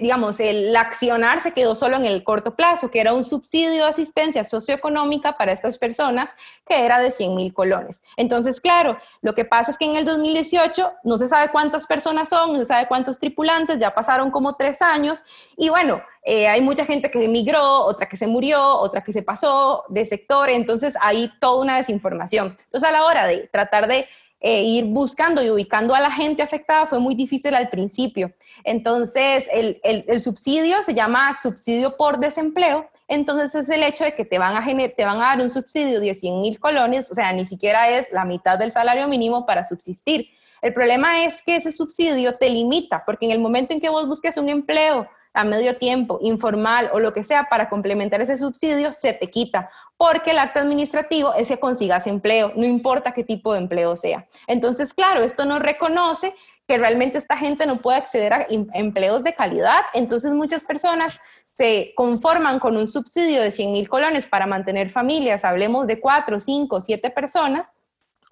digamos, 0.00 0.40
el 0.40 0.74
accionar 0.76 1.40
se 1.40 1.52
quedó 1.52 1.74
solo 1.74 1.96
en 1.96 2.04
el 2.04 2.24
corto 2.24 2.56
plazo, 2.56 2.90
que 2.90 3.00
era 3.00 3.12
un 3.12 3.24
subsidio 3.24 3.84
de 3.84 3.90
asistencia 3.90 4.42
socioeconómica 4.42 5.36
para 5.36 5.52
estas 5.52 5.78
personas, 5.78 6.34
que 6.66 6.84
era 6.84 6.98
de 6.98 7.10
100 7.10 7.36
mil 7.36 7.54
colones. 7.54 8.02
Entonces, 8.16 8.60
claro, 8.60 8.98
lo 9.22 9.34
que 9.34 9.44
pasa 9.44 9.70
es 9.70 9.78
que 9.78 9.84
en 9.84 9.96
el 9.96 10.04
2018 10.04 10.92
no 11.04 11.18
se 11.18 11.28
sabe 11.28 11.52
cuántas 11.52 11.86
personas 11.86 12.28
son, 12.28 12.52
no 12.52 12.58
se 12.58 12.64
sabe 12.64 12.88
cuántos 12.88 13.18
tripulantes, 13.18 13.78
ya 13.78 13.94
pasaron 13.94 14.30
como 14.30 14.56
tres 14.56 14.82
años, 14.82 15.22
y 15.56 15.68
bueno, 15.68 16.02
eh, 16.22 16.48
hay 16.48 16.60
mucha 16.60 16.84
gente 16.84 17.10
que 17.10 17.24
emigró, 17.24 17.84
otra 17.84 18.08
que 18.08 18.16
se 18.16 18.26
murió, 18.26 18.60
otra 18.60 19.02
que 19.02 19.12
se 19.12 19.22
pasó 19.22 19.84
de 19.88 20.04
sector, 20.04 20.50
entonces 20.50 20.94
hay 21.00 21.30
toda 21.40 21.62
una 21.62 21.76
desinformación. 21.76 22.56
Entonces 22.64 22.88
a 22.88 22.92
la 22.92 23.04
hora 23.04 23.26
de 23.26 23.48
tratar 23.52 23.88
de 23.88 24.06
eh, 24.40 24.62
ir 24.62 24.84
buscando 24.84 25.42
y 25.42 25.50
ubicando 25.50 25.96
a 25.96 26.00
la 26.00 26.12
gente 26.12 26.42
afectada 26.42 26.86
fue 26.86 27.00
muy 27.00 27.16
difícil 27.16 27.54
al 27.54 27.68
principio. 27.68 28.32
Entonces 28.62 29.48
el, 29.52 30.20
subsidio 30.20 30.82
se 30.82 30.94
llama 30.94 31.32
subsidio 31.34 31.96
por 31.96 32.18
desempleo, 32.18 32.88
entonces 33.08 33.54
es 33.56 33.68
el 33.68 33.82
hecho 33.82 34.04
de 34.04 34.14
que 34.14 34.24
te 34.24 34.38
van 34.38 34.56
a, 34.56 34.64
te 34.64 35.04
van 35.04 35.16
a 35.16 35.30
dar 35.30 35.40
un 35.40 35.50
subsidio 35.50 35.98
de 35.98 36.14
100 36.14 36.40
mil 36.40 36.60
colones, 36.60 37.10
o 37.10 37.14
sea, 37.14 37.32
ni 37.32 37.46
siquiera 37.46 37.88
es 37.90 38.06
la 38.12 38.24
mitad 38.24 38.58
del 38.58 38.70
salario 38.70 39.08
mínimo 39.08 39.44
para 39.44 39.64
subsistir. 39.64 40.28
El 40.62 40.72
problema 40.72 41.24
es 41.24 41.42
que 41.42 41.56
ese 41.56 41.72
subsidio 41.72 42.36
te 42.36 42.48
limita, 42.48 43.02
porque 43.04 43.26
en 43.26 43.32
el 43.32 43.38
momento 43.40 43.72
en 43.72 43.80
que 43.80 43.88
vos 43.88 44.06
busques 44.06 44.36
un 44.36 44.48
empleo 44.48 45.08
a 45.34 45.44
medio 45.44 45.76
tiempo, 45.78 46.18
informal 46.22 46.90
o 46.92 47.00
lo 47.00 47.12
que 47.12 47.24
sea 47.24 47.48
para 47.48 47.68
complementar 47.68 48.20
ese 48.20 48.36
subsidio, 48.36 48.92
se 48.92 49.12
te 49.12 49.28
quita, 49.28 49.70
porque 49.96 50.30
el 50.30 50.38
acto 50.38 50.60
administrativo 50.60 51.34
es 51.34 51.48
que 51.48 51.58
consigas 51.58 52.06
empleo, 52.06 52.52
no 52.56 52.66
importa 52.66 53.12
qué 53.12 53.24
tipo 53.24 53.52
de 53.52 53.60
empleo 53.60 53.96
sea. 53.96 54.26
Entonces, 54.46 54.94
claro, 54.94 55.22
esto 55.22 55.44
no 55.44 55.58
reconoce 55.58 56.34
que 56.66 56.78
realmente 56.78 57.18
esta 57.18 57.36
gente 57.36 57.66
no 57.66 57.80
puede 57.80 57.98
acceder 57.98 58.32
a 58.32 58.46
empleos 58.48 59.24
de 59.24 59.34
calidad, 59.34 59.82
entonces 59.94 60.32
muchas 60.32 60.64
personas 60.64 61.20
se 61.56 61.92
conforman 61.96 62.60
con 62.60 62.76
un 62.76 62.86
subsidio 62.86 63.42
de 63.42 63.50
100 63.50 63.72
mil 63.72 63.88
colones 63.88 64.26
para 64.26 64.46
mantener 64.46 64.90
familias, 64.90 65.44
hablemos 65.44 65.86
de 65.86 65.98
4, 65.98 66.38
5, 66.38 66.80
7 66.80 67.10
personas, 67.10 67.72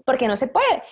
porque 0.05 0.29
no 0.29 0.37
se 0.37 0.47
puede. 0.47 0.83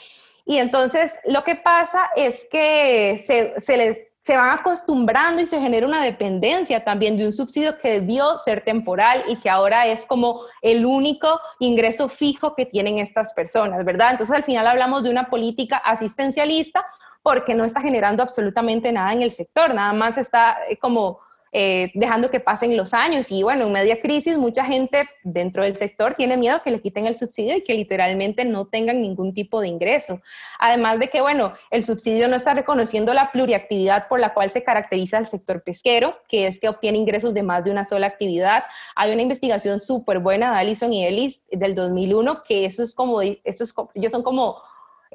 Y 0.45 0.59
entonces 0.59 1.19
lo 1.25 1.45
que 1.45 1.55
pasa 1.55 2.11
es 2.17 2.47
que 2.51 3.19
se, 3.19 3.59
se 3.59 3.77
les 3.77 4.01
se 4.25 4.39
van 4.39 4.59
acostumbrando 4.59 5.43
y 5.43 5.47
se 5.47 5.61
genera 5.61 5.87
una 5.87 6.03
dependencia 6.03 6.83
también 6.83 7.19
de 7.19 7.27
un 7.27 7.33
subsidio 7.33 7.77
que 7.79 8.01
debió 8.01 8.39
ser 8.39 8.63
temporal 8.63 9.23
y 9.29 9.37
que 9.37 9.51
ahora 9.51 9.87
es 9.87 10.07
como 10.07 10.41
el 10.63 10.87
único 10.87 11.39
ingreso 11.59 12.09
fijo 12.09 12.55
que 12.55 12.65
tienen 12.65 12.99
estas 12.99 13.35
personas, 13.35 13.85
¿verdad? 13.85 14.13
Entonces 14.13 14.35
al 14.35 14.43
final 14.43 14.67
hablamos 14.67 15.03
de 15.03 15.11
una 15.11 15.29
política 15.29 15.77
asistencialista 15.77 16.87
porque 17.23 17.55
no 17.55 17.65
está 17.65 17.83
generando 17.83 18.23
absolutamente 18.23 18.91
nada 18.93 19.13
en 19.13 19.21
el 19.21 19.31
sector, 19.31 19.75
nada 19.75 19.93
más 19.93 20.17
está 20.17 20.57
eh, 20.71 20.79
como 20.79 21.21
eh, 21.57 21.93
dejando 21.95 22.33
que 22.33 22.41
pasen 22.41 22.77
los 22.77 22.93
años. 22.93 23.31
Y 23.31 23.45
bueno, 23.45 23.67
en 23.67 23.73
media 23.73 24.01
crisis, 24.01 24.37
mucha 24.37 24.65
gente 24.65 25.09
dentro 25.23 25.63
del 25.63 25.77
sector 25.77 26.15
tiene 26.15 26.37
miedo 26.37 26.61
que 26.65 26.73
le 26.73 26.81
quiten 26.81 27.07
el 27.07 27.15
subsidio 27.15 27.57
y 27.57 27.63
que 27.63 27.75
literalmente 27.75 28.45
no 28.45 28.67
tengan 28.67 29.01
ningún 29.01 29.33
tipo 29.33 29.61
de 29.61 29.69
ingreso. 29.69 30.21
Además 30.59 30.99
de 30.99 31.09
que, 31.09 31.21
bueno, 31.21 31.53
el 31.71 31.85
subsidio 31.85 32.27
no 32.27 32.35
está 32.35 32.55
reconociendo 32.55 33.15
la 33.15 33.31
pluriactividad 33.31 34.09
por 34.09 34.19
la 34.19 34.35
cual 34.35 34.51
se 34.51 34.65
caracteriza 34.65 35.19
el 35.19 35.27
sector 35.27 35.63
pesquero, 35.63 36.19
que 36.27 36.49
es 36.49 36.59
que 36.59 36.69
obtiene 36.69 36.99
ingresos 36.99 37.35
de 37.35 37.45
más 37.45 37.63
de 37.63 37.71
una 37.71 37.85
sola 37.85 38.09
actividad. 38.09 38.65
Hay 38.97 39.13
una 39.13 39.23
investigación 39.23 39.79
súper 39.79 40.19
buena 40.19 40.51
de 40.51 40.59
Allison 40.59 40.93
y 40.93 41.07
Ellis 41.07 41.41
del 41.53 41.77
2001, 41.77 42.43
que 42.43 42.65
eso 42.65 42.83
es 42.83 42.97
como, 42.97 43.23
eso 43.23 43.63
es, 43.63 43.73
ellos 43.95 44.11
son 44.11 44.25
como 44.25 44.57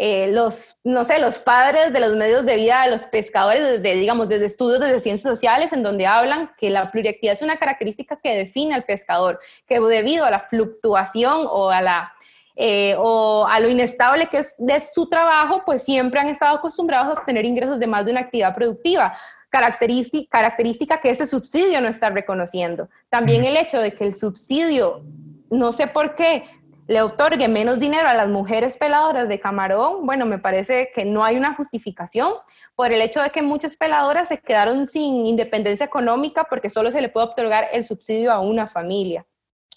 eh, 0.01 0.27
los, 0.31 0.77
no 0.85 1.03
sé, 1.03 1.19
los 1.19 1.39
padres 1.39 1.91
de 1.91 1.99
los 1.99 2.15
medios 2.15 2.45
de 2.45 2.55
vida 2.55 2.83
de 2.83 2.89
los 2.89 3.03
pescadores, 3.03 3.62
desde, 3.62 3.95
digamos, 3.95 4.29
desde 4.29 4.45
estudios 4.45 4.79
desde 4.79 5.01
ciencias 5.01 5.29
sociales, 5.29 5.73
en 5.73 5.83
donde 5.83 6.07
hablan 6.07 6.51
que 6.57 6.69
la 6.69 6.89
pluriactividad 6.89 7.33
es 7.35 7.41
una 7.41 7.57
característica 7.57 8.15
que 8.15 8.33
define 8.33 8.75
al 8.75 8.85
pescador, 8.85 9.41
que 9.67 9.77
debido 9.81 10.23
a 10.23 10.31
la 10.31 10.39
fluctuación 10.39 11.45
o 11.49 11.69
a 11.69 11.81
la 11.81 12.13
eh, 12.55 12.95
o 12.97 13.45
a 13.45 13.59
lo 13.59 13.67
inestable 13.67 14.27
que 14.27 14.38
es 14.38 14.55
de 14.57 14.79
su 14.79 15.09
trabajo, 15.09 15.63
pues 15.65 15.83
siempre 15.83 16.21
han 16.21 16.29
estado 16.29 16.55
acostumbrados 16.55 17.09
a 17.09 17.19
obtener 17.19 17.43
ingresos 17.43 17.77
de 17.77 17.88
más 17.88 18.05
de 18.05 18.12
una 18.12 18.21
actividad 18.21 18.55
productiva, 18.55 19.13
característica, 19.49 20.29
característica 20.29 21.01
que 21.01 21.09
ese 21.09 21.27
subsidio 21.27 21.81
no 21.81 21.89
está 21.89 22.09
reconociendo. 22.09 22.88
También 23.09 23.43
el 23.43 23.57
hecho 23.57 23.79
de 23.81 23.91
que 23.91 24.05
el 24.05 24.13
subsidio, 24.13 25.03
no 25.49 25.73
sé 25.73 25.88
por 25.88 26.15
qué, 26.15 26.45
le 26.89 27.04
otorgue 27.04 27.47
menos 27.47 27.78
dinero 27.78 28.10
a 28.10 28.15
las 28.15 28.28
mujeres 28.28 28.75
peladoras 28.75 29.30
de 29.30 29.39
camarón, 29.39 30.08
bueno, 30.08 30.25
me 30.25 30.39
parece 30.39 30.89
que 30.95 31.06
no 31.06 31.23
hay 31.23 31.38
una 31.38 31.54
justificación 31.54 32.34
por 32.75 32.91
el 32.91 32.99
hecho 33.04 33.21
de 33.21 33.30
que 33.30 33.43
muchas 33.43 33.78
peladoras 33.78 34.30
se 34.30 34.39
quedaron 34.39 34.88
sin 34.88 35.28
independencia 35.28 35.86
económica 35.86 36.45
porque 36.49 36.67
solo 36.67 36.89
se 36.89 36.99
le 37.02 37.10
puede 37.10 37.28
otorgar 37.28 37.67
el 37.73 37.86
subsidio 37.86 38.32
a 38.32 38.39
una 38.39 38.65
familia. 38.65 39.23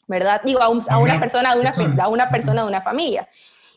¿verdad? 0.06 0.40
Digo, 0.42 0.62
a, 0.62 0.70
una 0.70 1.20
persona 1.20 1.54
de 1.54 1.60
una, 1.60 1.74
a 2.02 2.08
una 2.08 2.30
persona 2.30 2.62
de 2.62 2.68
una 2.68 2.80
familia. 2.80 3.28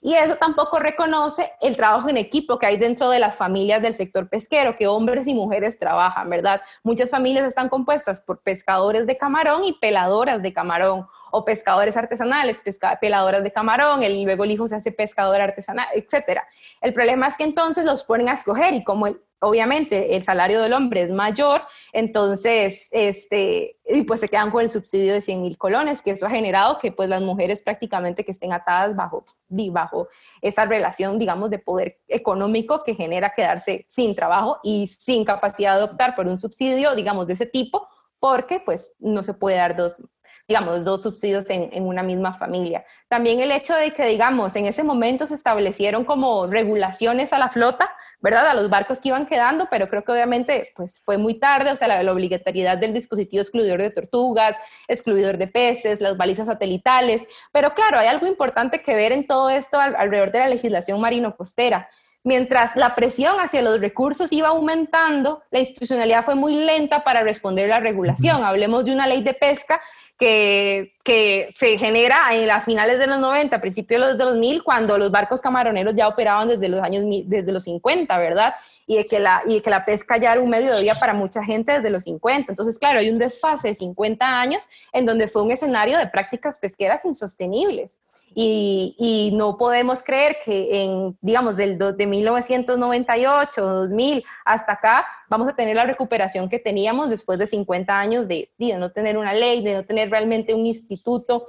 Y 0.02 0.13
eso 0.13 0.36
tampoco 0.38 0.80
reconoce 0.80 1.52
el 1.62 1.76
trabajo 1.76 2.08
en 2.08 2.15
equipo 2.15 2.58
que 2.58 2.67
hay 2.67 2.78
dentro 2.78 3.10
de 3.10 3.19
las 3.19 3.36
familias 3.36 3.82
del 3.82 3.93
sector 3.93 4.30
pesquero, 4.30 4.78
que 4.78 4.88
hombres 4.88 5.28
y 5.28 5.34
mujeres 5.34 5.78
trabajan, 5.78 6.30
¿verdad? 6.30 6.62
Muchas 6.84 7.10
familias 7.10 7.45
están 7.45 7.67
compuestas 7.67 8.21
por 8.21 8.41
pescadores 8.41 9.06
de 9.08 9.17
camarón 9.17 9.65
y 9.65 9.74
peladoras 9.74 10.41
de 10.41 10.54
camarón, 10.54 11.08
o 11.36 11.43
pescadores 11.43 11.98
artesanales, 11.98 12.63
peladoras 13.02 13.43
de 13.43 13.52
camarón, 13.52 14.04
el, 14.04 14.24
luego 14.24 14.45
el 14.45 14.52
hijo 14.52 14.67
se 14.67 14.76
hace 14.76 14.91
pescador 14.91 15.41
artesanal, 15.41 15.88
etc. 15.93 16.39
El 16.82 16.93
problema 16.93 17.28
es 17.28 17.36
que 17.36 17.43
entonces 17.43 17.86
los 17.86 18.04
ponen 18.06 18.30
a 18.30 18.34
escoger 18.34 18.74
y 18.74 18.84
como 18.84 19.08
el, 19.08 19.21
obviamente 19.41 20.15
el 20.15 20.24
salario 20.24 20.62
del 20.62 20.71
hombre 20.71 21.02
es 21.04 21.12
mayor, 21.12 21.62
entonces, 21.91 22.88
este, 22.91 23.78
y 23.86 24.04
pues 24.04 24.21
se 24.21 24.30
quedan 24.30 24.50
con 24.50 24.62
el 24.62 24.69
subsidio 24.69 25.13
de 25.13 25.21
100 25.21 25.41
mil 25.41 25.58
colones, 25.58 26.02
que 26.02 26.12
eso 26.12 26.26
ha 26.26 26.30
generado 26.30 26.80
que 26.80 26.91
pues 26.91 27.10
las 27.10 27.21
mujeres 27.21 27.62
prácticamente 27.62 28.24
que 28.24 28.32
estén 28.32 28.54
atadas 28.54 28.95
bajo, 28.95 29.26
bajo 29.50 30.08
esa 30.41 30.65
relación, 30.65 31.19
digamos, 31.19 31.50
de 31.50 31.60
poder 31.60 32.00
económico 32.08 32.82
que 32.84 32.95
genera 32.95 33.34
quedarse 33.36 33.86
sin 33.89 34.15
trabajo 34.15 34.60
y 34.63 34.88
sin 34.88 35.26
capacidad 35.26 35.78
de 35.78 35.84
optar 35.84 36.15
por 36.15 36.28
un 36.28 36.39
subsidio, 36.39 36.95
digamos, 36.95 37.28
de 37.28 37.34
ese 37.34 37.45
tipo, 37.45 37.88
porque 38.19 38.60
pues 38.60 38.95
no 39.00 39.21
se 39.21 39.34
puede 39.34 39.58
dar 39.58 39.76
dos, 39.76 40.02
digamos, 40.47 40.86
dos 40.86 41.01
subsidios 41.03 41.49
en, 41.49 41.69
en, 41.73 41.84
una 41.86 42.03
misma 42.03 42.34
familia. 42.34 42.86
También 43.08 43.39
el 43.39 43.51
hecho 43.51 43.73
de 43.75 43.91
que, 43.91 44.05
digamos, 44.05 44.55
en 44.55 44.67
ese 44.67 44.84
momento 44.84 45.25
se 45.25 45.34
establecieron 45.34 46.05
como 46.05 46.45
regulaciones 46.45 47.34
a 47.34 47.39
la 47.39 47.49
flota, 47.49 47.89
¿verdad? 48.25 48.47
A 48.47 48.53
los 48.53 48.69
barcos 48.69 48.99
que 48.99 49.10
iban 49.10 49.25
quedando, 49.25 49.67
pero 49.69 49.89
creo 49.89 50.03
que 50.03 50.12
obviamente 50.12 50.71
pues 50.75 50.99
fue 50.99 51.17
muy 51.17 51.39
tarde, 51.39 51.71
o 51.71 51.75
sea, 51.75 51.88
la, 51.88 52.12
obligatoriedad 52.12 52.77
del 52.77 52.93
dispositivo 52.93 53.41
excluidor 53.41 53.81
de 53.81 53.91
tortugas, 53.91 54.58
excluidor 54.88 55.38
de 55.38 55.47
peces, 55.47 56.01
las 56.01 56.17
balizas 56.17 56.47
satelitales, 56.47 57.25
pero 57.51 57.73
claro, 57.73 57.99
hay 57.99 58.08
algo 58.08 58.27
importante 58.27 58.81
que 58.81 58.95
ver 58.95 59.12
en 59.12 59.27
todo 59.27 59.49
esto 59.49 59.79
alrededor 59.79 60.31
de 60.31 60.39
la 60.39 60.47
legislación 60.47 61.01
marino-costera. 61.01 61.89
Mientras 62.23 62.75
la 62.75 62.95
presión 62.95 63.39
hacia 63.39 63.62
los 63.62 63.79
recursos 63.79 64.31
iba 64.31 64.47
aumentando, 64.47 65.43
la 65.51 65.60
institucionalidad 65.60 66.23
fue 66.23 66.34
muy 66.34 66.55
lenta 66.55 67.03
para 67.03 67.21
responder 67.21 67.71
a 67.71 67.75
la 67.75 67.81
regulación. 67.81 68.43
Hablemos 68.43 68.86
de 68.86 68.93
una 68.93 69.05
ley 69.05 69.21
de 69.21 69.36
pesca 69.36 69.79
que, 70.17 70.93
que, 71.04 71.51
se 71.56 71.78
genera 71.78 72.34
en 72.34 72.47
las 72.47 72.63
finales 72.63 72.99
de 72.99 73.08
los 73.08 73.19
90, 73.19 73.60
principios 73.60 74.01
de 74.01 74.08
los 74.08 74.17
2000, 74.17 74.63
cuando 74.63 74.97
los 74.97 75.12
barcos 75.12 75.41
camaroneros 75.41 75.93
ya 75.95 76.08
operaban 76.08 76.47
desde 76.47 76.69
los 76.69 76.82
años 76.82 77.04
desde 77.25 77.51
los 77.51 77.65
50, 77.65 78.17
¿verdad? 78.17 78.54
Y 78.88 78.97
de, 78.97 79.06
que 79.06 79.19
la, 79.19 79.41
y 79.45 79.56
de 79.56 79.62
que 79.62 79.69
la 79.69 79.84
pesca 79.84 80.17
ya 80.17 80.32
era 80.32 80.41
un 80.41 80.49
medio 80.49 80.73
de 80.73 80.82
vida 80.82 80.95
para 80.95 81.13
mucha 81.13 81.43
gente 81.43 81.73
desde 81.73 81.89
los 81.89 82.04
50. 82.04 82.51
Entonces, 82.51 82.78
claro, 82.80 82.99
hay 82.99 83.10
un 83.10 83.17
desfase 83.17 83.69
de 83.69 83.75
50 83.75 84.39
años 84.39 84.67
en 84.93 85.06
donde 85.06 85.28
fue 85.28 85.41
un 85.41 85.51
escenario 85.51 85.97
de 85.97 86.08
prácticas 86.08 86.60
pesqueras 86.60 87.04
insostenibles. 87.04 87.99
Y, 88.34 88.95
y 88.97 89.36
no 89.36 89.58
podemos 89.58 90.04
creer 90.04 90.38
que 90.43 90.84
en, 90.84 91.17
digamos, 91.21 91.58
del, 91.58 91.78
de 91.78 92.06
1998, 92.06 93.62
2000 93.62 94.23
hasta 94.45 94.73
acá, 94.73 95.06
vamos 95.29 95.49
a 95.49 95.55
tener 95.55 95.75
la 95.75 95.85
recuperación 95.85 96.49
que 96.49 96.59
teníamos 96.59 97.09
después 97.09 97.39
de 97.39 97.47
50 97.47 97.97
años 97.97 98.27
de, 98.27 98.51
de 98.57 98.77
no 98.77 98.91
tener 98.91 99.17
una 99.17 99.33
ley, 99.33 99.63
de 99.63 99.73
no 99.73 99.85
tener 99.85 100.09
realmente 100.09 100.53
un 100.53 100.65
instituto 100.65 101.45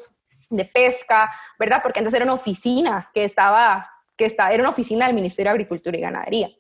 de 0.50 0.64
pesca, 0.64 1.32
¿verdad? 1.58 1.80
Porque 1.82 1.98
antes 1.98 2.14
era 2.14 2.24
una 2.24 2.34
oficina 2.34 3.10
que 3.12 3.24
estaba, 3.24 3.88
que 4.16 4.26
estaba, 4.26 4.52
era 4.52 4.62
una 4.62 4.70
oficina 4.70 5.06
del 5.06 5.14
Ministerio 5.14 5.50
de 5.50 5.54
Agricultura 5.54 5.96
y 5.96 6.00
Ganadería. 6.00 6.50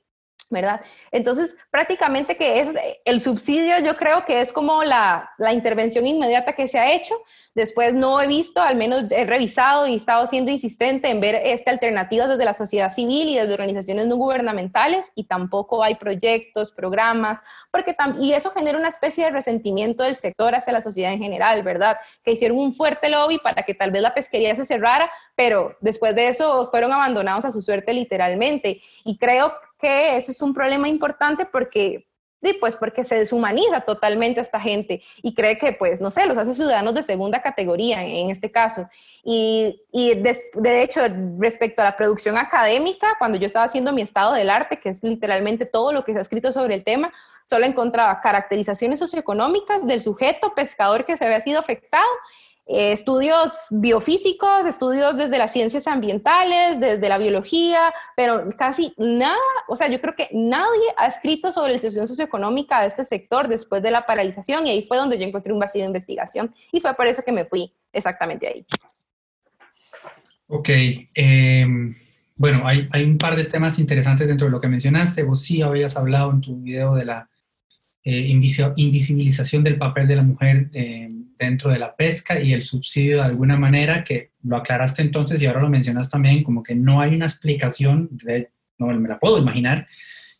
¿Verdad? 0.50 0.80
Entonces, 1.10 1.56
prácticamente 1.70 2.36
que 2.36 2.60
es 2.60 2.68
el 3.04 3.20
subsidio, 3.20 3.78
yo 3.80 3.96
creo 3.96 4.24
que 4.24 4.40
es 4.40 4.52
como 4.52 4.84
la, 4.84 5.30
la, 5.38 5.52
intervención 5.52 6.06
inmediata 6.06 6.54
que 6.54 6.68
se 6.68 6.78
ha 6.78 6.92
hecho. 6.92 7.14
Después 7.54 7.94
no 7.94 8.20
he 8.20 8.26
visto, 8.26 8.60
al 8.60 8.76
menos 8.76 9.10
he 9.10 9.24
revisado 9.24 9.86
y 9.86 9.94
he 9.94 9.96
estado 9.96 10.26
siendo 10.26 10.50
insistente 10.50 11.08
en 11.08 11.20
ver 11.20 11.34
esta 11.36 11.70
alternativa 11.70 12.26
desde 12.26 12.44
la 12.44 12.52
sociedad 12.52 12.90
civil 12.90 13.28
y 13.28 13.36
desde 13.36 13.54
organizaciones 13.54 14.06
no 14.06 14.16
gubernamentales 14.16 15.10
y 15.14 15.24
tampoco 15.24 15.82
hay 15.82 15.94
proyectos, 15.94 16.70
programas, 16.70 17.40
porque 17.70 17.96
y 18.20 18.32
eso 18.32 18.50
genera 18.50 18.78
una 18.78 18.88
especie 18.88 19.24
de 19.24 19.30
resentimiento 19.30 20.02
del 20.02 20.14
sector 20.14 20.54
hacia 20.54 20.72
la 20.72 20.80
sociedad 20.80 21.12
en 21.12 21.18
general, 21.18 21.62
¿verdad? 21.62 21.96
Que 22.22 22.32
hicieron 22.32 22.58
un 22.58 22.72
fuerte 22.72 23.08
lobby 23.08 23.38
para 23.38 23.62
que 23.62 23.74
tal 23.74 23.90
vez 23.90 24.02
la 24.02 24.14
pesquería 24.14 24.54
se 24.54 24.66
cerrara, 24.66 25.10
pero 25.34 25.76
después 25.80 26.14
de 26.14 26.28
eso 26.28 26.64
fueron 26.66 26.92
abandonados 26.92 27.44
a 27.44 27.50
su 27.50 27.60
suerte 27.60 27.92
literalmente. 27.92 28.80
Y 29.04 29.18
creo 29.18 29.52
que 29.78 30.16
eso 30.16 30.30
es 30.30 30.42
un 30.42 30.54
problema 30.54 30.88
importante 30.88 31.46
porque, 31.46 32.06
pues 32.60 32.76
porque 32.76 33.04
se 33.04 33.18
deshumaniza 33.18 33.80
totalmente 33.80 34.40
a 34.40 34.42
esta 34.42 34.60
gente 34.60 35.02
y 35.22 35.34
cree 35.34 35.58
que, 35.58 35.72
pues, 35.72 36.00
no 36.00 36.10
sé, 36.10 36.26
los 36.26 36.38
hace 36.38 36.54
ciudadanos 36.54 36.94
de 36.94 37.02
segunda 37.02 37.42
categoría 37.42 38.04
en 38.04 38.30
este 38.30 38.50
caso. 38.52 38.88
Y, 39.24 39.82
y 39.90 40.14
de, 40.14 40.36
de, 40.54 40.82
hecho, 40.82 41.00
respecto 41.38 41.82
a 41.82 41.86
la 41.86 41.96
producción 41.96 42.38
académica, 42.38 43.16
cuando 43.18 43.38
yo 43.38 43.46
estaba 43.46 43.64
haciendo 43.64 43.92
mi 43.92 44.02
estado 44.02 44.34
del 44.34 44.50
arte, 44.50 44.78
que 44.78 44.90
es 44.90 45.02
literalmente 45.02 45.66
todo 45.66 45.92
lo 45.92 46.04
que 46.04 46.12
se 46.12 46.18
ha 46.18 46.22
escrito 46.22 46.52
sobre 46.52 46.74
el 46.76 46.84
tema, 46.84 47.12
solo 47.44 47.66
encontraba 47.66 48.20
caracterizaciones 48.20 49.00
socioeconómicas 49.00 49.84
del 49.84 50.00
sujeto 50.00 50.54
pescador 50.54 51.04
que 51.04 51.16
se 51.16 51.24
había 51.24 51.40
sido 51.40 51.58
afectado 51.58 52.06
eh, 52.68 52.90
estudios 52.90 53.68
biofísicos, 53.70 54.66
estudios 54.66 55.16
desde 55.16 55.38
las 55.38 55.52
ciencias 55.52 55.86
ambientales, 55.86 56.80
desde 56.80 57.08
la 57.08 57.16
biología, 57.16 57.94
pero 58.16 58.48
casi 58.58 58.92
nada, 58.98 59.36
o 59.68 59.76
sea, 59.76 59.88
yo 59.88 60.00
creo 60.00 60.16
que 60.16 60.28
nadie 60.32 60.88
ha 60.96 61.06
escrito 61.06 61.52
sobre 61.52 61.72
la 61.72 61.78
situación 61.78 62.08
socioeconómica 62.08 62.80
de 62.80 62.88
este 62.88 63.04
sector 63.04 63.46
después 63.46 63.84
de 63.84 63.92
la 63.92 64.04
paralización 64.04 64.66
y 64.66 64.70
ahí 64.70 64.84
fue 64.88 64.96
donde 64.96 65.16
yo 65.16 65.24
encontré 65.24 65.52
un 65.52 65.60
vacío 65.60 65.82
de 65.82 65.86
investigación 65.86 66.52
y 66.72 66.80
fue 66.80 66.92
por 66.94 67.06
eso 67.06 67.22
que 67.24 67.30
me 67.30 67.44
fui 67.44 67.72
exactamente 67.92 68.48
ahí. 68.48 68.66
Ok, 70.48 70.68
em, 71.14 71.94
bueno, 72.34 72.66
hay, 72.66 72.88
hay, 72.90 73.04
un 73.04 73.16
par 73.16 73.36
de 73.36 73.44
temas 73.44 73.78
interesantes 73.78 74.26
dentro 74.26 74.46
de 74.48 74.50
lo 74.50 74.60
que 74.60 74.68
mencionaste. 74.68 75.22
Vos 75.22 75.40
sí 75.40 75.62
habías 75.62 75.96
hablado 75.96 76.32
en 76.32 76.40
tu 76.40 76.56
video 76.56 76.96
de 76.96 77.04
la 77.04 77.28
eh, 78.06 78.26
invisibilización 78.76 79.62
del 79.62 79.76
papel 79.76 80.06
de 80.08 80.16
la 80.16 80.22
mujer. 80.22 80.70
Eh, 80.72 81.10
dentro 81.38 81.70
de 81.70 81.78
la 81.78 81.94
pesca 81.94 82.40
y 82.40 82.52
el 82.52 82.62
subsidio 82.62 83.16
de 83.18 83.24
alguna 83.24 83.56
manera, 83.56 84.04
que 84.04 84.30
lo 84.42 84.56
aclaraste 84.56 85.02
entonces 85.02 85.40
y 85.42 85.46
ahora 85.46 85.60
lo 85.60 85.68
mencionas 85.68 86.08
también, 86.08 86.42
como 86.42 86.62
que 86.62 86.74
no 86.74 87.00
hay 87.00 87.14
una 87.14 87.26
explicación, 87.26 88.08
de, 88.12 88.50
no 88.78 88.86
me 88.86 89.08
la 89.08 89.18
puedo 89.18 89.38
imaginar, 89.38 89.86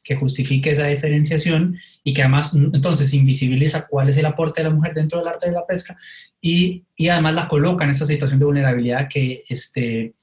que 0.03 0.17
justifique 0.17 0.71
esa 0.71 0.87
diferenciación 0.87 1.77
y 2.05 2.13
que 2.13 2.23
además 2.23 2.55
entonces 2.55 3.13
invisibiliza 3.13 3.89
cuál 3.89 4.09
es 4.09 4.17
el 4.17 4.27
aporte 4.27 4.63
de 4.63 4.69
la 4.69 4.75
mujer 4.75 4.95
dentro 4.95 5.19
del 5.19 5.29
arte 5.29 5.47
de 5.47 5.53
la 5.53 5.67
pesca 5.67 5.99
y, 6.41 6.85
y 6.95 7.09
además 7.09 7.35
la 7.35 7.49
coloca 7.49 7.85
en 7.85 7.91
esa 7.91 8.07
situación 8.07 8.39
de 8.39 8.45
vulnerabilidad 8.45 9.09
que, 9.09 9.43
este, 9.49 10.15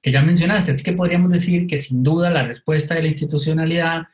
que 0.00 0.12
ya 0.12 0.22
mencionaste. 0.22 0.70
Así 0.70 0.84
que 0.84 0.92
podríamos 0.92 1.32
decir 1.32 1.66
que 1.66 1.78
sin 1.78 2.04
duda 2.04 2.30
la 2.30 2.44
respuesta 2.44 2.94
de 2.94 3.02
la 3.02 3.08
institucionalidad 3.08 4.04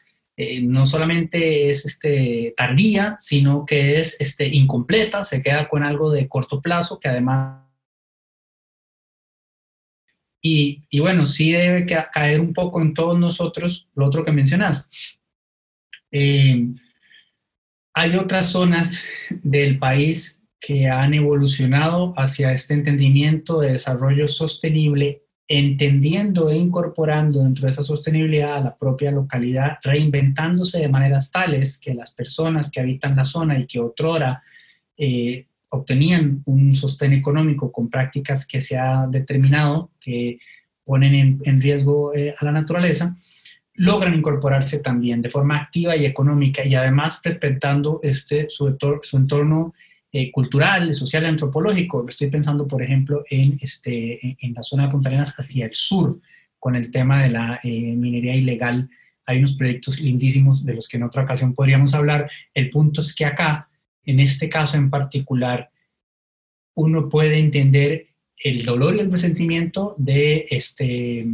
eh, 0.42 0.62
no 0.62 0.86
solamente 0.86 1.68
es 1.68 1.84
este, 1.84 2.54
tardía, 2.56 3.14
sino 3.18 3.66
que 3.66 4.00
es 4.00 4.16
este, 4.20 4.48
incompleta, 4.48 5.22
se 5.22 5.42
queda 5.42 5.68
con 5.68 5.82
algo 5.82 6.10
de 6.10 6.28
corto 6.28 6.62
plazo 6.62 6.98
que 6.98 7.08
además... 7.08 7.62
Y, 10.42 10.82
y 10.88 10.98
bueno, 11.00 11.26
sí 11.26 11.52
debe 11.52 11.84
caer 11.84 12.40
un 12.40 12.54
poco 12.54 12.80
en 12.80 12.94
todos 12.94 13.18
nosotros 13.18 13.90
lo 13.94 14.06
otro 14.06 14.24
que 14.24 14.32
mencionas. 14.32 14.88
Eh, 16.10 16.68
hay 17.92 18.16
otras 18.16 18.46
zonas 18.46 19.04
del 19.42 19.78
país 19.78 20.40
que 20.58 20.88
han 20.88 21.12
evolucionado 21.12 22.14
hacia 22.16 22.50
este 22.52 22.72
entendimiento 22.72 23.60
de 23.60 23.72
desarrollo 23.72 24.26
sostenible 24.26 25.22
entendiendo 25.52 26.48
e 26.48 26.56
incorporando 26.56 27.42
dentro 27.42 27.62
de 27.62 27.72
esa 27.72 27.82
sostenibilidad 27.82 28.54
a 28.54 28.60
la 28.60 28.76
propia 28.76 29.10
localidad, 29.10 29.78
reinventándose 29.82 30.78
de 30.78 30.88
maneras 30.88 31.32
tales 31.32 31.76
que 31.76 31.92
las 31.92 32.12
personas 32.12 32.70
que 32.70 32.78
habitan 32.78 33.16
la 33.16 33.24
zona 33.24 33.58
y 33.58 33.66
que 33.66 33.80
otrora 33.80 34.44
eh, 34.96 35.46
obtenían 35.70 36.42
un 36.44 36.76
sostén 36.76 37.14
económico 37.14 37.72
con 37.72 37.90
prácticas 37.90 38.46
que 38.46 38.60
se 38.60 38.78
ha 38.78 39.08
determinado 39.08 39.90
que 40.00 40.38
ponen 40.84 41.40
en, 41.42 41.60
riesgo 41.60 42.14
eh, 42.14 42.32
a 42.38 42.44
la 42.44 42.52
naturaleza, 42.52 43.16
logran 43.74 44.14
incorporarse 44.14 44.78
también 44.78 45.20
de 45.20 45.30
forma 45.30 45.56
activa 45.56 45.96
y 45.96 46.06
económica 46.06 46.64
y 46.64 46.76
además 46.76 47.20
respetando 47.24 47.98
este, 48.04 48.48
su, 48.48 48.76
su 49.02 49.16
entorno 49.16 49.74
eh, 50.12 50.32
cultural, 50.32 50.92
social 50.92 51.24
antropológico. 51.26 52.04
Estoy 52.08 52.30
pensando, 52.30 52.66
por 52.66 52.82
ejemplo, 52.82 53.24
en, 53.30 53.58
este, 53.60 54.36
en 54.40 54.54
la 54.54 54.62
zona 54.62 54.86
de 54.86 54.90
Punta 54.90 55.08
Arenas 55.08 55.34
hacia 55.38 55.66
el 55.66 55.74
sur, 55.74 56.20
con 56.58 56.74
el 56.74 56.90
tema 56.90 57.22
de 57.22 57.30
la 57.30 57.60
eh, 57.62 57.94
minería 57.94 58.34
ilegal. 58.34 58.90
Hay 59.26 59.38
unos 59.38 59.54
proyectos 59.54 60.00
lindísimos 60.00 60.64
de 60.64 60.74
los 60.74 60.88
que 60.88 60.96
en 60.96 61.04
otra 61.04 61.22
ocasión 61.22 61.54
podríamos 61.54 61.94
hablar. 61.94 62.28
El 62.52 62.70
punto 62.70 63.00
es 63.00 63.14
que 63.14 63.24
acá, 63.24 63.68
en 64.04 64.20
este 64.20 64.48
caso 64.48 64.76
en 64.76 64.90
particular, 64.90 65.70
uno 66.74 67.08
puede 67.08 67.38
entender 67.38 68.06
el 68.36 68.64
dolor 68.64 68.96
y 68.96 69.00
el 69.00 69.10
resentimiento 69.10 69.94
de 69.98 70.46
este, 70.50 71.26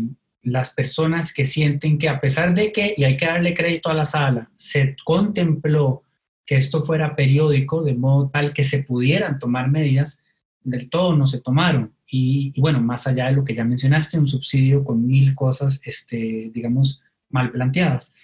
las 0.43 0.75
personas 0.75 1.33
que 1.33 1.47
sienten 1.47 1.99
que 1.99 2.09
a 2.09 2.21
pesar 2.21 2.55
de 2.55 2.73
que, 2.73 2.95
y 2.97 3.05
hay 3.05 3.17
que 3.17 3.27
darle 3.27 3.55
crédito 3.55 3.89
a 3.89 3.95
la 3.95 4.05
sala, 4.05 4.51
se 4.55 4.97
contempló 5.05 6.03
que 6.47 6.57
esto 6.57 6.83
fuera 6.83 7.17
periódico, 7.17 7.83
de 7.83 7.95
modo 7.95 8.31
tal 8.31 8.53
que 8.53 8.65
se 8.65 8.83
pudieran 8.85 9.39
tomar 9.39 9.71
medidas, 9.71 10.21
del 10.63 10.89
todo 10.89 11.17
no 11.17 11.27
se 11.27 11.41
tomaron. 11.41 11.93
Y, 12.09 12.59
bueno, 12.61 12.81
más 12.81 13.07
allá 13.07 13.27
de 13.27 13.33
lo 13.33 13.45
que 13.45 13.55
ya 13.55 13.65
mencionaste, 13.65 14.19
un 14.19 14.29
subsidio 14.29 14.85
con 14.85 15.07
mil 15.07 15.35
cosas, 15.35 15.81
este, 15.85 16.51
digamos, 16.55 17.03
mal 17.31 17.51
planteadas. 17.51 18.15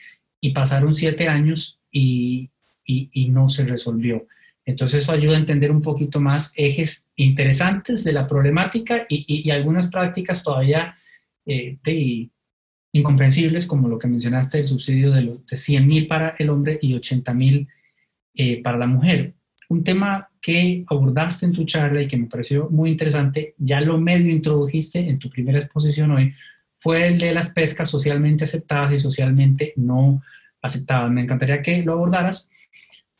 Y 0.40 0.50
pasaron 0.50 0.94
siete 0.94 1.28
años 1.28 1.80
y, 1.90 2.50
y 2.84 3.28
no 3.28 3.48
se 3.48 3.64
resolvió. 3.66 4.26
Entonces 4.64 5.02
eso 5.02 5.12
ayuda 5.12 5.36
a 5.36 5.40
entender 5.40 5.70
un 5.72 5.82
poquito 5.82 6.20
más 6.20 6.52
ejes 6.56 7.06
interesantes 7.16 8.04
de 8.04 8.12
la 8.12 8.28
problemática 8.28 9.06
y, 9.08 9.50
algunas 9.50 9.88
prácticas 9.88 10.42
todavía 10.42 10.96
eh, 11.46 11.78
incomprensibles, 12.92 13.66
como 13.66 13.88
lo 13.88 13.98
que 13.98 14.06
mencionaste, 14.06 14.60
el 14.60 14.68
subsidio 14.68 15.10
de, 15.10 15.38
de 15.48 15.56
100 15.56 15.86
mil 15.86 16.06
para 16.06 16.34
el 16.38 16.50
hombre 16.50 16.78
y 16.80 16.94
80 16.94 17.34
mil 17.34 17.68
eh, 18.34 18.62
para 18.62 18.78
la 18.78 18.86
mujer. 18.86 19.34
Un 19.68 19.84
tema 19.84 20.28
que 20.40 20.84
abordaste 20.88 21.46
en 21.46 21.52
tu 21.52 21.64
charla 21.64 22.02
y 22.02 22.08
que 22.08 22.16
me 22.16 22.26
pareció 22.26 22.68
muy 22.70 22.90
interesante, 22.90 23.54
ya 23.58 23.80
lo 23.80 23.98
medio 23.98 24.30
introdujiste 24.32 24.98
en 24.98 25.18
tu 25.18 25.30
primera 25.30 25.58
exposición 25.58 26.10
hoy, 26.10 26.32
fue 26.78 27.06
el 27.06 27.18
de 27.18 27.32
las 27.32 27.50
pescas 27.50 27.88
socialmente 27.88 28.44
aceptadas 28.44 28.92
y 28.92 28.98
socialmente 28.98 29.72
no 29.76 30.22
aceptadas. 30.60 31.10
Me 31.10 31.22
encantaría 31.22 31.62
que 31.62 31.82
lo 31.82 31.92
abordaras 31.92 32.50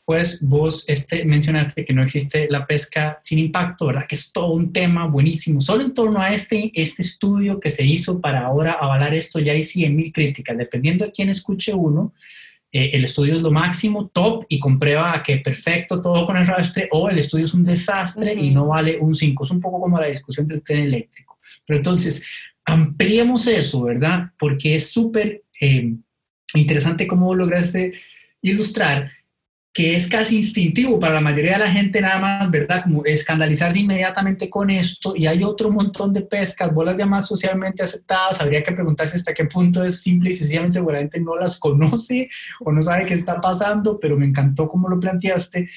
pues 0.04 0.42
vos 0.42 0.84
este, 0.88 1.24
mencionaste 1.24 1.84
que 1.84 1.92
no 1.92 2.02
existe 2.02 2.48
la 2.50 2.66
pesca 2.66 3.18
sin 3.22 3.38
impacto, 3.38 3.86
¿verdad? 3.86 4.06
Que 4.08 4.16
es 4.16 4.32
todo 4.32 4.52
un 4.52 4.72
tema 4.72 5.06
buenísimo. 5.06 5.60
Solo 5.60 5.84
en 5.84 5.94
torno 5.94 6.20
a 6.20 6.34
este, 6.34 6.72
este 6.74 7.02
estudio 7.02 7.60
que 7.60 7.70
se 7.70 7.84
hizo 7.84 8.20
para 8.20 8.40
ahora 8.40 8.72
avalar 8.72 9.14
esto 9.14 9.38
ya 9.38 9.52
hay 9.52 9.60
100.000 9.60 10.12
críticas. 10.12 10.58
Dependiendo 10.58 11.04
de 11.04 11.12
quién 11.12 11.28
escuche 11.28 11.72
uno, 11.72 12.12
eh, 12.72 12.90
el 12.94 13.04
estudio 13.04 13.34
es 13.34 13.42
lo 13.42 13.50
máximo, 13.50 14.08
top, 14.08 14.46
y 14.48 14.58
comprueba 14.58 15.22
que 15.22 15.36
perfecto 15.36 16.00
todo 16.00 16.24
con 16.24 16.38
el 16.38 16.46
rastre, 16.46 16.88
o 16.90 17.08
el 17.10 17.18
estudio 17.18 17.44
es 17.44 17.54
un 17.54 17.64
desastre 17.64 18.32
y 18.34 18.50
no 18.50 18.66
vale 18.66 18.98
un 18.98 19.14
5. 19.14 19.44
Es 19.44 19.50
un 19.50 19.60
poco 19.60 19.78
como 19.78 20.00
la 20.00 20.06
discusión 20.06 20.46
del 20.46 20.62
tren 20.62 20.84
eléctrico. 20.84 21.38
Pero 21.66 21.76
entonces, 21.78 22.24
ampliemos 22.64 23.46
eso, 23.46 23.82
¿verdad? 23.82 24.30
Porque 24.38 24.76
es 24.76 24.90
súper 24.90 25.42
eh, 25.60 25.94
interesante 26.54 27.06
cómo 27.06 27.34
lograste 27.34 27.92
ilustrar 28.40 29.10
que 29.72 29.94
es 29.94 30.06
casi 30.06 30.36
instintivo 30.36 31.00
para 31.00 31.14
la 31.14 31.20
mayoría 31.20 31.52
de 31.52 31.60
la 31.60 31.70
gente 31.70 32.00
nada 32.00 32.18
más, 32.18 32.50
¿verdad? 32.50 32.82
Como 32.82 33.04
escandalizarse 33.06 33.78
inmediatamente 33.78 34.50
con 34.50 34.68
esto 34.68 35.14
y 35.16 35.26
hay 35.26 35.42
otro 35.42 35.70
montón 35.70 36.12
de 36.12 36.22
pescas, 36.22 36.74
bolas 36.74 36.96
llamadas 36.96 37.26
socialmente 37.26 37.82
aceptadas, 37.82 38.40
habría 38.42 38.62
que 38.62 38.72
preguntarse 38.72 39.16
hasta 39.16 39.32
qué 39.32 39.46
punto 39.46 39.82
es 39.82 40.02
simple 40.02 40.30
y 40.30 40.34
sencillamente 40.34 40.78
porque 40.78 40.94
la 40.94 41.00
gente 41.00 41.20
no 41.20 41.36
las 41.36 41.58
conoce 41.58 42.28
o 42.60 42.70
no 42.70 42.82
sabe 42.82 43.06
qué 43.06 43.14
está 43.14 43.40
pasando, 43.40 43.98
pero 43.98 44.18
me 44.18 44.26
encantó 44.26 44.68
cómo 44.68 44.90
lo 44.90 45.00
planteaste. 45.00 45.70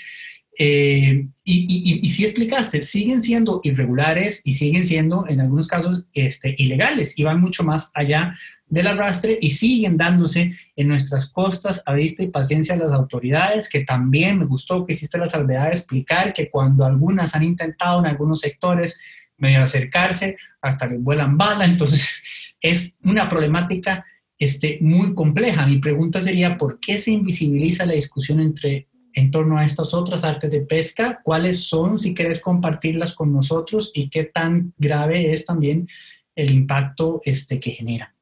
Eh, 0.58 1.28
y, 1.44 2.10
sí 2.10 2.24
explicaste, 2.24 2.82
siguen 2.82 3.22
siendo 3.22 3.60
irregulares 3.64 4.42
y 4.44 4.54
siguen 4.54 4.86
siendo 4.86 5.28
en 5.28 5.42
algunos 5.42 5.68
casos 5.68 6.08
este, 6.14 6.56
ilegales 6.58 7.18
y 7.20 7.24
van 7.24 7.42
mucho 7.42 7.64
más 7.64 7.92
allá 7.94 8.36
del 8.68 8.88
arrastre 8.88 9.38
y 9.40 9.52
siguen 9.52 9.98
dándose 9.98 10.54
en 10.76 10.88
nuestras 10.88 11.30
costas 11.30 11.82
a 11.86 11.94
vista 11.94 12.24
y 12.24 12.30
paciencia 12.30 12.76
las 12.76 12.92
autoridades, 12.92 13.70
que 13.70 13.82
también 13.82 14.40
me 14.40 14.46
gustó 14.46 14.86
que 14.86 14.94
hiciste 14.94 15.18
la 15.18 15.28
salvedad 15.28 15.66
de 15.66 15.72
explicar 15.72 16.34
que 16.34 16.50
cuando 16.50 16.86
algunas 16.86 17.36
han 17.36 17.44
intentado 17.44 18.00
en 18.00 18.08
algunos 18.08 18.40
sectores 18.40 19.00
medio 19.38 19.62
acercarse, 19.62 20.38
hasta 20.62 20.88
les 20.88 21.02
vuelan 21.02 21.38
bala, 21.38 21.66
entonces 21.66 22.22
es 22.60 22.96
una 23.04 23.30
problemática 23.30 24.06
este, 24.38 24.80
muy 24.82 25.14
compleja. 25.14 25.66
Mi 25.68 25.80
pregunta 25.80 26.22
sería, 26.22 26.58
¿por 26.58 26.80
qué 26.80 26.98
se 26.98 27.12
invisibiliza 27.12 27.86
la 27.86 27.94
discusión 27.94 28.40
entre 28.40 28.88
en 29.16 29.32
torno 29.32 29.58
a 29.58 29.66
estas 29.66 29.94
otras 29.94 30.26
artes 30.26 30.52
de 30.52 30.60
pesca, 30.62 31.22
cuáles 31.24 31.64
son, 31.68 32.00
si 32.00 32.14
quieres 32.14 32.42
compartirlas 32.42 33.16
con 33.16 33.32
nosotros 33.32 33.92
y 33.94 34.10
qué 34.10 34.26
tan 34.26 34.74
grave 34.78 35.32
es 35.32 35.46
también 35.46 35.88
el 36.36 36.52
impacto 36.52 37.22
este, 37.24 37.60
que 37.60 37.72
genera. 37.72 38.15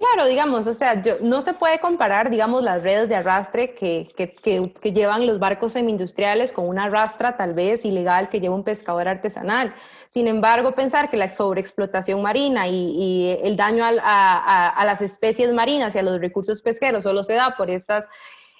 Claro, 0.00 0.26
digamos, 0.30 0.66
o 0.66 0.72
sea, 0.72 1.02
no 1.20 1.42
se 1.42 1.52
puede 1.52 1.78
comparar, 1.78 2.30
digamos, 2.30 2.62
las 2.62 2.82
redes 2.82 3.06
de 3.10 3.16
arrastre 3.16 3.74
que, 3.74 4.08
que, 4.16 4.32
que, 4.32 4.92
llevan 4.94 5.26
los 5.26 5.38
barcos 5.38 5.74
semi-industriales 5.74 6.52
con 6.52 6.66
una 6.66 6.84
arrastra 6.84 7.36
tal 7.36 7.52
vez 7.52 7.84
ilegal 7.84 8.30
que 8.30 8.40
lleva 8.40 8.54
un 8.54 8.64
pescador 8.64 9.08
artesanal. 9.08 9.74
Sin 10.08 10.26
embargo, 10.26 10.72
pensar 10.74 11.10
que 11.10 11.18
la 11.18 11.28
sobreexplotación 11.28 12.22
marina 12.22 12.66
y, 12.66 13.38
el 13.42 13.58
daño 13.58 13.84
a, 13.84 14.68
a, 14.68 14.84
las 14.86 15.02
especies 15.02 15.52
marinas 15.52 15.94
y 15.94 15.98
a 15.98 16.02
los 16.02 16.18
recursos 16.18 16.62
pesqueros 16.62 17.02
solo 17.02 17.22
se 17.22 17.34
da 17.34 17.54
por 17.58 17.68
estas 17.68 18.08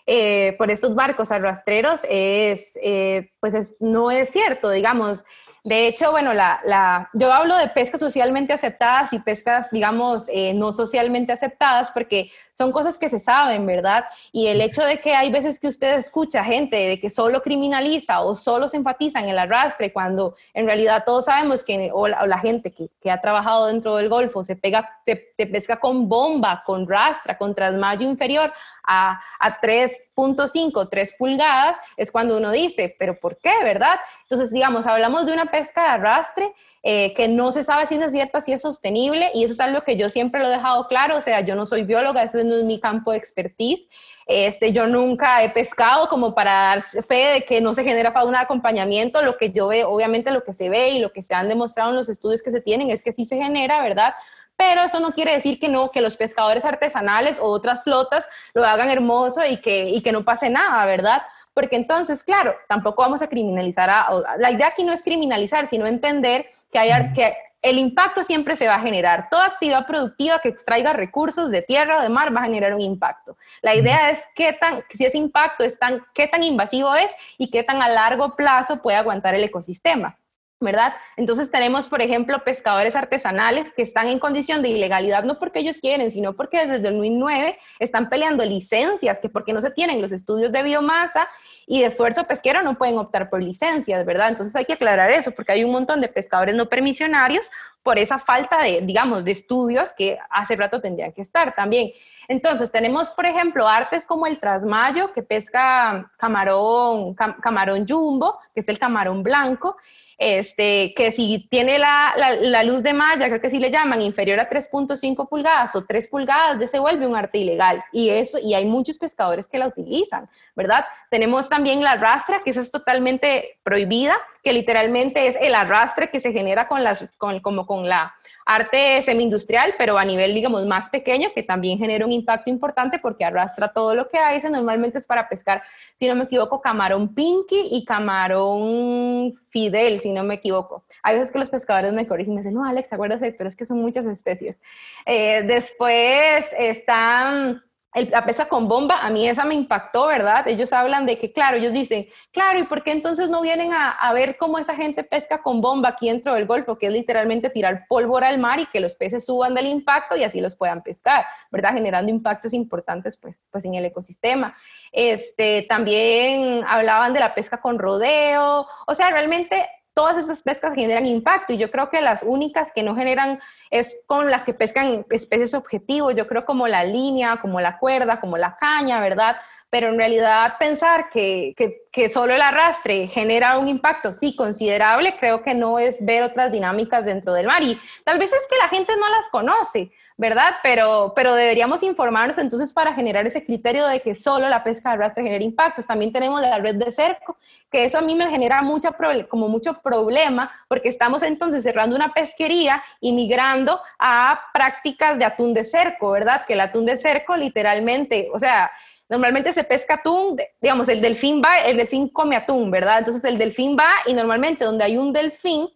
eh, 0.07 0.57
por 0.59 0.71
estos 0.71 0.95
barcos 0.95 1.31
arrastreros 1.31 2.03
es, 2.11 2.79
eh, 2.83 3.31
pues 3.41 3.77
no 3.81 4.11
es 4.11 4.31
cierto, 4.31 4.71
digamos. 4.71 5.25
De 5.63 5.87
hecho, 5.87 6.11
bueno, 6.11 6.33
la, 6.33 7.11
yo 7.13 7.33
hablo 7.33 7.57
de 7.57 7.69
pescas 7.69 8.01
socialmente 8.01 8.53
aceptadas 8.53 9.13
y 9.13 9.19
pescas, 9.19 9.71
digamos, 9.71 10.25
eh, 10.29 10.55
no 10.55 10.73
socialmente 10.73 11.33
aceptadas, 11.33 11.91
porque 11.91 12.31
son 12.55 12.73
cosas 12.73 12.97
que 12.97 13.09
se 13.09 13.21
saben, 13.21 13.67
¿verdad? 13.67 14.05
Y 14.33 14.47
el 14.47 14.61
hecho 14.61 14.83
de 14.83 15.01
que 15.01 15.15
hay 15.15 15.31
veces 15.31 15.59
que 15.59 15.69
usted 15.69 15.99
escucha 15.99 16.45
gente 16.45 16.77
de 16.77 17.01
que 17.01 17.11
solo 17.11 17.43
criminaliza 17.43 18.21
o 18.23 18.35
solo 18.35 18.69
se 18.69 18.79
enfatiza 18.79 19.21
en 19.21 19.29
el 19.29 19.39
arrastre, 19.39 19.93
cuando 19.93 20.35
en 20.55 20.67
realidad 20.67 21.05
todos 21.05 21.27
sabemos 21.27 21.63
que, 21.63 21.91
o 21.93 22.09
la, 22.09 22.39
gente 22.39 22.73
que, 22.73 22.89
que, 23.01 23.11
ha 23.11 23.21
trabajado 23.21 23.67
dentro 23.67 23.97
del 23.97 24.09
Golfo, 24.09 24.43
se, 24.43 24.57
pega, 24.57 24.99
se, 25.05 25.33
se 25.37 25.47
pesca 25.47 25.79
con 25.79 26.09
bomba, 26.09 26.63
con 26.65 26.89
rastra, 26.89 27.37
con 27.37 27.55
trasmayo 27.55 28.07
inferior 28.07 28.53
a, 28.85 29.21
a 29.39 29.61
3.5, 29.61 30.89
3 30.91 31.15
pulgadas, 31.19 31.79
es 31.97 32.11
cuando 32.11 32.37
uno 32.37 32.51
dice, 32.51 32.95
pero 32.99 33.15
¿por 33.15 33.39
qué, 33.39 33.53
verdad? 33.63 33.99
Entonces, 34.23 34.51
digamos, 34.51 34.87
hablamos 34.87 35.27
de 35.27 35.33
una 35.33 35.50
pesca 35.51 35.83
de 35.83 35.89
arrastre 35.89 36.53
eh, 36.83 37.13
que 37.15 37.29
no 37.29 37.53
se 37.53 37.63
sabe 37.63 37.87
si 37.87 37.97
es 37.97 38.11
cierta, 38.11 38.41
si 38.41 38.53
es 38.53 38.63
sostenible, 38.63 39.31
y 39.35 39.45
eso 39.45 39.53
es 39.53 39.61
algo 39.61 39.83
que 39.83 39.99
yo 39.99 40.09
siempre 40.09 40.41
lo 40.41 40.47
he 40.47 40.51
dejado 40.51 40.87
claro, 40.87 41.19
o 41.19 41.21
sea, 41.21 41.43
yo 41.43 41.55
no 41.55 41.67
soy 41.67 41.83
bióloga, 41.83 42.23
ese 42.23 42.43
no 42.43 42.57
es 42.57 42.65
mi 42.65 42.81
campo 42.81 43.13
de 43.13 43.19
expertise, 43.19 43.87
este, 44.27 44.73
yo 44.73 44.87
nunca 44.87 45.43
he 45.43 45.51
pescado 45.51 46.09
como 46.09 46.35
para 46.35 46.53
dar 46.53 46.83
fe 46.83 47.33
de 47.35 47.43
que 47.43 47.61
no 47.61 47.75
se 47.75 47.85
genera 47.85 48.13
fauna 48.13 48.39
de 48.39 48.45
acompañamiento, 48.45 49.21
lo 49.21 49.37
que 49.37 49.53
yo 49.53 49.69
veo, 49.69 49.91
obviamente 49.91 50.31
lo 50.31 50.43
que 50.43 50.55
se 50.55 50.71
ve 50.71 50.91
y 50.91 51.01
lo 51.01 51.13
que 51.13 51.23
se 51.23 51.35
han 51.35 51.49
demostrado 51.49 51.91
en 51.91 51.97
los 51.97 52.09
estudios 52.09 52.41
que 52.41 52.51
se 52.51 52.63
tienen 52.63 52.89
es 52.91 53.03
que 53.03 53.13
sí 53.13 53.27
se 53.27 53.37
genera, 53.37 53.83
¿verdad? 53.83 54.15
pero 54.61 54.83
eso 54.83 55.01
no 55.01 55.13
quiere 55.13 55.33
decir 55.33 55.59
que 55.59 55.69
no, 55.69 55.91
que 55.91 56.03
los 56.03 56.19
pescadores 56.19 56.67
artesanales 56.67 57.39
o 57.39 57.45
otras 57.45 57.83
flotas 57.83 58.29
lo 58.53 58.63
hagan 58.63 58.91
hermoso 58.91 59.43
y 59.47 59.57
que, 59.57 59.89
y 59.89 60.03
que 60.03 60.13
no 60.13 60.23
pase 60.23 60.51
nada, 60.51 60.85
¿verdad? 60.85 61.23
Porque 61.55 61.77
entonces, 61.77 62.23
claro, 62.23 62.55
tampoco 62.69 63.03
vamos 63.03 63.23
a 63.23 63.29
criminalizar 63.29 63.91
a, 63.91 64.09
la 64.39 64.51
idea 64.51 64.69
aquí 64.69 64.85
no 64.85 64.93
es 64.93 65.03
criminalizar, 65.03 65.67
sino 65.67 65.87
entender 65.87 66.47
que, 66.73 66.79
hay, 66.79 67.13
que 67.13 67.35
el 67.63 67.79
impacto 67.79 68.23
siempre 68.23 68.57
se 68.57 68.67
va 68.67 68.77
a 68.77 68.81
generar. 68.81 69.29
Toda 69.31 69.47
actividad 69.47 69.87
productiva 69.87 70.41
que 70.41 70.49
extraiga 70.49 70.93
recursos 70.93 71.51
de 71.51 71.63
tierra 71.63 71.99
o 71.99 72.03
de 72.03 72.09
mar 72.09 72.35
va 72.35 72.41
a 72.41 72.45
generar 72.45 72.75
un 72.75 72.81
impacto. 72.81 73.37
La 73.63 73.75
idea 73.75 74.11
es 74.11 74.23
qué 74.35 74.53
tan, 74.53 74.83
si 74.91 75.05
ese 75.05 75.19
impacto 75.19 75.65
es 75.65 75.79
tan, 75.79 76.05
qué 76.15 76.29
tan 76.29 76.43
invasivo 76.43 76.95
es 76.95 77.13
y 77.37 77.51
qué 77.51 77.63
tan 77.63 77.83
a 77.83 77.89
largo 77.89 78.37
plazo 78.37 78.81
puede 78.81 78.97
aguantar 78.97 79.35
el 79.35 79.45
ecosistema. 79.45 80.17
¿Verdad? 80.61 80.93
Entonces 81.17 81.51
tenemos, 81.51 81.89
por 81.89 82.03
ejemplo, 82.03 82.45
pescadores 82.45 82.95
artesanales 82.95 83.73
que 83.73 83.81
están 83.81 84.09
en 84.09 84.19
condición 84.19 84.61
de 84.61 84.69
ilegalidad 84.69 85.25
no 85.25 85.39
porque 85.39 85.61
ellos 85.61 85.79
quieren, 85.81 86.11
sino 86.11 86.35
porque 86.35 86.59
desde 86.59 86.77
el 86.77 86.83
2009 86.83 87.59
están 87.79 88.11
peleando 88.11 88.45
licencias, 88.45 89.21
que 89.21 89.31
porque 89.31 89.55
no 89.55 89.63
se 89.63 89.71
tienen 89.71 90.03
los 90.03 90.13
estudios 90.13 90.53
de 90.53 90.63
biomasa 90.63 91.29
y 91.67 91.81
de 91.81 91.87
esfuerzo 91.87 92.25
pesquero 92.25 92.63
no 92.63 92.77
pueden 92.77 92.99
optar 92.99 93.31
por 93.31 93.43
licencias, 93.43 94.05
¿verdad? 94.05 94.29
Entonces 94.29 94.55
hay 94.55 94.67
que 94.67 94.75
aclarar 94.75 95.11
eso, 95.11 95.31
porque 95.31 95.53
hay 95.53 95.65
un 95.65 95.73
montón 95.73 96.03
de 96.03 96.09
pescadores 96.09 96.55
no 96.55 96.69
permisionarios 96.69 97.51
por 97.83 97.99
esa 97.99 98.19
falta 98.19 98.63
de, 98.63 98.83
digamos, 98.83 99.25
de 99.25 99.31
estudios 99.31 99.95
que 99.95 100.19
hace 100.29 100.57
rato 100.57 100.83
tendrían 100.83 101.13
que 101.13 101.23
estar 101.23 101.55
también. 101.55 101.91
Entonces, 102.29 102.71
tenemos, 102.71 103.11
por 103.11 103.25
ejemplo, 103.25 103.67
artes 103.67 104.07
como 104.07 104.27
el 104.27 104.39
trasmayo, 104.39 105.13
que 105.13 105.23
pesca 105.23 106.13
camarón, 106.19 107.15
camarón 107.15 107.89
jumbo, 107.89 108.39
que 108.55 108.61
es 108.61 108.69
el 108.69 108.79
camarón 108.79 109.23
blanco, 109.23 109.77
este, 110.21 110.93
que 110.95 111.13
si 111.13 111.49
tiene 111.51 111.79
la, 111.79 112.13
la, 112.43 112.63
luz 112.63 112.83
de 112.83 112.93
malla, 112.93 113.29
creo 113.29 113.41
que 113.41 113.49
sí 113.49 113.59
le 113.59 113.71
llaman, 113.71 114.03
inferior 114.03 114.39
a 114.39 114.51
3.5 114.51 115.27
pulgadas 115.27 115.75
o 115.75 115.87
3 115.87 116.09
pulgadas, 116.09 116.61
ya 116.61 116.69
se 116.69 116.79
vuelve 116.79 117.07
un 117.07 117.17
arte 117.17 117.39
ilegal. 117.39 117.81
Y, 117.91 118.11
eso, 118.11 118.39
y 118.39 118.53
hay 118.53 118.67
muchos 118.67 118.99
pescadores 118.99 119.49
que 119.49 119.57
la 119.57 119.67
utilizan, 119.67 120.29
¿verdad? 120.55 120.85
Tenemos 121.11 121.49
también 121.49 121.83
la 121.83 121.97
rastra, 121.97 122.43
que 122.45 122.51
esa 122.51 122.61
es 122.61 122.71
totalmente 122.71 123.59
prohibida, 123.63 124.15
que 124.43 124.53
literalmente 124.53 125.27
es 125.27 125.37
el 125.41 125.55
arrastre 125.55 126.11
que 126.11 126.21
se 126.21 126.33
genera 126.33 126.69
con 126.69 126.83
las, 126.83 127.07
con, 127.19 127.41
como 127.41 127.67
con 127.67 127.89
la 127.89 128.15
arte 128.47 129.03
semi-industrial, 129.03 129.75
pero 129.79 129.97
a 129.97 130.05
nivel, 130.05 130.35
digamos, 130.35 130.67
más 130.67 130.89
pequeño, 130.89 131.29
que 131.35 131.43
también 131.43 131.79
genera 131.79 132.05
un 132.05 132.11
impacto 132.11 132.51
importante 132.51 132.99
porque 132.99 133.25
arrastra 133.25 133.69
todo 133.69 133.95
lo 133.95 134.09
que 134.09 134.19
hay. 134.19 134.41
Normalmente 134.51 134.99
es 134.99 135.07
para 135.07 135.29
pescar, 135.29 135.63
si 135.99 136.09
no 136.09 136.17
me 136.17 136.25
equivoco, 136.25 136.61
camarón 136.61 137.15
pinky 137.15 137.69
y 137.71 137.85
camarón 137.85 139.35
fidel, 139.51 140.01
si 140.01 140.11
no 140.11 140.25
me 140.25 140.35
equivoco. 140.35 140.85
Hay 141.03 141.17
veces 141.17 141.33
que 141.33 141.39
los 141.39 141.51
pescadores 141.51 141.93
me 141.93 142.07
corrigen 142.07 142.33
y 142.33 142.37
me 142.37 142.43
dicen, 142.43 142.55
no, 142.55 142.65
Alex, 142.65 142.93
acuérdate, 142.93 143.33
pero 143.33 143.49
es 143.49 143.57
que 143.57 143.65
son 143.65 143.79
muchas 143.79 144.07
especies. 144.07 144.61
Eh, 145.07 145.43
después 145.47 146.53
están 146.59 147.63
la 147.93 148.25
pesca 148.25 148.49
con 148.49 148.69
bomba, 148.69 148.99
a 149.01 149.11
mí 149.11 149.29
esa 149.29 149.45
me 149.45 149.55
impactó, 149.55 150.07
¿verdad? 150.07 150.47
Ellos 150.47 150.73
hablan 150.73 151.07
de 151.07 151.19
que, 151.19 151.33
claro, 151.33 151.57
ellos 151.57 151.73
dicen, 151.73 152.07
claro, 152.31 152.61
¿y 152.61 152.65
por 152.65 152.85
qué 152.85 152.93
entonces 152.93 153.29
no 153.31 153.43
vienen 153.43 153.73
a, 153.73 154.13
ver 154.13 154.37
cómo 154.37 154.59
esa 154.59 154.77
gente 154.77 155.03
pesca 155.03 155.43
con 155.43 155.61
bomba 155.61 155.91
aquí 155.91 156.09
dentro 156.09 156.35
del 156.35 156.47
Golfo, 156.47 156.79
que 156.79 156.87
es 156.87 156.93
literalmente 156.93 157.51
tirar 157.51 157.87
pólvora 157.89 158.29
al 158.29 158.39
mar 158.39 158.61
y 158.61 158.67
que 158.67 158.81
los 158.81 158.95
peces 158.95 159.27
suban 159.27 159.55
del 159.55 159.67
impacto 159.67 160.17
y 160.17 160.23
así 160.23 160.41
los 160.41 160.55
puedan 160.55 160.83
pescar, 160.83 161.25
¿verdad? 161.51 161.73
Generando 161.73 162.11
impactos 162.11 162.53
importantes, 162.53 163.17
pues, 163.17 163.45
pues 163.51 163.65
en 163.65 163.75
el 163.75 163.85
ecosistema. 163.85 164.55
Este, 164.93 165.67
también 165.69 166.65
hablaban 166.69 167.13
de 167.13 167.21
la 167.21 167.35
pesca 167.35 167.61
con 167.61 167.79
rodeo, 167.79 168.67
o 168.87 168.95
sea, 168.95 169.11
realmente 169.11 169.69
todas 169.95 170.17
esas 170.17 170.43
pescas 170.43 170.75
generan 170.75 171.07
impacto 171.07 171.53
y 171.53 171.59
yo 171.59 171.71
creo 171.71 171.91
que 171.91 172.01
las 172.01 172.23
únicas 172.23 172.73
que 172.73 172.83
no 172.83 172.95
generan 172.95 173.41
es 173.71 174.03
con 174.07 174.31
las 174.31 174.45
que 174.45 174.55
pescan 174.55 175.05
especies 175.11 175.55
objetivos, 175.55 176.15
yo 176.15 176.27
creo 176.27 176.45
como 176.45 176.69
la 176.69 176.85
línea, 176.85 177.39
como 177.41 177.61
la 177.61 177.79
cuerda, 177.79 178.21
como 178.21 178.37
la 178.37 178.57
caña, 178.57 179.01
¿verdad? 179.01 179.37
Pero 179.69 179.89
en 179.89 179.99
realidad 179.99 180.55
pensar 180.59 181.11
que, 181.11 181.55
que, 181.57 181.83
que 181.93 182.11
solo 182.11 182.35
el 182.35 182.41
arrastre 182.41 183.07
genera 183.09 183.59
un 183.59 183.69
impacto, 183.69 184.15
sí, 184.15 184.35
considerable, 184.35 185.17
creo 185.19 185.43
que 185.43 185.55
no 185.55 185.79
es 185.79 186.05
ver 186.05 186.23
otras 186.23 186.51
dinámicas 186.51 187.05
dentro 187.05 187.33
del 187.33 187.47
mar 187.47 187.63
y 187.63 187.79
tal 188.05 188.19
vez 188.19 188.33
es 188.33 188.47
que 188.49 188.57
la 188.57 188.69
gente 188.69 188.93
no 188.97 189.09
las 189.11 189.29
conoce. 189.29 189.91
¿Verdad? 190.21 190.57
Pero, 190.63 191.15
pero 191.17 191.35
deberíamos 191.35 191.83
informarnos 191.83 192.37
entonces 192.37 192.75
para 192.75 192.93
generar 192.93 193.27
ese 193.27 193.43
criterio 193.43 193.87
de 193.87 194.03
que 194.03 194.15
solo 194.15 194.51
la 194.51 194.63
pesca 194.63 194.91
de 194.91 194.97
arrastre 194.97 195.25
genera 195.25 195.43
impactos. 195.43 195.87
También 195.87 196.13
tenemos 196.13 196.43
la 196.43 196.59
red 196.59 196.75
de 196.75 196.93
cerco, 196.93 197.39
que 197.73 197.85
eso 197.85 197.97
a 197.97 198.03
mí 198.03 198.15
me 198.15 198.29
genera 198.29 198.61
mucha, 198.61 198.95
como 199.31 199.49
mucho 199.49 199.81
problema, 199.83 200.53
porque 200.69 200.91
estamos 200.91 201.23
entonces 201.23 201.63
cerrando 201.63 201.97
una 201.97 202.13
pesquería 202.13 202.83
y 203.01 203.13
migrando 203.13 203.81
a 203.99 204.39
prácticas 204.53 205.19
de 205.19 205.25
atún 205.25 205.55
de 205.55 205.65
cerco, 205.65 206.13
¿verdad? 206.13 206.45
Que 206.45 206.53
el 206.53 206.61
atún 206.61 206.85
de 206.85 206.99
cerco 206.99 207.35
literalmente, 207.35 208.29
o 208.35 208.39
sea, 208.39 208.71
normalmente 209.09 209.55
se 209.55 209.65
pesca 209.65 209.95
atún, 209.95 210.39
digamos, 210.61 210.87
el 210.91 211.01
delfín 211.01 211.41
va, 211.43 211.61
el 211.61 211.79
delfín 211.79 212.11
come 212.11 212.37
atún, 212.37 212.71
¿verdad? 212.71 212.99
Entonces 212.99 213.25
el 213.25 213.39
delfín 213.39 213.75
va 213.75 213.91
y 214.05 214.13
normalmente 214.13 214.67
donde 214.67 214.85
hay 214.85 214.99
un 214.99 215.15
delfín, 215.15 215.67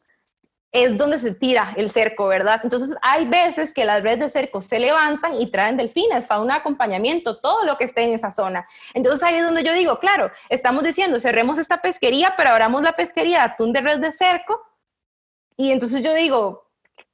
es 0.75 0.99
donde 0.99 1.21
se 1.21 1.33
tira 1.33 1.73
el 1.77 1.89
cerco, 1.89 2.27
¿verdad? 2.27 2.61
Entonces 2.65 2.99
hay 3.01 3.27
veces 3.27 3.73
que 3.73 3.85
las 3.85 4.03
redes 4.03 4.19
de 4.19 4.29
cerco 4.29 4.61
se 4.61 4.81
levantan 4.81 5.35
y 5.41 5.47
traen 5.47 5.77
delfines 5.77 6.27
para 6.27 6.41
un 6.41 6.51
acompañamiento, 6.51 7.39
todo 7.39 7.65
lo 7.65 7.79
que 7.79 7.85
esté 7.85 8.03
en 8.03 8.13
esa 8.13 8.33
zona. 8.33 8.67
Entonces 8.93 9.23
ahí 9.23 9.37
es 9.37 9.45
donde 9.45 9.63
yo 9.63 9.73
digo, 9.73 10.01
claro, 10.01 10.33
estamos 10.49 10.83
diciendo, 10.83 11.21
cerremos 11.21 11.61
esta 11.61 11.81
pesquería, 11.81 12.35
pero 12.37 12.51
abramos 12.51 12.83
la 12.83 12.97
pesquería 12.97 13.39
de 13.39 13.45
atún 13.45 13.73
de 13.73 13.83
red 13.83 14.01
de 14.01 14.11
cerco. 14.11 14.61
Y 15.57 15.71
entonces 15.71 16.03
yo 16.03 16.13
digo, 16.13 16.69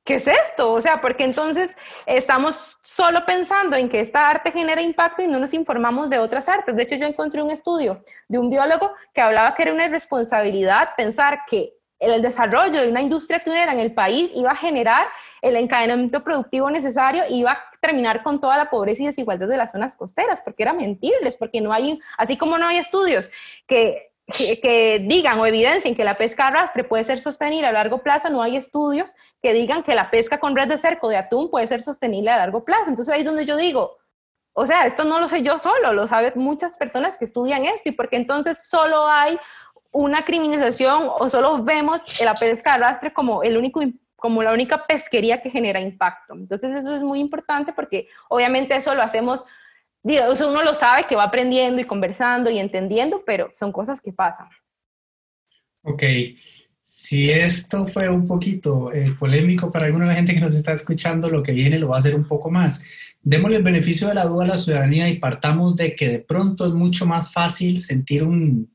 ¿qué 0.05 0.15
es 0.15 0.27
esto? 0.27 0.73
O 0.73 0.81
sea, 0.81 1.03
porque 1.03 1.25
entonces 1.25 1.77
estamos 2.07 2.79
solo 2.83 3.27
pensando 3.27 3.77
en 3.77 3.91
que 3.91 4.01
esta 4.01 4.31
arte 4.31 4.53
genera 4.53 4.81
impacto 4.81 5.21
y 5.21 5.27
no 5.27 5.39
nos 5.39 5.53
informamos 5.53 6.09
de 6.09 6.19
otras 6.19 6.49
artes. 6.49 6.75
De 6.75 6.85
hecho, 6.85 6.95
yo 6.95 7.05
encontré 7.05 7.43
un 7.43 7.51
estudio 7.51 8.01
de 8.27 8.39
un 8.39 8.49
biólogo 8.49 8.95
que 9.13 9.21
hablaba 9.21 9.53
que 9.53 9.65
era 9.65 9.75
una 9.75 9.85
irresponsabilidad 9.85 10.95
pensar 10.97 11.41
que 11.47 11.75
el 12.01 12.23
desarrollo 12.23 12.81
de 12.81 12.89
una 12.89 13.03
industria 13.03 13.45
tunera 13.45 13.73
en 13.73 13.79
el 13.79 13.93
país 13.93 14.33
iba 14.35 14.51
a 14.51 14.57
generar 14.57 15.07
el 15.43 15.55
encadenamiento 15.57 16.25
productivo 16.25 16.71
necesario 16.71 17.25
y 17.29 17.41
iba 17.41 17.53
a 17.53 17.65
terminar 17.81 18.23
con 18.23 18.41
toda 18.41 18.57
la 18.57 18.71
pobreza 18.71 19.03
y 19.03 19.07
desigualdad 19.07 19.49
de 19.49 19.57
las 19.57 19.73
zonas 19.73 19.97
costeras, 19.97 20.41
porque 20.41 20.63
era 20.63 20.73
mentirles, 20.73 21.37
porque 21.37 21.61
no 21.61 21.73
hay, 21.73 22.01
así 22.17 22.37
como 22.37 22.59
no 22.59 22.67
hay 22.67 22.79
estudios 22.79 23.31
que, 23.67 24.13
que, 24.27 25.05
digan 25.07 25.39
o 25.39 25.47
evidencien 25.47 25.95
que 25.95 26.05
la 26.05 26.17
pesca 26.17 26.47
arrastre 26.47 26.85
puede 26.85 27.05
ser 27.05 27.21
sostenible 27.21 27.67
a 27.67 27.73
largo 27.73 27.99
plazo, 28.03 28.31
no 28.31 28.43
hay 28.43 28.57
estudios 28.57 29.15
que 29.43 29.53
digan 29.53 29.83
que 29.83 29.95
la 29.95 30.11
pesca 30.11 30.39
con 30.39 30.57
red 30.57 30.69
de 30.69 30.79
cerco 30.79 31.09
de 31.09 31.19
atún 31.19 31.51
puede 31.51 31.67
ser 31.67 31.83
sostenible 31.83 32.31
a 32.31 32.39
largo 32.39 32.65
plazo. 32.65 32.91
Entonces 32.91 33.13
ahí 33.13 33.21
es 33.21 33.27
donde 33.27 33.45
yo 33.45 33.57
digo, 33.57 33.99
o 34.53 34.67
sea, 34.67 34.85
esto 34.85 35.05
no 35.05 35.21
lo 35.21 35.29
sé 35.29 35.43
yo 35.43 35.59
solo, 35.59 35.93
lo 35.93 36.07
saben 36.07 36.33
muchas 36.37 36.77
personas 36.77 37.17
que 37.17 37.25
estudian 37.25 37.65
esto 37.65 37.89
y 37.89 37.93
porque 37.93 38.17
entonces 38.17 38.67
solo 38.69 39.07
hay 39.07 39.39
una 39.93 40.25
criminalización 40.25 41.09
o 41.19 41.29
solo 41.29 41.63
vemos 41.63 42.21
la 42.21 42.35
pesca 42.35 42.71
de 42.71 42.85
arrastre 42.85 43.13
como, 43.13 43.43
el 43.43 43.57
único, 43.57 43.83
como 44.17 44.43
la 44.43 44.53
única 44.53 44.87
pesquería 44.87 45.43
que 45.43 45.51
genera 45.51 45.81
impacto. 45.81 46.35
Entonces 46.35 46.75
eso 46.75 46.95
es 46.95 47.03
muy 47.03 47.21
importante 47.21 47.73
porque 47.73 48.09
obviamente 48.29 48.77
eso 48.77 48.95
lo 48.95 49.03
hacemos, 49.03 49.45
Dios, 50.03 50.41
uno 50.41 50.63
lo 50.63 50.75
sabe 50.75 51.05
que 51.05 51.17
va 51.17 51.25
aprendiendo 51.25 51.81
y 51.81 51.85
conversando 51.85 52.51
y 52.51 52.59
entendiendo, 52.59 53.23
pero 53.27 53.51
son 53.55 53.73
cosas 53.73 54.01
que 54.01 54.13
pasan. 54.13 54.49
Ok, 55.83 56.03
si 56.83 57.31
esto 57.31 57.87
fue 57.87 58.09
un 58.09 58.27
poquito 58.27 58.93
eh, 58.93 59.15
polémico 59.19 59.71
para 59.71 59.87
alguna 59.87 60.05
de 60.05 60.11
la 60.11 60.17
gente 60.17 60.35
que 60.35 60.41
nos 60.41 60.55
está 60.55 60.73
escuchando, 60.73 61.31
lo 61.31 61.43
que 61.43 61.53
viene 61.53 61.79
lo 61.79 61.89
va 61.89 61.97
a 61.97 61.99
hacer 61.99 62.15
un 62.15 62.29
poco 62.29 62.51
más. 62.51 62.83
Démosle 63.23 63.59
el 63.59 63.63
beneficio 63.63 64.09
de 64.09 64.15
la 64.15 64.25
duda 64.25 64.45
a 64.45 64.49
la 64.49 64.57
ciudadanía 64.57 65.09
y 65.09 65.19
partamos 65.19 65.77
de 65.77 65.95
que 65.95 66.09
de 66.09 66.19
pronto 66.21 66.67
es 66.67 66.73
mucho 66.73 67.07
más 67.07 67.33
fácil 67.33 67.81
sentir 67.81 68.23
un, 68.23 68.71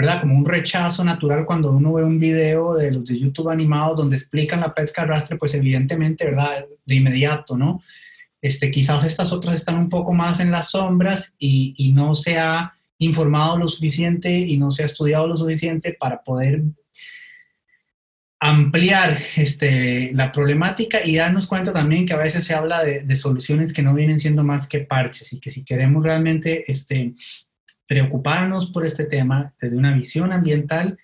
¿verdad? 0.00 0.20
Como 0.20 0.34
un 0.34 0.46
rechazo 0.46 1.04
natural 1.04 1.44
cuando 1.44 1.72
uno 1.72 1.92
ve 1.92 2.04
un 2.04 2.18
video 2.18 2.74
de 2.74 2.90
los 2.90 3.04
de 3.04 3.18
YouTube 3.18 3.50
animados 3.50 3.98
donde 3.98 4.16
explican 4.16 4.60
la 4.60 4.72
pesca 4.72 5.02
arrastre, 5.02 5.36
pues 5.36 5.54
evidentemente, 5.54 6.24
¿verdad? 6.24 6.64
De 6.84 6.94
inmediato, 6.94 7.56
¿no? 7.56 7.82
Este, 8.40 8.70
quizás 8.70 9.04
estas 9.04 9.32
otras 9.32 9.54
están 9.54 9.76
un 9.76 9.88
poco 9.88 10.14
más 10.14 10.40
en 10.40 10.50
las 10.50 10.70
sombras 10.70 11.34
y, 11.38 11.74
y 11.76 11.92
no 11.92 12.14
se 12.14 12.38
ha 12.38 12.72
informado 12.98 13.58
lo 13.58 13.68
suficiente 13.68 14.30
y 14.30 14.56
no 14.56 14.70
se 14.70 14.82
ha 14.82 14.86
estudiado 14.86 15.26
lo 15.26 15.36
suficiente 15.36 15.96
para 15.98 16.22
poder 16.22 16.62
ampliar 18.40 19.18
este, 19.36 20.12
la 20.14 20.32
problemática 20.32 21.04
y 21.04 21.16
darnos 21.16 21.46
cuenta 21.46 21.74
también 21.74 22.06
que 22.06 22.14
a 22.14 22.18
veces 22.18 22.44
se 22.44 22.54
habla 22.54 22.82
de, 22.82 23.16
soluciones 23.16 23.74
que 23.74 23.82
no 23.82 23.92
vienen 23.92 24.18
siendo 24.18 24.42
más 24.42 24.66
que 24.66 24.80
parches 24.80 25.34
y 25.34 25.40
que 25.40 25.50
si 25.50 25.62
queremos 25.62 26.02
realmente 26.02 26.70
este, 26.72 27.12
preocuparnos 27.90 28.66
por 28.66 28.86
este 28.86 29.02
tema 29.02 29.52
desde 29.60 29.76
una 29.76 29.92
visión 29.92 30.32
ambiental. 30.32 30.96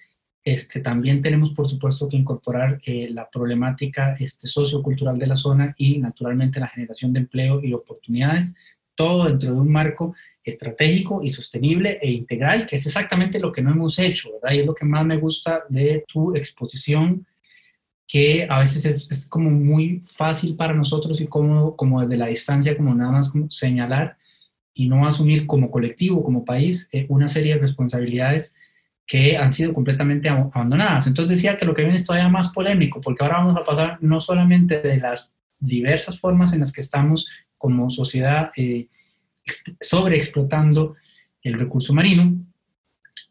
Este, 0.44 0.78
también 0.78 1.20
tenemos, 1.20 1.50
por 1.50 1.68
supuesto, 1.68 2.08
que 2.08 2.16
incorporar 2.16 2.80
eh, 2.86 3.08
la 3.10 3.28
problemática 3.28 4.14
este, 4.20 4.46
sociocultural 4.46 5.18
de 5.18 5.26
la 5.26 5.34
zona 5.34 5.74
y, 5.76 5.98
naturalmente, 5.98 6.60
la 6.60 6.68
generación 6.68 7.12
de 7.12 7.18
empleo 7.18 7.60
y 7.60 7.72
oportunidades, 7.72 8.54
todo 8.94 9.24
dentro 9.24 9.52
de 9.52 9.60
un 9.60 9.72
marco 9.72 10.14
estratégico 10.44 11.24
y 11.24 11.30
sostenible 11.30 11.98
e 12.00 12.08
integral, 12.12 12.68
que 12.68 12.76
es 12.76 12.86
exactamente 12.86 13.40
lo 13.40 13.50
que 13.50 13.62
no 13.62 13.72
hemos 13.72 13.98
hecho, 13.98 14.34
¿verdad? 14.34 14.54
Y 14.54 14.60
es 14.60 14.66
lo 14.66 14.74
que 14.76 14.84
más 14.84 15.04
me 15.04 15.16
gusta 15.16 15.64
de 15.68 16.04
tu 16.06 16.36
exposición, 16.36 17.26
que 18.06 18.46
a 18.48 18.60
veces 18.60 19.10
es, 19.10 19.26
como 19.26 19.50
muy 19.50 20.02
fácil 20.06 20.54
para 20.54 20.72
nosotros 20.72 21.20
y 21.20 21.26
cómodo, 21.26 21.74
como 21.74 22.00
desde 22.00 22.16
la 22.16 22.28
distancia, 22.28 22.76
como 22.76 22.94
nada 22.94 23.10
más 23.10 23.28
como 23.28 23.50
señalar, 23.50 24.16
y 24.78 24.88
no 24.88 25.06
asumir 25.06 25.46
como 25.46 25.70
colectivo, 25.70 26.22
como 26.22 26.44
país, 26.44 26.90
eh, 26.92 27.06
una 27.08 27.28
serie 27.28 27.54
de 27.54 27.60
responsabilidades 27.60 28.54
que 29.06 29.38
han 29.38 29.50
sido 29.50 29.72
completamente 29.72 30.28
abandonadas. 30.28 31.06
Entonces 31.06 31.38
decía 31.38 31.56
que 31.56 31.64
lo 31.64 31.72
que 31.72 31.80
viene 31.80 31.96
es 31.96 32.04
todavía 32.04 32.28
más 32.28 32.50
polémico, 32.50 33.00
porque 33.00 33.24
ahora 33.24 33.38
vamos 33.38 33.56
a 33.56 33.64
pasar 33.64 33.96
no 34.02 34.20
solamente 34.20 34.82
de 34.82 34.98
las 34.98 35.32
diversas 35.58 36.20
formas 36.20 36.52
en 36.52 36.60
las 36.60 36.72
que 36.72 36.82
estamos 36.82 37.26
como 37.56 37.88
sociedad 37.88 38.50
eh, 38.54 38.88
sobreexplotando 39.80 40.96
el 41.42 41.54
recurso 41.54 41.94
marino, 41.94 42.36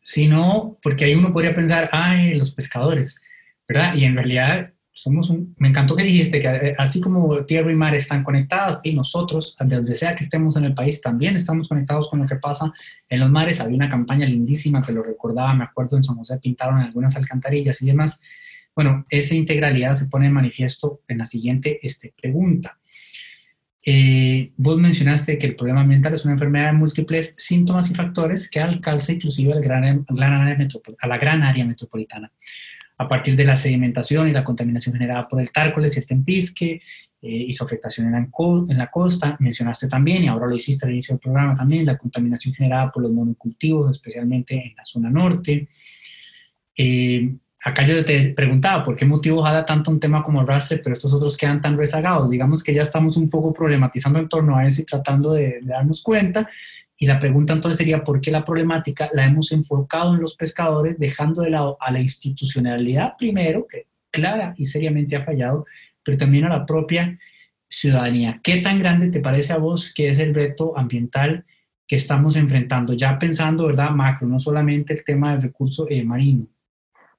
sino 0.01 0.79
porque 0.81 1.05
ahí 1.05 1.13
uno 1.13 1.31
podría 1.31 1.53
pensar, 1.53 1.89
ay, 1.91 2.33
los 2.33 2.49
pescadores, 2.49 3.21
¿verdad? 3.67 3.93
Y 3.93 4.05
en 4.05 4.15
realidad 4.15 4.73
somos 4.95 5.29
un, 5.29 5.53
me 5.57 5.67
encantó 5.67 5.93
que 5.93 6.03
dijiste 6.03 6.39
que 6.39 6.47
eh, 6.47 6.75
así 6.77 7.01
como 7.01 7.43
tierra 7.43 7.69
y 7.69 7.75
mar 7.75 7.93
están 7.93 8.23
conectados 8.23 8.79
y 8.81 8.95
nosotros, 8.95 9.57
de 9.59 9.75
donde 9.75 9.95
sea 9.95 10.15
que 10.15 10.23
estemos 10.23 10.55
en 10.55 10.63
el 10.63 10.73
país, 10.73 11.01
también 11.01 11.35
estamos 11.35 11.67
conectados 11.67 12.09
con 12.09 12.21
lo 12.21 12.25
que 12.25 12.37
pasa 12.37 12.71
en 13.09 13.19
los 13.19 13.29
mares. 13.29 13.59
Había 13.59 13.75
una 13.75 13.89
campaña 13.89 14.25
lindísima 14.25 14.81
que 14.81 14.93
lo 14.93 15.03
recordaba, 15.03 15.53
me 15.53 15.65
acuerdo 15.65 15.97
en 15.97 16.03
San 16.03 16.15
José 16.15 16.37
pintaron 16.37 16.79
algunas 16.79 17.17
alcantarillas 17.17 17.81
y 17.81 17.87
demás. 17.87 18.21
Bueno, 18.73 19.05
esa 19.09 19.35
integralidad 19.35 19.95
se 19.95 20.05
pone 20.05 20.27
en 20.27 20.33
manifiesto 20.33 21.01
en 21.09 21.17
la 21.17 21.25
siguiente 21.25 21.79
este, 21.83 22.13
pregunta. 22.19 22.77
Eh, 23.87 24.53
vos 24.55 24.77
mencionaste 24.77 25.37
que 25.37 25.45
el 25.45 25.55
problema 25.55 25.81
ambiental 25.81 26.13
es 26.13 26.23
una 26.23 26.33
enfermedad 26.33 26.67
de 26.67 26.77
múltiples 26.77 27.35
síntomas 27.37 27.91
y 27.91 27.95
factores 27.95 28.49
que 28.49 28.61
alcanza 28.61 29.11
inclusive 29.11 29.53
al 29.53 29.61
gran, 29.61 30.05
gran 30.09 30.33
área 30.33 30.67
a 30.99 31.07
la 31.07 31.17
gran 31.17 31.43
área 31.43 31.65
metropolitana. 31.65 32.31
A 32.97 33.07
partir 33.07 33.35
de 33.35 33.43
la 33.43 33.57
sedimentación 33.57 34.29
y 34.29 34.31
la 34.31 34.43
contaminación 34.43 34.93
generada 34.93 35.27
por 35.27 35.41
el 35.41 35.51
tárcoles 35.51 35.95
y 35.95 35.99
el 35.99 36.05
tempisque, 36.05 36.81
eh, 37.21 37.55
afectación 37.59 38.07
en 38.07 38.13
la, 38.13 38.27
en 38.69 38.77
la, 38.77 38.91
costa. 38.91 39.35
Mencionaste 39.39 39.87
también, 39.87 40.23
y 40.23 40.27
ahora 40.27 40.47
lo 40.47 40.55
hiciste 40.55 40.85
al 40.85 40.91
inicio 40.91 41.13
del 41.13 41.19
programa 41.19 41.55
también, 41.55 41.85
la 41.85 41.97
contaminación 41.97 42.53
generada 42.53 42.91
por 42.91 43.03
los 43.03 43.11
monocultivos, 43.11 43.91
especialmente 43.91 44.55
en 44.55 44.75
la 44.77 44.85
zona 44.85 45.09
norte. 45.09 45.67
Eh, 46.77 47.35
acá 47.63 47.85
yo 47.87 48.05
te 48.05 48.33
preguntaba 48.33 48.83
por 48.83 48.95
qué 48.95 49.05
motivo 49.05 49.41
jala 49.41 49.65
tanto 49.65 49.89
un 49.89 49.99
tema 49.99 50.21
como 50.21 50.41
el 50.41 50.47
rastre, 50.47 50.77
pero 50.77 50.93
estos 50.93 51.13
otros 51.13 51.35
quedan 51.35 51.61
tan 51.61 51.77
rezagados. 51.77 52.29
Digamos 52.29 52.63
que 52.63 52.73
ya 52.73 52.83
estamos 52.83 53.17
un 53.17 53.29
poco 53.29 53.51
problematizando 53.51 54.19
en 54.19 54.29
torno 54.29 54.55
a 54.55 54.65
eso 54.65 54.81
y 54.81 54.85
tratando 54.85 55.33
de 55.33 55.59
darnos 55.63 56.03
cuenta. 56.03 56.47
Y 56.97 57.07
la 57.07 57.19
pregunta 57.19 57.53
entonces 57.53 57.77
sería, 57.77 58.03
¿por 58.03 58.21
qué 58.21 58.31
la 58.31 58.45
problemática 58.45 59.09
la 59.13 59.25
hemos 59.25 59.51
enfocado 59.51 60.15
en 60.15 60.21
los 60.21 60.35
pescadores, 60.35 60.97
dejando 60.97 61.41
de 61.41 61.49
lado 61.49 61.77
a 61.81 61.91
la 61.91 61.99
institucionalidad 61.99 63.15
primero, 63.17 63.67
que 63.69 63.87
clara 64.11 64.55
y 64.57 64.65
seriamente 64.65 65.15
ha 65.15 65.23
fallado, 65.23 65.65
pero 66.03 66.17
también 66.17 66.45
a 66.45 66.49
la 66.49 66.65
propia 66.65 67.19
ciudadanía? 67.69 68.39
¿Qué 68.41 68.57
tan 68.61 68.79
grande 68.79 69.09
te 69.09 69.19
parece 69.19 69.51
a 69.51 69.57
vos 69.57 69.93
que 69.93 70.09
es 70.09 70.19
el 70.19 70.33
reto 70.33 70.77
ambiental 70.77 71.45
que 71.85 71.97
estamos 71.97 72.37
enfrentando? 72.37 72.93
Ya 72.93 73.19
pensando, 73.19 73.67
¿verdad, 73.67 73.89
macro, 73.89 74.27
no 74.27 74.39
solamente 74.39 74.93
el 74.93 75.03
tema 75.03 75.33
del 75.33 75.41
recurso 75.41 75.85
eh, 75.89 76.03
marino. 76.03 76.47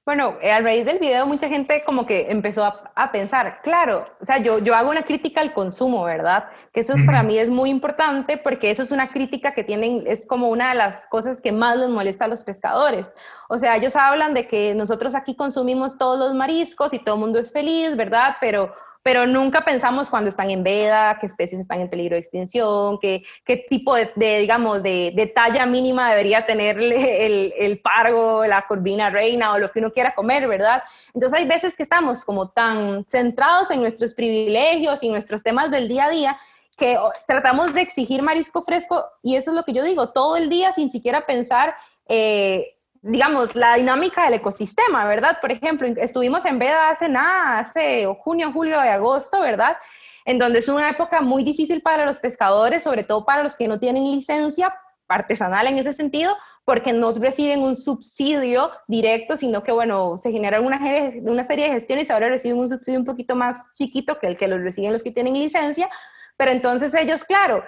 Bueno, 0.07 0.37
eh, 0.41 0.53
a 0.53 0.61
raíz 0.61 0.85
del 0.85 0.99
video 0.99 1.27
mucha 1.27 1.49
gente 1.49 1.83
como 1.83 2.05
que 2.05 2.31
empezó 2.31 2.63
a, 2.63 3.11
pensar, 3.11 3.59
claro, 3.61 4.05
o 4.21 4.25
sea, 4.25 4.37
yo, 4.37 4.59
yo 4.59 4.73
hago 4.73 4.89
una 4.89 5.03
crítica 5.03 5.41
al 5.41 5.51
consumo, 5.51 6.05
¿verdad? 6.05 6.45
Que 6.71 6.79
eso 6.79 6.93
para 7.05 7.23
mí 7.23 7.37
es 7.37 7.49
muy 7.49 7.69
importante 7.69 8.37
porque 8.37 8.71
eso 8.71 8.83
es 8.83 8.91
una 8.91 9.09
crítica 9.09 9.53
que 9.53 9.65
tienen, 9.65 10.05
es 10.07 10.25
como 10.25 10.47
una 10.47 10.69
de 10.69 10.75
las 10.75 11.05
cosas 11.07 11.41
que 11.41 11.51
más 11.51 11.77
les 11.77 11.89
molesta 11.89 12.23
a 12.23 12.29
los 12.29 12.45
pescadores. 12.45 13.11
O 13.49 13.57
sea, 13.57 13.75
ellos 13.75 13.97
hablan 13.97 14.33
de 14.33 14.47
que 14.47 14.73
nosotros 14.75 15.13
aquí 15.13 15.35
consumimos 15.35 15.97
todos 15.97 16.17
los 16.17 16.33
mariscos 16.33 16.93
y 16.93 16.99
todo 16.99 17.15
el 17.15 17.21
mundo 17.21 17.39
es 17.39 17.51
feliz, 17.51 17.97
¿verdad? 17.97 18.37
Pero 18.39 18.73
pero 19.07 19.25
nunca 19.25 19.63
pensamos 19.63 20.09
cuando 20.09 20.27
están 20.27 20.51
en 20.51 20.65
veda, 20.65 21.17
qué 21.17 21.27
especies 21.27 21.61
están 21.61 21.79
en 21.79 21.89
peligro 21.89 22.15
de 22.15 22.19
extinción, 22.19 22.99
qué, 22.99 23.23
qué 23.45 23.55
tipo 23.55 23.95
de, 23.95 24.11
digamos, 24.17 24.83
de, 24.83 25.13
de, 25.15 25.27
talla 25.27 25.65
mínima 25.65 26.09
debería 26.09 26.45
tener 26.45 26.77
el, 26.77 27.53
el, 27.57 27.79
pargo, 27.79 28.45
la 28.45 28.67
corvina 28.67 29.09
reina 29.09 29.53
o 29.53 29.59
lo 29.59 29.71
que 29.71 29.79
uno 29.79 29.93
quiera 29.93 30.13
comer, 30.13 30.45
¿verdad? 30.49 30.83
Entonces 31.13 31.39
hay 31.39 31.47
veces 31.47 31.77
que 31.77 31.83
estamos 31.83 32.25
como 32.25 32.49
tan 32.49 33.05
centrados 33.05 33.71
en 33.71 33.79
nuestros 33.79 34.13
privilegios 34.13 35.01
y 35.01 35.07
nuestros 35.07 35.41
temas 35.41 35.71
del 35.71 35.87
día 35.87 36.07
a 36.07 36.09
día 36.09 36.37
que 36.75 36.97
tratamos 37.25 37.73
de 37.73 37.83
exigir 37.83 38.21
marisco 38.21 38.61
fresco 38.61 39.05
y 39.23 39.37
eso 39.37 39.51
es 39.51 39.55
lo 39.55 39.63
que 39.63 39.71
yo 39.71 39.85
digo, 39.85 40.09
todo 40.09 40.35
el 40.35 40.49
día 40.49 40.73
sin 40.73 40.91
siquiera 40.91 41.25
pensar 41.25 41.75
eh, 42.09 42.76
digamos, 43.07 43.55
la 43.55 43.75
dinámica 43.75 44.25
del 44.25 44.35
ecosistema, 44.35 45.05
¿verdad? 45.05 45.37
Por 45.41 45.51
ejemplo, 45.51 45.87
estuvimos 45.97 46.45
en 46.45 46.59
Veda 46.59 46.89
hace 46.89 47.07
nada, 47.07 47.59
hace 47.59 48.05
junio, 48.19 48.51
julio 48.51 48.75
y 48.83 48.87
agosto, 48.87 49.41
¿verdad? 49.41 49.77
En 50.25 50.37
donde 50.37 50.59
es 50.59 50.67
una 50.67 50.89
época 50.89 51.21
muy 51.21 51.43
difícil 51.43 51.81
para 51.81 52.05
los 52.05 52.19
pescadores, 52.19 52.83
sobre 52.83 53.03
todo 53.03 53.25
para 53.25 53.43
los 53.43 53.55
que 53.55 53.67
no 53.67 53.79
tienen 53.79 54.03
licencia 54.03 54.73
artesanal 55.07 55.67
en 55.67 55.77
ese 55.77 55.93
sentido, 55.93 56.35
porque 56.65 56.91
no 56.91 57.13
reciben 57.13 57.61
un 57.61 57.77
subsidio 57.77 58.71
directo, 58.89 59.37
sino 59.37 59.63
que, 59.63 59.71
bueno, 59.71 60.17
se 60.17 60.33
genera 60.33 60.59
una, 60.59 60.79
una 61.21 61.45
serie 61.45 61.67
de 61.67 61.71
gestiones 61.71 62.09
y 62.09 62.11
ahora 62.11 62.27
reciben 62.27 62.59
un 62.59 62.67
subsidio 62.67 62.99
un 62.99 63.05
poquito 63.05 63.37
más 63.37 63.63
chiquito 63.71 64.19
que 64.19 64.27
el 64.27 64.37
que 64.37 64.49
los 64.49 64.59
reciben 64.59 64.91
los 64.91 65.01
que 65.01 65.11
tienen 65.11 65.33
licencia, 65.33 65.89
pero 66.37 66.51
entonces 66.51 66.93
ellos, 66.93 67.25
claro, 67.25 67.63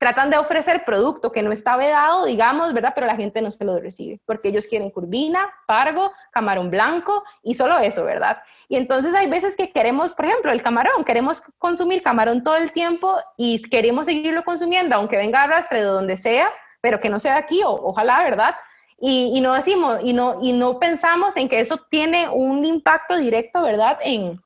tratan 0.00 0.30
de 0.30 0.38
ofrecer 0.38 0.84
producto 0.86 1.30
que 1.30 1.42
no 1.42 1.52
está 1.52 1.76
vedado, 1.76 2.24
digamos, 2.24 2.72
¿verdad? 2.72 2.92
Pero 2.94 3.06
la 3.06 3.14
gente 3.14 3.42
no 3.42 3.50
se 3.50 3.64
lo 3.64 3.78
recibe, 3.78 4.20
porque 4.24 4.48
ellos 4.48 4.66
quieren 4.66 4.90
curvina, 4.90 5.46
pargo, 5.66 6.10
camarón 6.32 6.70
blanco 6.70 7.22
y 7.42 7.54
solo 7.54 7.78
eso, 7.78 8.04
¿verdad? 8.04 8.38
Y 8.68 8.76
entonces 8.76 9.14
hay 9.14 9.28
veces 9.28 9.54
que 9.54 9.70
queremos, 9.70 10.14
por 10.14 10.24
ejemplo, 10.24 10.50
el 10.50 10.62
camarón, 10.62 11.04
queremos 11.04 11.42
consumir 11.58 12.02
camarón 12.02 12.42
todo 12.42 12.56
el 12.56 12.72
tiempo 12.72 13.16
y 13.36 13.60
queremos 13.68 14.06
seguirlo 14.06 14.42
consumiendo, 14.44 14.96
aunque 14.96 15.18
venga 15.18 15.42
arrastre 15.42 15.80
de 15.80 15.84
donde 15.84 16.16
sea, 16.16 16.50
pero 16.80 17.00
que 17.00 17.10
no 17.10 17.18
sea 17.18 17.36
aquí, 17.36 17.62
o, 17.62 17.70
ojalá, 17.70 18.24
¿verdad? 18.24 18.54
Y, 18.98 19.32
y, 19.34 19.42
no 19.42 19.52
decimos, 19.52 20.00
y 20.02 20.14
no, 20.14 20.38
y 20.40 20.54
no 20.54 20.78
pensamos 20.78 21.36
en 21.36 21.50
que 21.50 21.60
eso 21.60 21.76
tiene 21.90 22.30
un 22.30 22.64
impacto 22.64 23.18
directo, 23.18 23.60
¿verdad? 23.60 23.98
En, 24.00 24.40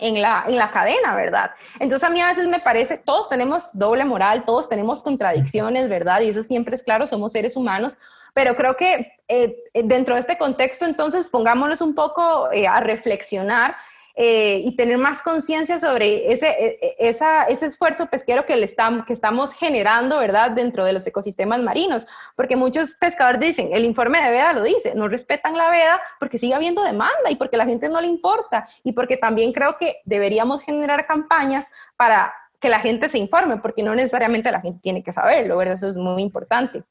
en 0.00 0.20
la, 0.20 0.44
en 0.46 0.56
la 0.56 0.68
cadena, 0.68 1.14
¿verdad? 1.14 1.50
Entonces 1.80 2.06
a 2.06 2.10
mí 2.10 2.20
a 2.20 2.28
veces 2.28 2.48
me 2.48 2.60
parece, 2.60 2.98
todos 2.98 3.28
tenemos 3.28 3.70
doble 3.72 4.04
moral, 4.04 4.44
todos 4.44 4.68
tenemos 4.68 5.02
contradicciones, 5.02 5.88
¿verdad? 5.88 6.20
Y 6.20 6.28
eso 6.28 6.42
siempre 6.42 6.74
es 6.74 6.82
claro, 6.82 7.06
somos 7.06 7.32
seres 7.32 7.56
humanos, 7.56 7.96
pero 8.34 8.56
creo 8.56 8.76
que 8.76 9.12
eh, 9.28 9.56
dentro 9.74 10.14
de 10.14 10.20
este 10.20 10.38
contexto, 10.38 10.86
entonces 10.86 11.28
pongámonos 11.28 11.80
un 11.80 11.94
poco 11.94 12.50
eh, 12.52 12.66
a 12.66 12.80
reflexionar 12.80 13.76
eh, 14.14 14.60
y 14.64 14.76
tener 14.76 14.98
más 14.98 15.22
conciencia 15.22 15.78
sobre 15.78 16.32
ese, 16.32 16.48
e, 16.48 16.78
e, 16.80 16.96
esa, 16.98 17.44
ese 17.44 17.66
esfuerzo 17.66 18.06
pesquero 18.06 18.44
que, 18.46 18.56
le 18.56 18.64
estamos, 18.64 19.04
que 19.06 19.12
estamos 19.12 19.52
generando, 19.52 20.18
¿verdad?, 20.18 20.50
dentro 20.50 20.84
de 20.84 20.92
los 20.92 21.06
ecosistemas 21.06 21.60
marinos. 21.60 22.06
Porque 22.36 22.56
muchos 22.56 22.92
pescadores 22.92 23.40
dicen, 23.40 23.70
el 23.72 23.84
informe 23.84 24.22
de 24.22 24.30
veda 24.30 24.52
lo 24.52 24.62
dice, 24.62 24.94
no 24.94 25.08
respetan 25.08 25.56
la 25.56 25.70
veda 25.70 26.00
porque 26.18 26.38
sigue 26.38 26.54
habiendo 26.54 26.82
demanda 26.82 27.30
y 27.30 27.36
porque 27.36 27.56
la 27.56 27.64
gente 27.64 27.88
no 27.88 28.00
le 28.00 28.08
importa 28.08 28.68
y 28.84 28.92
porque 28.92 29.16
también 29.16 29.52
creo 29.52 29.76
que 29.78 29.96
deberíamos 30.04 30.62
generar 30.62 31.06
campañas 31.06 31.66
para 31.96 32.32
que 32.60 32.68
la 32.68 32.80
gente 32.80 33.08
se 33.08 33.18
informe, 33.18 33.56
porque 33.56 33.82
no 33.82 33.94
necesariamente 33.94 34.50
la 34.52 34.60
gente 34.60 34.80
tiene 34.80 35.02
que 35.02 35.12
saberlo, 35.12 35.56
¿verdad? 35.56 35.74
Eso 35.74 35.88
es 35.88 35.96
muy 35.96 36.22
importante. 36.22 36.84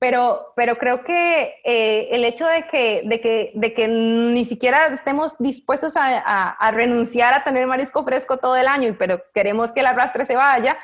Pero, 0.00 0.54
pero 0.56 0.78
creo 0.78 1.04
que 1.04 1.60
eh, 1.62 2.08
el 2.10 2.24
hecho 2.24 2.46
de 2.46 2.66
que, 2.66 3.02
de, 3.04 3.20
que, 3.20 3.52
de 3.54 3.74
que 3.74 3.86
ni 3.86 4.46
siquiera 4.46 4.86
estemos 4.86 5.36
dispuestos 5.38 5.94
a, 5.94 6.48
a, 6.48 6.70
renunciar 6.70 7.34
a 7.34 7.44
tener 7.44 7.66
marisco 7.66 8.02
fresco 8.02 8.38
todo 8.38 8.56
el 8.56 8.66
año, 8.66 8.96
pero 8.98 9.22
queremos 9.34 9.72
que 9.72 9.80
el 9.80 9.86
arrastre 9.86 10.24
se 10.24 10.36
vaya, 10.36 10.78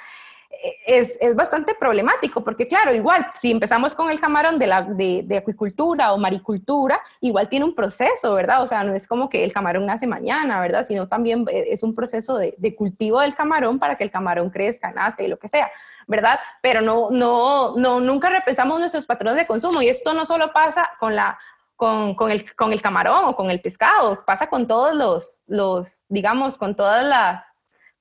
es, 0.87 1.19
es, 1.21 1.35
bastante 1.35 1.75
problemático, 1.75 2.43
porque 2.43 2.67
claro, 2.67 2.95
igual, 2.95 3.27
si 3.35 3.51
empezamos 3.51 3.95
con 3.95 4.11
el 4.11 4.21
camarón 4.21 4.59
de, 4.59 4.67
la, 4.67 4.83
de, 4.83 5.23
de, 5.25 5.37
acuicultura 5.37 6.13
o 6.13 6.19
maricultura, 6.19 7.01
igual 7.21 7.49
tiene 7.49 7.65
un 7.65 7.75
proceso, 7.75 8.35
¿verdad? 8.35 8.63
O 8.63 8.67
sea, 8.67 8.85
no 8.85 8.95
es 8.95 9.07
como 9.07 9.29
que 9.29 9.45
el 9.45 9.53
camarón 9.53 9.87
nace 9.87 10.07
mañana, 10.07 10.61
¿verdad? 10.61 10.85
Sino 10.85 11.09
también 11.09 11.45
eh, 11.51 11.67
es 11.69 11.83
un 11.83 11.95
proceso 11.95 12.39
de, 12.39 12.55
de 12.59 12.75
cultivo 12.75 13.21
del 13.21 13.35
camarón 13.35 13.79
para 13.79 13.97
que 13.97 14.05
el 14.05 14.11
camarón 14.11 14.51
crezca, 14.51 14.91
nazca 14.93 15.23
y 15.23 15.29
lo 15.29 15.39
que 15.39 15.49
sea, 15.49 15.71
¿verdad? 16.07 16.39
Pero 16.63 16.81
no, 16.81 17.11
no, 17.11 17.77
no, 17.77 18.01
nunca 18.01 18.29
repensamos 18.29 18.79
nuestros 18.79 19.07
patrones 19.07 19.37
de 19.37 19.47
consumo 19.47 19.83
y 19.83 19.89
esto 19.89 20.15
no 20.15 20.25
solo 20.25 20.53
pasa 20.53 20.91
con 20.99 21.15
la 21.15 21.39
con, 21.77 22.15
con, 22.15 22.31
el, 22.31 22.55
con 22.55 22.73
el 22.73 22.81
camarón 22.81 23.27
o 23.27 23.37
con 23.37 23.51
el 23.51 23.61
pescado, 23.61 24.13
pasa 24.25 24.49
con 24.49 24.67
todos 24.67 24.97
los, 24.97 25.45
los 25.47 26.07
digamos, 26.09 26.57
con 26.57 26.75
todas 26.75 27.05
las, 27.05 27.56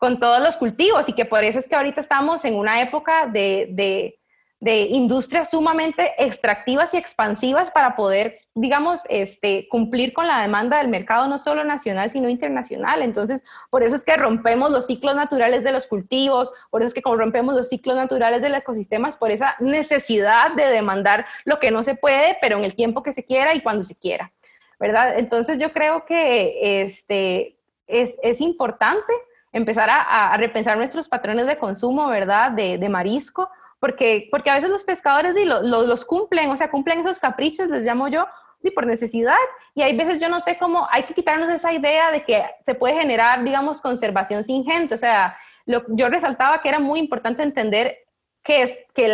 con 0.06 0.20
todos 0.20 0.40
los 0.40 0.56
cultivos 0.56 1.10
y 1.10 1.14
que 1.14 1.26
por 1.26 1.44
eso 1.44 1.58
es 1.58 1.68
que 1.68 1.76
ahorita 1.76 2.00
estamos 2.00 2.46
en 2.46 2.54
una 2.54 2.80
época 2.80 3.26
de, 3.26 3.70
de, 3.72 4.20
de 4.60 4.82
industrias 4.82 5.50
sumamente 5.50 6.14
extractivas 6.20 6.94
y 6.94 6.98
expansivas 6.98 7.72
para 7.72 7.96
poder, 7.96 8.42
digamos, 8.54 9.02
este, 9.10 9.68
cumplir 9.68 10.14
con 10.14 10.28
la 10.28 10.44
demanda 10.44 10.78
del 10.78 10.90
mercado 10.90 11.28
no 11.28 11.40
solo 11.40 11.64
nacional, 11.64 12.12
sino 12.12 12.30
internacional. 12.30 13.02
Entonces, 13.02 13.44
por 13.72 13.82
eso 13.82 13.96
es 13.96 14.04
que 14.04 14.16
rompemos 14.16 14.70
los 14.70 14.86
ciclos 14.86 15.16
naturales 15.16 15.64
de 15.64 15.72
los 15.72 15.88
cultivos, 15.88 16.54
por 16.70 16.84
eso 16.84 16.90
es 16.90 16.94
que 16.94 17.02
rompemos 17.04 17.56
los 17.56 17.68
ciclos 17.68 17.96
naturales 17.96 18.44
de 18.44 18.50
los 18.50 18.60
ecosistemas, 18.60 19.18
por 19.18 19.32
esa 19.32 19.56
necesidad 19.60 20.52
de 20.52 20.68
demandar 20.68 21.26
lo 21.46 21.60
que 21.60 21.72
no 21.72 21.82
se 21.82 21.96
puede, 21.96 22.38
pero 22.42 22.60
en 22.60 22.64
el 22.64 22.76
tiempo 22.76 23.02
que 23.02 23.12
se 23.12 23.24
quiera 23.24 23.56
y 23.56 23.62
cuando 23.62 23.82
se 23.82 23.96
quiera, 23.96 24.32
¿verdad? 24.80 25.18
Entonces, 25.18 25.58
yo 25.58 25.74
creo 25.74 26.06
que 26.06 26.84
este, 26.84 27.58
es, 27.88 28.20
es 28.22 28.40
importante 28.40 29.12
empezar 29.56 29.90
a, 29.90 30.36
repensar 30.36 30.78
nuestros 30.78 31.08
patrones 31.08 31.48
de 31.48 31.58
consumo, 31.58 32.10
¿verdad? 32.10 32.52
De, 32.52 32.90
marisco, 32.90 33.50
porque, 33.80 34.28
porque 34.30 34.50
a 34.50 34.56
veces 34.56 34.70
los 34.70 34.84
pescadores 34.84 35.34
los 35.64 36.04
cumplen, 36.04 36.52
o 36.52 36.58
sea, 36.58 36.70
cumplen 36.70 37.00
esos 37.00 37.20
caprichos, 37.20 37.70
les 37.70 37.86
llamo 37.86 38.10
yo, 38.10 38.28
y 38.62 38.72
por 38.72 38.86
necesidad. 38.86 39.38
Y 39.74 39.82
hay 39.82 39.96
veces 39.96 40.20
yo 40.20 40.28
no 40.28 40.42
sé 40.42 40.58
cómo, 40.58 40.90
hay 40.92 41.04
que 41.04 41.14
quitarnos 41.14 41.48
esa 41.48 41.72
idea 41.72 42.12
de 42.12 42.26
que 42.26 42.44
se 42.66 42.76
puede 42.76 42.96
generar, 43.00 43.46
digamos, 43.46 43.80
conservación 43.80 44.44
sin 44.44 44.66
gente. 44.66 44.94
O 44.94 44.98
sea, 44.98 45.38
lo, 45.66 45.84
yo 45.88 46.10
resaltaba 46.10 46.62
que 46.62 46.68
era 46.68 46.80
muy 46.80 47.00
importante 47.00 47.42
entender 47.42 47.96
que, 48.46 48.86
que 48.94 49.14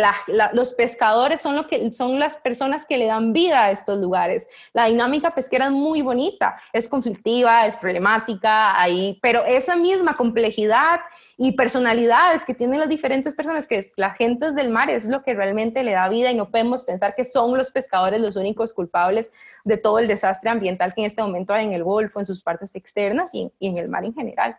los 0.52 0.74
pescadores 0.74 1.40
son, 1.40 1.56
lo 1.56 1.66
que, 1.66 1.90
son 1.90 2.18
las 2.18 2.36
personas 2.36 2.84
que 2.84 2.98
le 2.98 3.06
dan 3.06 3.32
vida 3.32 3.64
a 3.64 3.70
estos 3.70 3.98
lugares. 3.98 4.46
La 4.74 4.86
dinámica 4.86 5.34
pesquera 5.34 5.66
es 5.66 5.72
muy 5.72 6.02
bonita, 6.02 6.60
es 6.74 6.86
conflictiva, 6.86 7.66
es 7.66 7.78
problemática, 7.78 8.78
ahí, 8.78 9.18
pero 9.22 9.42
esa 9.46 9.74
misma 9.74 10.16
complejidad 10.16 11.00
y 11.38 11.52
personalidades 11.52 12.44
que 12.44 12.52
tienen 12.52 12.78
las 12.78 12.90
diferentes 12.90 13.34
personas, 13.34 13.66
que 13.66 13.90
las 13.96 14.18
gentes 14.18 14.54
del 14.54 14.68
mar 14.68 14.90
es 14.90 15.06
lo 15.06 15.22
que 15.22 15.32
realmente 15.32 15.82
le 15.82 15.92
da 15.92 16.10
vida 16.10 16.30
y 16.30 16.34
no 16.34 16.50
podemos 16.50 16.84
pensar 16.84 17.14
que 17.14 17.24
son 17.24 17.56
los 17.56 17.70
pescadores 17.70 18.20
los 18.20 18.36
únicos 18.36 18.74
culpables 18.74 19.30
de 19.64 19.78
todo 19.78 19.98
el 19.98 20.08
desastre 20.08 20.50
ambiental 20.50 20.92
que 20.92 21.00
en 21.00 21.06
este 21.06 21.22
momento 21.22 21.54
hay 21.54 21.64
en 21.64 21.72
el 21.72 21.84
Golfo, 21.84 22.18
en 22.18 22.26
sus 22.26 22.42
partes 22.42 22.76
externas 22.76 23.30
y, 23.32 23.50
y 23.58 23.68
en 23.68 23.78
el 23.78 23.88
mar 23.88 24.04
en 24.04 24.12
general. 24.12 24.58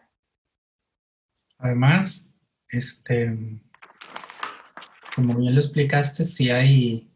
Además, 1.60 2.28
este, 2.70 3.38
como 5.16 5.36
bien 5.36 5.54
lo 5.54 5.60
explicaste, 5.60 6.24
si 6.24 6.50
hay, 6.50 7.08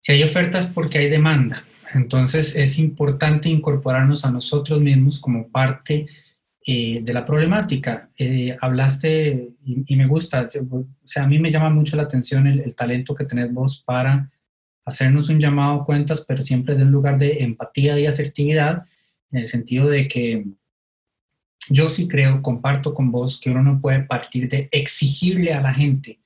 si 0.00 0.12
hay 0.12 0.22
ofertas 0.22 0.66
porque 0.66 0.98
hay 0.98 1.10
demanda. 1.10 1.64
Entonces 1.94 2.54
es 2.56 2.78
importante 2.78 3.48
incorporarnos 3.48 4.24
a 4.24 4.30
nosotros 4.30 4.80
mismos 4.80 5.20
como 5.20 5.48
parte 5.48 6.06
eh, 6.68 7.00
de 7.02 7.12
la 7.12 7.24
problemática. 7.24 8.10
Eh, 8.18 8.56
hablaste 8.60 9.50
y, 9.64 9.96
me 9.96 10.06
gusta, 10.06 10.48
o 10.70 10.84
sea, 11.04 11.24
a 11.24 11.28
mí 11.28 11.38
me 11.38 11.52
llama 11.52 11.70
mucho 11.70 11.96
la 11.96 12.04
atención 12.04 12.46
el, 12.46 12.74
talento 12.74 13.14
que 13.14 13.24
tenés 13.24 13.52
vos 13.52 13.82
para 13.86 14.30
hacernos 14.84 15.28
un 15.28 15.40
llamado 15.40 15.80
a 15.80 15.84
cuentas, 15.84 16.24
pero 16.26 16.42
siempre 16.42 16.74
de 16.74 16.82
un 16.82 16.90
lugar 16.90 17.18
de 17.18 17.42
empatía 17.42 17.98
y 18.00 18.06
asertividad, 18.06 18.84
en 19.30 19.40
el 19.40 19.48
sentido 19.48 19.88
de 19.88 20.08
que 20.08 20.44
yo 21.68 21.88
sí 21.88 22.06
creo, 22.08 22.42
comparto 22.42 22.94
con 22.94 23.10
vos, 23.10 23.40
que 23.40 23.50
uno 23.50 23.62
no 23.62 23.80
puede 23.80 24.02
partir 24.02 24.48
de 24.48 24.68
exigirle 24.70 25.52
a 25.52 25.60
la 25.60 25.74
gente, 25.74 26.20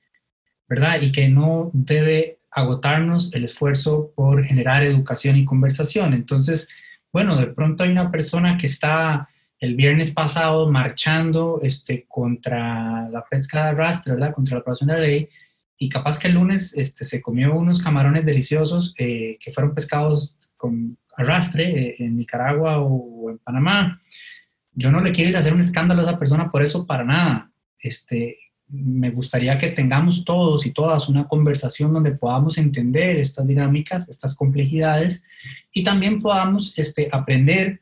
¿verdad? 0.71 1.01
Y 1.01 1.11
que 1.11 1.27
no 1.27 1.69
debe 1.73 2.39
agotarnos 2.49 3.33
el 3.33 3.43
esfuerzo 3.43 4.13
por 4.15 4.41
generar 4.45 4.83
educación 4.83 5.35
y 5.35 5.43
conversación. 5.43 6.13
Entonces, 6.13 6.69
bueno, 7.11 7.35
de 7.35 7.47
pronto 7.47 7.83
hay 7.83 7.91
una 7.91 8.09
persona 8.09 8.57
que 8.57 8.67
está 8.67 9.27
el 9.59 9.75
viernes 9.75 10.11
pasado 10.11 10.71
marchando 10.71 11.59
este, 11.61 12.05
contra 12.07 13.09
la 13.09 13.25
pesca 13.29 13.65
de 13.65 13.69
arrastre, 13.71 14.13
¿verdad? 14.13 14.33
Contra 14.33 14.55
la 14.55 14.61
aprobación 14.61 14.87
de 14.87 14.93
la 14.93 15.01
ley, 15.01 15.27
y 15.77 15.89
capaz 15.89 16.17
que 16.17 16.29
el 16.29 16.35
lunes 16.35 16.73
este, 16.77 17.03
se 17.03 17.21
comió 17.21 17.53
unos 17.53 17.81
camarones 17.81 18.25
deliciosos 18.25 18.95
eh, 18.97 19.37
que 19.41 19.51
fueron 19.51 19.73
pescados 19.73 20.37
con 20.55 20.97
arrastre 21.17 21.65
eh, 21.65 21.95
en 21.99 22.15
Nicaragua 22.15 22.79
o 22.79 23.29
en 23.29 23.39
Panamá. 23.39 24.01
Yo 24.71 24.89
no 24.89 25.01
le 25.01 25.11
quiero 25.11 25.31
ir 25.31 25.35
a 25.35 25.41
hacer 25.41 25.53
un 25.53 25.59
escándalo 25.59 25.99
a 25.99 26.03
esa 26.05 26.17
persona 26.17 26.49
por 26.49 26.63
eso 26.63 26.87
para 26.87 27.03
nada. 27.03 27.51
Este, 27.77 28.37
me 28.71 29.11
gustaría 29.11 29.57
que 29.57 29.67
tengamos 29.67 30.23
todos 30.23 30.65
y 30.65 30.71
todas 30.71 31.09
una 31.09 31.27
conversación 31.27 31.93
donde 31.93 32.11
podamos 32.11 32.57
entender 32.57 33.17
estas 33.17 33.45
dinámicas, 33.45 34.07
estas 34.07 34.33
complejidades 34.33 35.23
y 35.73 35.83
también 35.83 36.21
podamos 36.21 36.77
este, 36.77 37.09
aprender 37.11 37.81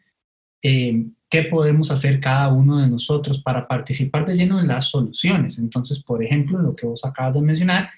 eh, 0.63 1.05
qué 1.29 1.43
podemos 1.43 1.91
hacer 1.91 2.19
cada 2.19 2.47
uno 2.51 2.81
de 2.81 2.89
nosotros 2.89 3.41
para 3.41 3.67
participar 3.67 4.25
de 4.25 4.35
lleno 4.35 4.59
en 4.59 4.67
las 4.67 4.85
soluciones. 4.85 5.59
Entonces, 5.59 6.01
por 6.01 6.23
ejemplo, 6.23 6.57
lo 6.57 6.75
que 6.75 6.87
vos 6.87 7.05
acabas 7.05 7.35
de 7.35 7.41
mencionar, 7.41 7.91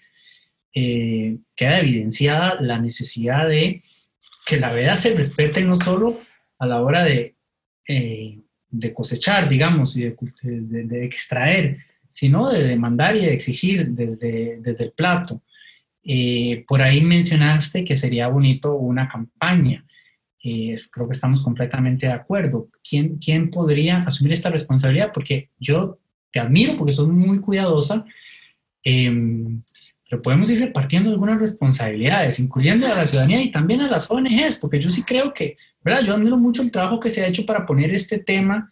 eh, 0.74 1.38
queda 1.56 1.80
evidenciada 1.80 2.60
la 2.60 2.78
necesidad 2.78 3.48
de 3.48 3.82
que 4.46 4.58
la 4.58 4.74
veda 4.74 4.98
se 4.98 5.16
respete 5.16 5.62
no 5.62 5.78
solo 5.78 6.20
a 6.60 6.66
la 6.66 6.82
hora 6.82 7.06
de, 7.06 7.36
eh, 7.88 8.40
de 8.70 8.94
cosechar, 8.94 9.48
digamos, 9.48 9.96
y 9.96 10.04
de 10.04 11.06
extraer, 11.06 11.91
sino 12.12 12.50
de 12.50 12.68
demandar 12.68 13.16
y 13.16 13.22
de 13.22 13.34
exigir 13.34 13.88
desde, 13.88 14.60
desde 14.60 14.84
el 14.84 14.92
plato. 14.92 15.42
Eh, 16.04 16.66
por 16.68 16.82
ahí 16.82 17.02
mencionaste 17.02 17.86
que 17.86 17.96
sería 17.96 18.28
bonito 18.28 18.76
una 18.76 19.08
campaña. 19.08 19.86
Eh, 20.44 20.76
creo 20.92 21.08
que 21.08 21.14
estamos 21.14 21.42
completamente 21.42 22.08
de 22.08 22.12
acuerdo. 22.14 22.68
¿Quién, 22.88 23.18
¿Quién 23.18 23.50
podría 23.50 24.04
asumir 24.04 24.34
esta 24.34 24.50
responsabilidad? 24.50 25.12
Porque 25.14 25.50
yo 25.58 26.00
te 26.32 26.40
admiro 26.40 26.78
porque 26.78 26.94
sos 26.94 27.08
muy 27.08 27.40
cuidadosa, 27.40 28.04
em, 28.84 29.62
pero 30.10 30.22
podemos 30.22 30.50
ir 30.52 30.60
repartiendo 30.60 31.10
algunas 31.10 31.40
responsabilidades, 31.40 32.40
incluyendo 32.40 32.88
a 32.88 32.96
la 32.96 33.06
ciudadanía 33.06 33.42
y 33.42 33.52
también 33.52 33.82
a 33.82 33.88
las 33.88 34.12
ONGs, 34.12 34.56
porque 34.56 34.82
yo 34.82 34.90
sí 34.90 35.04
creo 35.04 35.34
que, 35.34 35.56
¿verdad? 35.82 36.02
Yo 36.06 36.14
admiro 36.14 36.38
mucho 36.38 36.62
el 36.62 36.72
trabajo 36.72 37.00
que 37.00 37.10
se 37.10 37.24
ha 37.24 37.28
hecho 37.28 37.46
para 37.46 37.66
poner 37.66 37.92
este 37.92 38.18
tema 38.18 38.70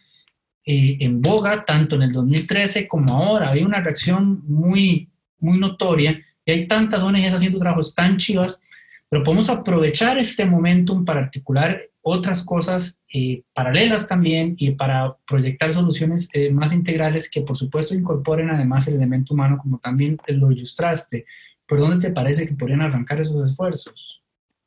eh, 0.65 0.97
en 0.99 1.21
boga, 1.21 1.65
tanto 1.65 1.95
en 1.95 2.03
el 2.03 2.11
2013 2.11 2.87
como 2.87 3.13
ahora. 3.13 3.49
Hay 3.51 3.63
una 3.63 3.79
reacción 3.79 4.43
muy, 4.47 5.09
muy 5.39 5.57
notoria 5.57 6.19
y 6.45 6.51
hay 6.51 6.67
tantas 6.67 7.03
ONGs 7.03 7.33
haciendo 7.33 7.59
trabajos 7.59 7.95
tan 7.95 8.17
chivas, 8.17 8.61
pero 9.09 9.23
podemos 9.23 9.49
aprovechar 9.49 10.17
este 10.17 10.45
momentum 10.45 11.05
para 11.05 11.21
articular 11.21 11.81
otras 12.01 12.43
cosas 12.43 13.01
eh, 13.13 13.43
paralelas 13.53 14.07
también 14.07 14.55
y 14.57 14.71
para 14.71 15.15
proyectar 15.27 15.71
soluciones 15.73 16.29
eh, 16.33 16.51
más 16.51 16.73
integrales 16.73 17.29
que 17.29 17.41
por 17.41 17.57
supuesto 17.57 17.93
incorporen 17.93 18.49
además 18.49 18.87
el 18.87 18.95
elemento 18.95 19.33
humano 19.33 19.57
como 19.57 19.79
también 19.79 20.17
lo 20.27 20.51
ilustraste. 20.51 21.25
¿Por 21.67 21.79
dónde 21.79 22.07
te 22.07 22.13
parece 22.13 22.47
que 22.47 22.55
podrían 22.55 22.81
arrancar 22.81 23.19
esos 23.21 23.49
esfuerzos? 23.49 24.23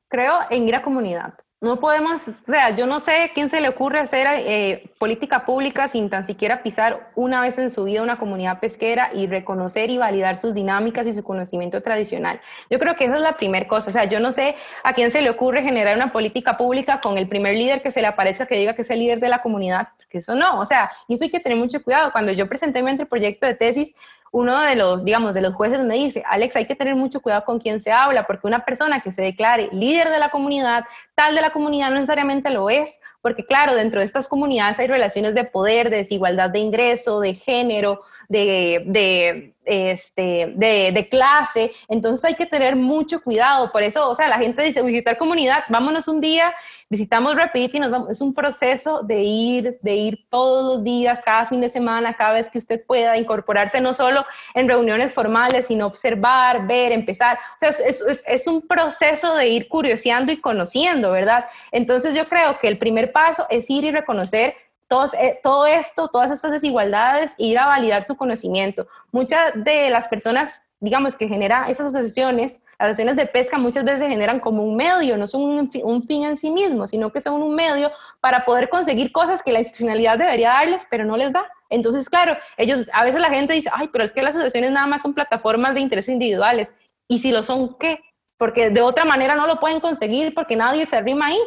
Creo 0.09 0.35
en 0.51 0.69
ir 0.69 0.75
a 0.75 0.83
comunidad. 0.83 1.35
No 1.63 1.79
podemos, 1.79 2.27
o 2.27 2.33
sea, 2.45 2.75
yo 2.75 2.87
no 2.87 2.99
sé 2.99 3.31
quién 3.35 3.49
se 3.49 3.61
le 3.61 3.69
ocurre 3.69 4.01
hacer 4.01 4.27
eh, 4.29 4.91
política 4.99 5.47
pública 5.47 5.87
sin 5.87 6.11
tan 6.11 6.27
siquiera 6.27 6.65
pisar 6.65 7.13
una 7.15 7.41
vez 7.41 7.57
en 7.57 7.71
su 7.71 7.85
vida 7.85 8.03
una 8.03 8.19
comunidad 8.19 8.59
pesquera 8.59 9.11
y 9.15 9.29
reconocer 9.29 9.89
y 9.89 9.97
validar 9.97 10.39
sus 10.39 10.55
dinámicas 10.55 11.07
y 11.07 11.13
su 11.13 11.23
conocimiento 11.23 11.81
tradicional. 11.81 12.41
Yo 12.69 12.81
creo 12.81 12.97
que 12.97 13.05
esa 13.05 13.15
es 13.15 13.23
la 13.23 13.37
primera 13.37 13.69
cosa. 13.69 13.91
O 13.91 13.93
sea, 13.93 14.07
yo 14.07 14.19
no 14.19 14.33
sé 14.33 14.57
a 14.83 14.93
quién 14.93 15.13
se 15.13 15.23
le 15.23 15.31
ocurre 15.31 15.63
generar 15.63 15.95
una 15.95 16.11
política 16.11 16.57
pública 16.57 17.01
con 17.01 17.17
el 17.17 17.29
primer 17.29 17.57
líder 17.57 17.81
que 17.81 17.93
se 17.93 18.01
le 18.01 18.09
aparezca 18.09 18.47
que 18.47 18.57
diga 18.57 18.75
que 18.75 18.83
es 18.83 18.91
el 18.91 18.99
líder 18.99 19.21
de 19.21 19.29
la 19.29 19.41
comunidad, 19.41 19.91
porque 19.99 20.19
eso 20.19 20.35
no. 20.35 20.59
O 20.59 20.65
sea, 20.65 20.91
y 21.07 21.15
eso 21.15 21.23
hay 21.23 21.31
que 21.31 21.39
tener 21.39 21.59
mucho 21.59 21.81
cuidado. 21.81 22.11
Cuando 22.11 22.33
yo 22.33 22.49
presenté 22.49 22.83
mi 22.83 22.91
anteproyecto 22.91 23.47
de 23.47 23.55
tesis, 23.55 23.95
uno 24.33 24.59
de 24.63 24.77
los, 24.77 25.05
digamos, 25.05 25.35
de 25.35 25.43
los 25.43 25.55
jueces 25.55 25.79
me 25.85 25.95
dice, 25.95 26.23
Alex, 26.27 26.57
hay 26.57 26.65
que 26.65 26.75
tener 26.75 26.97
mucho 26.97 27.21
cuidado 27.21 27.45
con 27.45 27.61
quién 27.61 27.81
se 27.81 27.93
habla, 27.93 28.27
porque 28.27 28.47
una 28.47 28.65
persona 28.65 29.01
que 29.01 29.13
se 29.13 29.21
declare 29.21 29.69
líder 29.73 30.09
de 30.09 30.19
la 30.19 30.31
comunidad, 30.31 30.85
tal 31.15 31.35
de 31.35 31.43
la 31.43 31.51
comunidad, 31.51 31.91
no 31.91 31.97
necesariamente 31.97 32.49
lo 32.49 32.71
es, 32.71 32.99
porque 33.21 33.45
claro, 33.45 33.75
dentro 33.75 34.01
de 34.01 34.07
estas 34.07 34.29
comunidades 34.29 34.79
hay 34.79 34.87
relaciones 34.87 35.35
de 35.35 35.45
poder, 35.45 35.91
de 35.91 35.99
desigualdad 35.99 36.49
de 36.49 36.61
ingreso, 36.61 37.21
de 37.21 37.35
género, 37.35 38.01
de, 38.31 38.83
de 38.87 39.55
este, 39.65 40.53
de, 40.57 41.09
clase, 41.11 41.71
entonces 41.89 42.25
hay 42.25 42.35
que 42.35 42.47
tener 42.47 42.75
mucho 42.75 43.23
cuidado, 43.23 43.71
por 43.71 43.83
eso, 43.83 44.09
o 44.09 44.15
sea, 44.15 44.29
la 44.29 44.39
gente 44.39 44.63
dice, 44.63 44.83
visitar 44.83 45.19
comunidad, 45.19 45.65
vámonos 45.69 46.09
un 46.09 46.21
día, 46.21 46.53
visitamos 46.89 47.37
Rapid 47.37 47.71
y 47.75 47.79
nos 47.79 47.91
vamos, 47.91 48.11
es 48.11 48.21
un 48.21 48.35
proceso 48.35 49.03
de 49.03 49.23
ir, 49.23 49.79
de 49.83 49.95
ir 49.95 50.27
todos 50.31 50.65
los 50.65 50.85
días, 50.85 51.21
cada 51.25 51.47
fin 51.47 51.61
de 51.61 51.69
semana, 51.69 52.15
cada 52.15 52.33
vez 52.33 52.51
que 52.51 52.59
usted 52.59 52.85
pueda 52.85 53.17
incorporarse, 53.17 53.81
no 53.81 53.95
solo 53.95 54.22
en 54.55 54.69
reuniones 54.69 55.15
formales, 55.15 55.67
sino 55.67 55.87
observar, 55.87 56.67
ver, 56.67 56.93
empezar, 56.93 57.39
o 57.39 57.59
sea, 57.59 57.71
es, 57.71 58.47
un 58.47 58.67
proceso 58.67 59.37
de 59.37 59.49
ir 59.49 59.69
curioseando 59.69 60.33
y 60.33 60.41
conociendo, 60.41 61.13
¿verdad? 61.13 61.45
Entonces 61.71 62.15
yo 62.15 62.29
creo 62.29 62.59
que 62.61 62.69
el 62.69 62.79
primer 62.79 63.13
paso 63.13 63.47
es 63.51 63.69
ir 63.71 63.85
y 63.85 63.91
reconocer 63.91 64.55
eh, 65.19 65.41
todo 65.43 65.67
esto, 65.67 66.09
todas 66.09 66.31
estas 66.31 66.53
desigualdades, 66.53 67.35
ir 67.39 67.59
a 67.59 67.67
validar 67.67 68.03
su 68.03 68.15
conocimiento. 68.15 68.87
Muchas 69.11 69.53
de 69.55 69.89
las 69.89 70.07
personas, 70.07 70.61
digamos, 70.81 71.17
que 71.17 71.29
generan 71.29 71.71
esas 71.71 71.87
asociaciones, 71.87 72.61
las 72.79 72.91
asociaciones 72.91 73.17
de 73.17 73.27
pesca 73.27 73.57
muchas 73.57 73.85
veces 73.85 74.09
generan 74.09 74.39
como 74.39 74.63
un 74.63 74.77
medio, 74.77 75.17
no 75.17 75.27
son 75.27 75.43
un, 75.43 76.03
fin 76.07 76.25
en 76.25 76.37
sí 76.37 76.51
mismo, 76.51 76.87
sino 76.87 77.11
que 77.11 77.23
son 77.23 77.43
un 77.43 77.55
medio 77.55 77.91
para 78.21 78.45
poder 78.45 78.69
conseguir 78.69 79.13
cosas 79.13 79.43
que 79.43 79.53
la 79.53 79.61
institucionalidad 79.61 80.19
debería 80.19 80.51
darles, 80.51 80.87
pero 80.91 81.07
no 81.07 81.17
les 81.17 81.33
da. 81.33 81.47
Entonces, 81.73 82.09
claro, 82.09 82.37
ellos, 82.57 82.87
a 82.93 83.05
veces 83.05 83.21
la 83.21 83.31
gente 83.31 83.55
dice, 83.55 83.71
ay, 83.73 83.89
pero 83.93 84.05
es 84.05 84.13
que 84.13 84.23
las 84.23 84.37
asociaciones 84.37 84.71
nada 84.71 84.87
más 84.87 85.03
son 85.03 85.15
plataformas 85.15 85.75
de 85.75 85.81
interés 85.81 86.09
individuales. 86.09 86.73
¿Y 87.09 87.19
si 87.19 87.33
lo 87.33 87.43
son, 87.43 87.77
qué? 87.79 88.01
Porque 88.37 88.71
de 88.71 88.83
otra 88.83 89.05
manera 89.05 89.35
no 89.35 89.47
lo 89.47 89.59
pueden 89.59 89.81
conseguir 89.81 90.35
porque 90.35 90.57
nadie 90.57 90.87
se 90.87 90.97
arrima 90.97 91.27
ahí. 91.27 91.39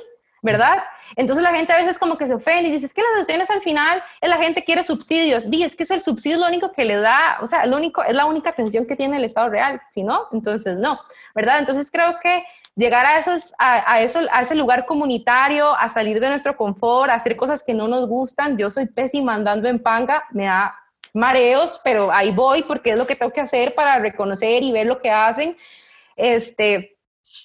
¿verdad? 0.45 0.77
Entonces 1.15 1.41
la 1.41 1.51
gente 1.51 1.73
a 1.73 1.77
veces 1.77 1.97
como 1.97 2.19
que 2.19 2.27
se 2.27 2.35
ofende 2.35 2.69
y 2.69 2.73
dice, 2.73 2.85
es 2.85 2.93
que 2.93 3.01
las 3.01 3.11
asociaciones 3.13 3.49
al 3.49 3.61
final 3.61 4.03
es 4.21 4.29
la 4.29 4.37
gente 4.37 4.63
quiere 4.63 4.83
subsidios. 4.83 5.49
Dice, 5.49 5.65
es 5.65 5.75
que 5.75 5.83
es 5.83 5.89
el 5.89 6.01
subsidio 6.03 6.37
lo 6.37 6.47
único 6.47 6.71
que 6.71 6.85
le 6.85 6.97
da, 6.97 7.39
o 7.41 7.47
sea, 7.47 7.65
lo 7.65 7.75
único, 7.77 8.03
es 8.03 8.13
la 8.13 8.27
única 8.27 8.51
atención 8.51 8.85
que 8.85 8.95
tiene 8.95 9.17
el 9.17 9.23
Estado 9.23 9.49
real. 9.49 9.81
Si 9.91 10.03
no, 10.03 10.27
entonces 10.31 10.77
no, 10.77 10.99
¿verdad? 11.33 11.57
Entonces 11.57 11.89
creo 11.91 12.19
que 12.21 12.43
llegar 12.75 13.05
a, 13.05 13.17
esos, 13.17 13.53
a, 13.57 14.01
eso, 14.01 14.19
a 14.31 14.41
ese 14.41 14.55
lugar 14.55 14.85
comunitario, 14.85 15.73
a 15.75 15.89
salir 15.89 16.19
de 16.19 16.29
nuestro 16.29 16.55
confort, 16.55 17.09
a 17.09 17.15
hacer 17.15 17.35
cosas 17.35 17.63
que 17.63 17.73
no 17.73 17.87
nos 17.87 18.07
gustan. 18.07 18.57
Yo 18.57 18.69
soy 18.69 18.85
pésima 18.85 19.33
andando 19.33 19.67
en 19.67 19.79
panga, 19.79 20.25
me 20.31 20.45
da 20.45 20.75
mareos, 21.13 21.79
pero 21.83 22.11
ahí 22.11 22.31
voy 22.31 22.63
porque 22.63 22.91
es 22.91 22.97
lo 22.97 23.07
que 23.07 23.15
tengo 23.15 23.31
que 23.31 23.41
hacer 23.41 23.73
para 23.73 23.99
reconocer 23.99 24.63
y 24.63 24.71
ver 24.71 24.87
lo 24.87 25.01
que 25.01 25.09
hacen. 25.09 25.57
Este, 26.17 26.97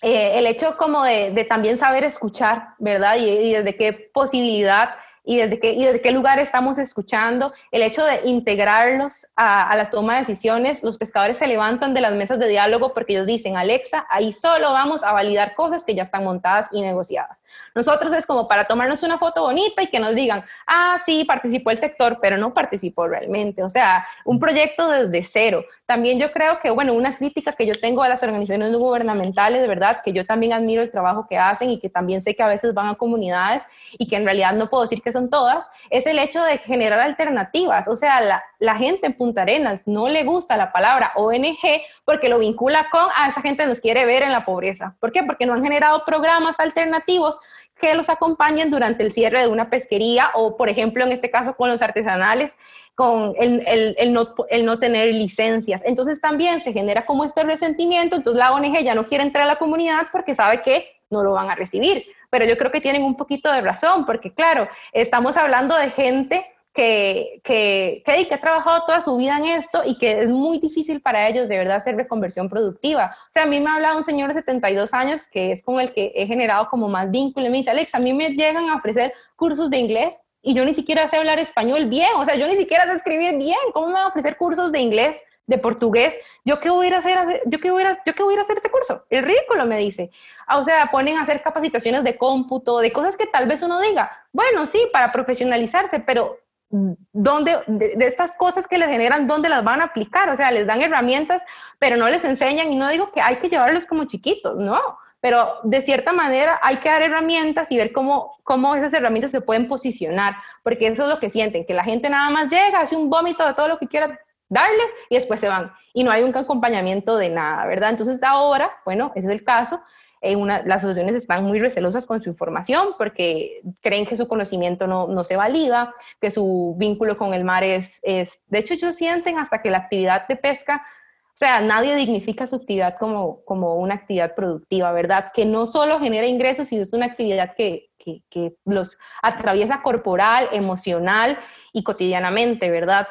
eh, 0.02 0.38
el 0.38 0.46
hecho 0.46 0.76
como 0.76 1.04
de, 1.04 1.46
también 1.48 1.78
saber 1.78 2.04
escuchar, 2.04 2.70
¿verdad? 2.78 3.16
Y, 3.16 3.28
y 3.28 3.54
desde 3.54 3.76
qué 3.76 4.10
posibilidad 4.12 4.90
y 5.24 5.36
desde 5.38 5.58
qué, 5.58 5.72
y 5.72 5.84
desde 5.84 6.00
qué 6.00 6.12
lugar 6.12 6.38
estamos 6.38 6.78
escuchando, 6.78 7.52
el 7.70 7.82
hecho 7.82 8.04
de 8.04 8.22
integrarlos 8.24 9.26
a, 9.36 9.70
a 9.70 9.76
las 9.76 9.90
tomas 9.90 10.16
de 10.16 10.20
decisiones, 10.20 10.82
los 10.82 10.98
pescadores 10.98 11.38
se 11.38 11.46
levantan 11.46 11.94
de 11.94 12.00
las 12.00 12.12
mesas 12.12 12.38
de 12.38 12.48
diálogo 12.48 12.94
porque 12.94 13.12
ellos 13.12 13.26
dicen, 13.26 13.56
Alexa, 13.56 14.06
ahí 14.10 14.32
solo 14.32 14.72
vamos 14.72 15.02
a 15.02 15.12
validar 15.12 15.54
cosas 15.54 15.84
que 15.84 15.94
ya 15.94 16.02
están 16.02 16.24
montadas 16.24 16.68
y 16.72 16.82
negociadas. 16.82 17.42
Nosotros 17.74 18.12
es 18.12 18.26
como 18.26 18.48
para 18.48 18.66
tomarnos 18.66 19.02
una 19.02 19.18
foto 19.18 19.42
bonita 19.42 19.82
y 19.82 19.88
que 19.88 20.00
nos 20.00 20.14
digan, 20.14 20.44
ah, 20.66 20.96
sí, 21.04 21.24
participó 21.24 21.70
el 21.70 21.76
sector, 21.76 22.18
pero 22.20 22.36
no 22.36 22.52
participó 22.54 23.06
realmente. 23.06 23.62
O 23.62 23.68
sea, 23.68 24.06
un 24.24 24.38
proyecto 24.38 24.88
desde 24.88 25.24
cero. 25.24 25.64
También 25.86 26.18
yo 26.18 26.32
creo 26.32 26.58
que, 26.60 26.70
bueno, 26.70 26.94
una 26.94 27.16
crítica 27.16 27.52
que 27.52 27.66
yo 27.66 27.74
tengo 27.74 28.02
a 28.02 28.08
las 28.08 28.22
organizaciones 28.22 28.72
gubernamentales, 28.76 29.62
de 29.62 29.68
verdad, 29.68 29.98
que 30.04 30.12
yo 30.12 30.24
también 30.24 30.52
admiro 30.52 30.82
el 30.82 30.90
trabajo 30.90 31.26
que 31.28 31.38
hacen 31.38 31.70
y 31.70 31.78
que 31.78 31.88
también 31.88 32.20
sé 32.20 32.34
que 32.34 32.42
a 32.42 32.48
veces 32.48 32.74
van 32.74 32.88
a 32.88 32.94
comunidades 32.94 33.62
y 33.98 34.06
que 34.06 34.16
en 34.16 34.24
realidad 34.24 34.54
no 34.54 34.68
puedo 34.68 34.82
decir 34.82 35.02
que 35.02 35.09
que 35.10 35.12
son 35.12 35.28
todas, 35.28 35.68
es 35.90 36.06
el 36.06 36.18
hecho 36.20 36.42
de 36.44 36.58
generar 36.58 37.00
alternativas. 37.00 37.88
O 37.88 37.96
sea, 37.96 38.20
la, 38.20 38.42
la 38.60 38.76
gente 38.76 39.06
en 39.08 39.14
Punta 39.14 39.42
Arenas 39.42 39.82
no 39.86 40.08
le 40.08 40.22
gusta 40.22 40.56
la 40.56 40.70
palabra 40.70 41.12
ONG 41.16 41.82
porque 42.04 42.28
lo 42.28 42.38
vincula 42.38 42.88
con 42.92 43.08
a 43.16 43.28
esa 43.28 43.42
gente 43.42 43.66
nos 43.66 43.80
quiere 43.80 44.06
ver 44.06 44.22
en 44.22 44.30
la 44.30 44.44
pobreza. 44.44 44.94
¿Por 45.00 45.10
qué? 45.10 45.24
Porque 45.24 45.46
no 45.46 45.54
han 45.54 45.62
generado 45.62 46.04
programas 46.04 46.60
alternativos 46.60 47.38
que 47.80 47.94
los 47.94 48.08
acompañen 48.08 48.70
durante 48.70 49.02
el 49.02 49.10
cierre 49.10 49.40
de 49.40 49.48
una 49.48 49.70
pesquería 49.70 50.30
o, 50.34 50.56
por 50.56 50.68
ejemplo, 50.68 51.04
en 51.04 51.12
este 51.12 51.30
caso 51.30 51.56
con 51.56 51.68
los 51.70 51.82
artesanales, 51.82 52.56
con 52.94 53.34
el, 53.38 53.64
el, 53.66 54.12
no, 54.12 54.34
el, 54.50 54.64
no, 54.64 54.78
tener 54.78 55.12
licencias. 55.14 55.82
Entonces 55.84 56.20
también 56.20 56.60
se 56.60 56.72
genera 56.72 57.06
como 57.06 57.24
este 57.24 57.42
resentimiento, 57.42 58.16
entonces 58.16 58.38
la 58.38 58.52
ONG 58.52 58.84
ya 58.84 58.94
no 58.94 59.06
quiere 59.06 59.24
entrar 59.24 59.44
a 59.44 59.48
la 59.48 59.56
comunidad 59.56 60.08
porque 60.12 60.34
sabe 60.34 60.60
que 60.60 60.99
no 61.10 61.22
lo 61.22 61.32
van 61.32 61.50
a 61.50 61.54
recibir. 61.54 62.04
Pero 62.30 62.44
yo 62.44 62.56
creo 62.56 62.70
que 62.70 62.80
tienen 62.80 63.02
un 63.02 63.16
poquito 63.16 63.52
de 63.52 63.60
razón, 63.60 64.06
porque 64.06 64.32
claro, 64.32 64.68
estamos 64.92 65.36
hablando 65.36 65.76
de 65.76 65.90
gente 65.90 66.46
que, 66.72 67.40
que, 67.42 68.02
que, 68.06 68.34
ha 68.34 68.40
trabajado 68.40 68.84
toda 68.86 69.00
su 69.00 69.16
vida 69.16 69.36
en 69.36 69.44
esto 69.44 69.82
y 69.84 69.98
que 69.98 70.20
es 70.20 70.28
muy 70.28 70.58
difícil 70.58 71.00
para 71.00 71.28
ellos 71.28 71.48
de 71.48 71.58
verdad 71.58 71.78
hacer 71.78 71.96
reconversión 71.96 72.48
productiva. 72.48 73.12
O 73.12 73.32
sea, 73.32 73.42
a 73.42 73.46
mí 73.46 73.58
me 73.58 73.70
ha 73.70 73.74
hablado 73.74 73.96
un 73.96 74.04
señor 74.04 74.28
de 74.28 74.40
72 74.40 74.94
años 74.94 75.26
que 75.26 75.50
es 75.50 75.64
con 75.64 75.80
el 75.80 75.92
que 75.92 76.12
he 76.14 76.26
generado 76.26 76.68
como 76.68 76.88
más 76.88 77.10
vínculo 77.10 77.46
y 77.46 77.50
me 77.50 77.58
dice, 77.58 77.70
Alex, 77.70 77.94
a 77.94 77.98
mí 77.98 78.12
me 78.12 78.30
llegan 78.30 78.68
a 78.70 78.76
ofrecer 78.76 79.12
cursos 79.34 79.68
de 79.68 79.78
inglés 79.78 80.20
y 80.42 80.54
yo 80.54 80.64
ni 80.64 80.72
siquiera 80.72 81.08
sé 81.08 81.16
hablar 81.16 81.38
español 81.38 81.86
bien, 81.86 82.10
o 82.16 82.24
sea, 82.24 82.36
yo 82.36 82.46
ni 82.46 82.56
siquiera 82.56 82.86
sé 82.86 82.94
escribir 82.94 83.36
bien, 83.36 83.58
¿cómo 83.74 83.88
me 83.88 83.94
van 83.94 84.04
a 84.04 84.08
ofrecer 84.08 84.36
cursos 84.36 84.72
de 84.72 84.80
inglés? 84.80 85.20
De 85.50 85.58
portugués, 85.58 86.14
¿yo 86.44 86.60
qué 86.60 86.70
voy 86.70 86.88
a 86.88 86.98
hacer, 86.98 87.42
yo 87.44 87.58
qué 87.58 87.70
voy 87.72 87.82
a, 87.82 88.00
yo 88.06 88.14
qué 88.14 88.22
voy 88.22 88.36
a 88.36 88.40
hacer 88.40 88.56
ese 88.56 88.70
curso? 88.70 89.04
El 89.10 89.24
ridículo 89.24 89.66
me 89.66 89.78
dice. 89.78 90.10
O 90.48 90.62
sea, 90.62 90.90
ponen 90.92 91.18
a 91.18 91.22
hacer 91.22 91.42
capacitaciones 91.42 92.04
de 92.04 92.16
cómputo, 92.16 92.78
de 92.78 92.92
cosas 92.92 93.16
que 93.16 93.26
tal 93.26 93.48
vez 93.48 93.62
uno 93.62 93.80
diga, 93.80 94.10
bueno, 94.32 94.64
sí, 94.64 94.88
para 94.92 95.10
profesionalizarse, 95.10 95.98
pero 95.98 96.38
¿dónde, 96.70 97.58
de, 97.66 97.96
estas 98.06 98.36
cosas 98.36 98.68
que 98.68 98.78
les 98.78 98.88
generan, 98.88 99.26
¿dónde 99.26 99.48
las 99.48 99.64
van 99.64 99.80
a 99.80 99.86
aplicar? 99.86 100.30
O 100.30 100.36
sea, 100.36 100.52
les 100.52 100.68
dan 100.68 100.82
herramientas, 100.82 101.44
pero 101.80 101.96
no 101.96 102.08
les 102.08 102.24
enseñan 102.24 102.72
y 102.72 102.76
no 102.76 102.88
digo 102.88 103.10
que 103.10 103.20
hay 103.20 103.36
que 103.36 103.48
llevarlos 103.48 103.86
como 103.86 104.04
chiquitos, 104.04 104.56
no, 104.56 104.80
pero 105.20 105.56
de 105.64 105.82
cierta 105.82 106.12
manera 106.12 106.60
hay 106.62 106.76
que 106.76 106.88
dar 106.88 107.02
herramientas 107.02 107.72
y 107.72 107.76
ver 107.76 107.90
cómo, 107.90 108.38
cómo 108.44 108.76
esas 108.76 108.94
herramientas 108.94 109.32
se 109.32 109.40
pueden 109.40 109.66
posicionar, 109.66 110.36
porque 110.62 110.86
eso 110.86 111.02
es 111.02 111.08
lo 111.08 111.18
que 111.18 111.28
sienten, 111.28 111.66
que 111.66 111.74
la 111.74 111.82
gente 111.82 112.08
nada 112.08 112.30
más 112.30 112.48
llega, 112.48 112.80
hace 112.80 112.96
un 112.96 113.10
vómito 113.10 113.44
de 113.44 113.54
todo 113.54 113.66
lo 113.66 113.78
que 113.78 113.88
quiera 113.88 114.20
darles 114.50 114.92
y 115.08 115.14
después 115.14 115.40
se 115.40 115.48
van. 115.48 115.72
Y 115.94 116.04
no 116.04 116.10
hay 116.10 116.22
un 116.22 116.36
acompañamiento 116.36 117.16
de 117.16 117.30
nada, 117.30 117.66
¿verdad? 117.66 117.90
Entonces 117.90 118.22
ahora, 118.22 118.70
bueno, 118.84 119.12
ese 119.14 119.28
es 119.28 119.32
el 119.32 119.44
caso. 119.44 119.80
Eh, 120.22 120.36
las 120.36 120.84
asociaciones 120.84 121.14
están 121.14 121.44
muy 121.44 121.58
recelosas 121.60 122.04
con 122.04 122.20
su 122.20 122.28
información 122.28 122.88
porque 122.98 123.62
creen 123.80 124.04
que 124.04 124.18
su 124.18 124.28
conocimiento 124.28 124.86
no, 124.86 125.06
no, 125.06 125.24
se 125.24 125.36
valida, 125.36 125.94
que 126.20 126.30
su 126.30 126.74
vínculo 126.76 127.16
con 127.16 127.32
el 127.32 127.42
mar 127.42 127.64
es, 127.64 128.00
es, 128.02 128.38
de 128.48 128.58
hecho 128.58 128.74
ellos 128.74 128.96
sienten 128.96 129.38
hasta 129.38 129.62
que 129.62 129.70
la 129.70 129.78
actividad 129.78 130.28
de 130.28 130.36
pesca, 130.36 130.82
o 131.28 131.38
sea, 131.40 131.62
nadie 131.62 131.94
dignifica 131.94 132.46
su 132.46 132.56
actividad 132.56 132.98
como, 132.98 133.42
como 133.46 133.76
una 133.76 133.94
actividad 133.94 134.34
productiva, 134.34 134.92
¿verdad? 134.92 135.32
Que 135.32 135.46
no 135.46 135.64
solo 135.64 135.98
genera 135.98 136.26
ingresos, 136.26 136.68
sino 136.68 136.82
es 136.82 136.92
una 136.92 137.06
actividad 137.06 137.54
que, 137.54 137.88
que, 137.96 138.22
que 138.28 138.52
los 138.66 138.98
atraviesa 139.22 139.80
corporal, 139.80 140.50
emocional 140.52 141.38
y 141.72 141.82
cotidianamente, 141.82 142.70
¿verdad? 142.70 143.08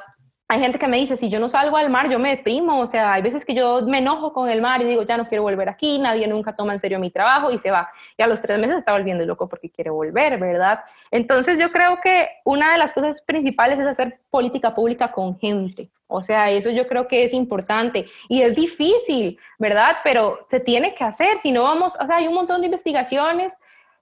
Hay 0.51 0.59
gente 0.59 0.79
que 0.79 0.87
me 0.87 0.97
dice, 0.97 1.15
si 1.15 1.29
yo 1.29 1.39
no 1.39 1.47
salgo 1.47 1.77
al 1.77 1.91
mar, 1.91 2.09
yo 2.09 2.17
me 2.17 2.31
deprimo, 2.31 2.79
o 2.79 2.87
sea, 2.87 3.13
hay 3.13 3.21
veces 3.21 3.45
que 3.45 3.53
yo 3.53 3.83
me 3.83 3.99
enojo 3.99 4.33
con 4.33 4.49
el 4.49 4.61
mar 4.61 4.81
y 4.81 4.85
digo, 4.85 5.03
ya 5.03 5.15
no 5.15 5.27
quiero 5.27 5.43
volver 5.43 5.69
aquí, 5.69 5.99
nadie 5.99 6.27
nunca 6.27 6.55
toma 6.55 6.73
en 6.73 6.79
serio 6.79 6.99
mi 6.99 7.11
trabajo 7.11 7.51
y 7.51 7.59
se 7.59 7.69
va. 7.69 7.91
Y 8.17 8.23
a 8.23 8.27
los 8.27 8.41
tres 8.41 8.57
meses 8.59 8.77
está 8.77 8.93
volviendo 8.93 9.23
loco 9.27 9.47
porque 9.47 9.69
quiere 9.69 9.91
volver, 9.91 10.39
¿verdad? 10.39 10.79
Entonces 11.11 11.59
yo 11.59 11.71
creo 11.71 11.99
que 12.03 12.29
una 12.45 12.71
de 12.71 12.79
las 12.79 12.93
cosas 12.93 13.21
principales 13.21 13.77
es 13.77 13.85
hacer 13.85 14.21
política 14.31 14.73
pública 14.73 15.11
con 15.11 15.37
gente. 15.37 15.91
O 16.07 16.23
sea, 16.23 16.49
eso 16.49 16.71
yo 16.71 16.87
creo 16.87 17.07
que 17.07 17.23
es 17.23 17.35
importante 17.35 18.07
y 18.27 18.41
es 18.41 18.55
difícil, 18.55 19.37
¿verdad? 19.59 19.97
Pero 20.03 20.47
se 20.49 20.59
tiene 20.59 20.95
que 20.95 21.03
hacer, 21.03 21.37
si 21.37 21.51
no 21.51 21.61
vamos, 21.61 21.95
o 22.01 22.07
sea, 22.07 22.15
hay 22.15 22.27
un 22.27 22.33
montón 22.33 22.61
de 22.61 22.65
investigaciones 22.65 23.53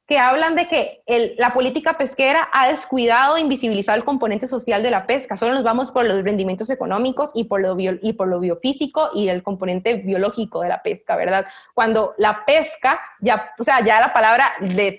que 0.07 0.17
hablan 0.17 0.55
de 0.55 0.67
que 0.69 1.01
la 1.37 1.53
política 1.53 1.97
pesquera 1.97 2.47
ha 2.53 2.69
descuidado 2.69 3.35
e 3.35 3.41
invisibilizado 3.41 3.97
el 3.97 4.05
componente 4.05 4.47
social 4.47 4.81
de 4.81 4.89
la 4.89 5.05
pesca. 5.05 5.35
Solo 5.35 5.53
nos 5.53 5.65
vamos 5.65 5.91
por 5.91 6.05
los 6.05 6.23
rendimientos 6.23 6.69
económicos 6.69 7.31
y 7.33 7.43
por 7.43 7.61
lo, 7.61 7.75
y 7.77 8.13
por 8.13 8.29
lo 8.29 8.39
biofísico 8.39 9.09
y 9.13 9.27
el 9.27 9.43
componente 9.43 9.95
biológico 9.95 10.61
de 10.61 10.69
la 10.69 10.81
pesca, 10.81 11.17
¿verdad? 11.17 11.45
Cuando 11.73 12.13
la 12.17 12.45
pesca, 12.45 13.01
ya, 13.19 13.51
o 13.59 13.63
sea, 13.63 13.83
ya 13.83 13.99
la 13.99 14.13
palabra, 14.13 14.53
de, 14.61 14.97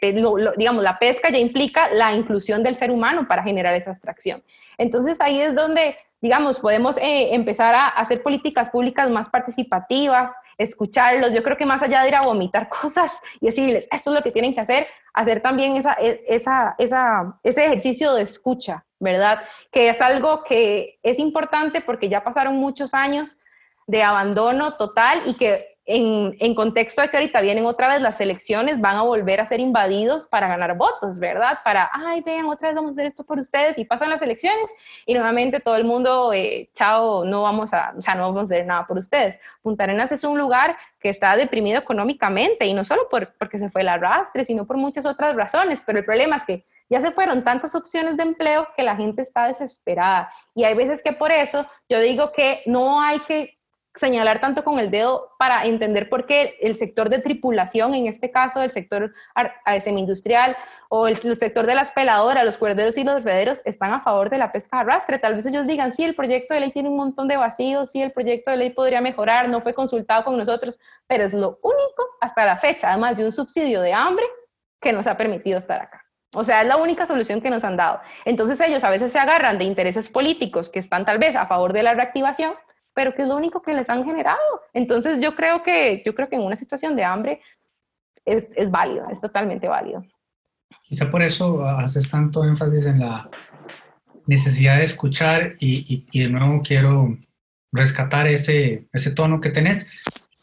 digamos, 0.59 0.83
la 0.83 0.99
pesca 0.99 1.31
ya 1.31 1.39
implica 1.39 1.89
la 1.95 2.13
inclusión 2.13 2.63
del 2.63 2.75
ser 2.75 2.91
humano 2.91 3.27
para 3.27 3.43
generar 3.43 3.75
esa 3.75 3.91
extracción. 3.91 4.43
Entonces 4.79 5.21
ahí 5.21 5.41
es 5.41 5.55
donde 5.55 5.97
digamos, 6.21 6.59
podemos 6.59 6.99
eh, 6.99 7.35
empezar 7.35 7.75
a 7.75 7.89
hacer 7.89 8.23
políticas 8.23 8.71
públicas 8.71 9.09
más 9.11 9.29
participativas, 9.29 10.35
escucharlos. 10.57 11.33
Yo 11.33 11.43
creo 11.43 11.57
que 11.57 11.67
más 11.67 11.83
allá 11.83 12.03
de 12.03 12.09
ir 12.09 12.15
a 12.17 12.23
vomitar 12.23 12.69
cosas 12.83 13.21
y 13.41 13.47
decirles, 13.47 13.87
esto 13.91 14.11
es 14.11 14.17
lo 14.17 14.23
que 14.23 14.33
tienen 14.33 14.55
que 14.55 14.61
hacer, 14.61 14.87
hacer 15.15 15.41
también 15.41 15.77
esa, 15.77 15.95
e, 15.95 16.25
esa, 16.27 16.75
esa, 16.79 17.39
ese 17.43 17.67
ejercicio 17.67 18.15
de 18.15 18.23
escucha, 18.23 18.85
¿verdad? 18.99 19.43
Que 19.71 19.91
es 19.91 20.01
algo 20.01 20.43
que 20.43 20.99
es 21.03 21.19
importante 21.19 21.81
porque 21.81 22.09
ya 22.09 22.25
pasaron 22.25 22.57
muchos 22.57 22.95
años 22.95 23.39
de 23.87 24.03
abandono 24.03 24.75
total 24.75 25.23
y 25.27 25.35
que 25.35 25.78
en, 25.91 26.55
contexto 26.55 27.01
de 27.01 27.09
que 27.09 27.17
ahorita 27.17 27.41
vienen 27.41 27.65
otra 27.65 27.89
vez 27.89 28.03
las 28.03 28.21
elecciones, 28.21 28.79
van 28.79 28.97
a 28.97 29.03
volver 29.03 29.41
a 29.41 29.47
ser 29.47 29.59
invadidos 29.59 30.27
para 30.27 30.47
ganar 30.47 30.77
votos, 30.77 31.19
¿verdad? 31.19 31.59
Para, 31.65 31.91
ay, 31.93 32.21
vean, 32.21 32.45
otra 32.45 32.69
vez 32.69 32.77
vamos 32.77 32.91
a 32.91 32.93
hacer 32.93 33.07
esto 33.07 33.25
por 33.25 33.39
ustedes 33.39 33.79
y 33.79 33.87
pasan 33.87 34.11
las 34.11 34.21
elecciones 34.21 34.71
y 35.07 35.15
nuevamente 35.15 35.61
todo 35.61 35.77
el 35.77 35.85
mundo, 35.85 36.33
eh, 36.35 36.69
chao, 36.75 37.25
no 37.25 37.43
vamos 37.43 37.73
a, 37.73 37.95
o 37.97 38.03
sea, 38.03 38.15
no 38.15 38.25
vamos 38.25 38.39
a 38.39 38.55
hacer 38.55 38.67
nada 38.67 38.87
por 38.87 38.99
ustedes. 38.99 39.41
Punta 39.63 39.85
Arenas 39.85 40.13
es 40.13 40.25
un 40.25 40.39
lugar 40.39 40.77
que 41.01 41.09
está 41.09 41.37
deprimido 41.37 41.79
económicamente 41.79 42.67
y 42.67 42.75
no 42.75 42.85
solo 42.85 43.09
por, 43.09 43.33
porque 43.39 43.59
se 43.59 43.71
fue 43.71 43.81
el 43.81 43.89
arrastre, 43.89 44.45
sino 44.45 44.67
por 44.67 44.77
muchas 44.77 45.07
otras 45.07 45.35
razones, 45.37 45.83
pero 45.87 46.01
el 46.01 46.05
problema 46.05 46.37
es 46.37 46.45
que 46.45 46.67
ya 46.91 47.01
se 47.01 47.13
fueron 47.13 47.45
tantas 47.45 47.75
opciones 47.75 48.17
de 48.19 48.25
empleo 48.25 48.69
que 48.77 48.83
la 48.83 48.97
gente 48.97 49.23
está 49.23 49.47
desesperada 49.47 50.31
y 50.55 50.65
hay 50.65 50.75
veces 50.75 51.03
que 51.03 51.13
por 51.13 51.33
eso 51.33 51.67
yo 51.89 52.01
digo 52.01 52.33
que 52.33 52.61
no 52.67 53.01
hay 53.01 53.21
que 53.21 53.58
señalar 53.99 54.41
tanto 54.41 54.65
con 54.65 54.79
el 54.79 54.91
dedo 54.91 55.33
para 55.39 55.65
entender 55.67 56.09
por 56.09 56.27
qué 56.27 56.57
el 56.61 56.75
sector 56.75 57.09
de 57.09 57.19
tripulación, 57.19 57.95
en 57.95 58.07
este 58.07 58.31
caso 58.31 58.63
el 58.63 58.71
sector 58.71 59.13
semi-industrial 59.81 60.57
o 60.89 61.09
el, 61.09 61.17
sector 61.17 61.67
de 61.67 61.75
las 61.75 61.91
peladoras, 61.91 62.45
los 62.45 62.57
cuerderos 62.57 62.97
y 62.97 63.05
los 63.05 63.25
rederos 63.25 63.61
están 63.65 63.93
a 63.93 64.01
favor 64.01 64.31
de 64.31 64.39
la 64.39 64.53
pesca 64.53 64.81
arrastre. 64.81 65.19
Tal 65.19 65.35
vez 65.35 65.45
ellos 65.47 65.67
digan, 65.67 65.93
sí, 65.93 66.05
el 66.05 66.15
proyecto 66.15 66.55
de 66.55 66.61
ley 66.61 66.73
tiene 66.73 66.89
un 66.89 66.97
montón 66.97 67.29
de 67.29 67.37
vacíos, 67.37 67.91
sí, 67.91 68.01
el 68.01 68.13
proyecto 68.13 68.51
de 68.51 68.57
ley 68.57 68.71
podría 68.71 69.01
mejorar, 69.01 69.49
no 69.49 69.61
fue 69.61 69.75
consultado 69.75 70.25
con 70.25 70.39
nosotros, 70.39 70.79
pero 71.07 71.25
es 71.25 71.35
lo 71.35 71.59
único 71.63 72.07
hasta 72.21 72.47
la 72.47 72.57
fecha, 72.57 72.91
además 72.91 73.17
de 73.17 73.27
un 73.27 73.33
subsidio 73.33 73.81
de 73.83 73.93
hambre 73.93 74.25
que 74.81 74.93
nos 74.93 75.07
ha 75.07 75.17
permitido 75.17 75.59
estar 75.59 75.81
acá. 75.81 76.05
O 76.35 76.45
sea, 76.45 76.61
es 76.61 76.69
la 76.69 76.77
única 76.77 77.07
solución 77.07 77.41
que 77.41 77.51
nos 77.51 77.65
han 77.65 77.77
dado. 77.77 78.01
Entonces 78.25 78.61
ellos 78.61 78.85
a 78.85 78.91
veces 78.91 79.13
se 79.13 79.19
agarran 79.19 79.59
de 79.59 79.65
intereses 79.65 80.11
políticos 80.11 80.71
que 80.71 80.79
están 80.79 81.05
tal 81.05 81.19
vez 81.19 81.35
a 81.35 81.47
favor 81.47 81.73
de 81.73 81.83
la 81.83 81.95
reactivación 81.95 82.55
pero 82.99 83.15
que 83.15 83.23
es 83.23 83.29
lo 83.29 83.37
único 83.37 83.63
que 83.63 83.73
les 83.73 83.89
han 83.89 84.05
generado. 84.05 84.41
Entonces 84.73 85.21
yo 85.21 85.37
creo 85.37 85.63
que, 85.63 86.03
yo 86.05 86.17
creo 86.17 86.29
que 86.29 86.35
en 86.35 86.43
una 86.43 86.57
situación 86.57 86.97
de 86.97 87.05
hambre 87.05 87.41
es, 88.25 88.49
es 88.57 88.73
válido, 88.73 89.09
es 89.09 89.21
totalmente 89.21 89.69
válido. 89.69 90.05
Quizá 90.83 91.09
por 91.09 91.23
eso 91.23 91.65
haces 91.65 92.11
tanto 92.11 92.43
énfasis 92.43 92.87
en 92.87 92.99
la 92.99 93.31
necesidad 94.27 94.79
de 94.79 94.85
escuchar 94.85 95.55
y, 95.61 96.05
y, 96.11 96.23
de 96.25 96.29
nuevo 96.29 96.61
quiero 96.61 97.17
rescatar 97.71 98.27
ese, 98.27 98.89
ese 98.93 99.13
tono 99.13 99.41
que 99.41 99.51
tenés. 99.51 99.87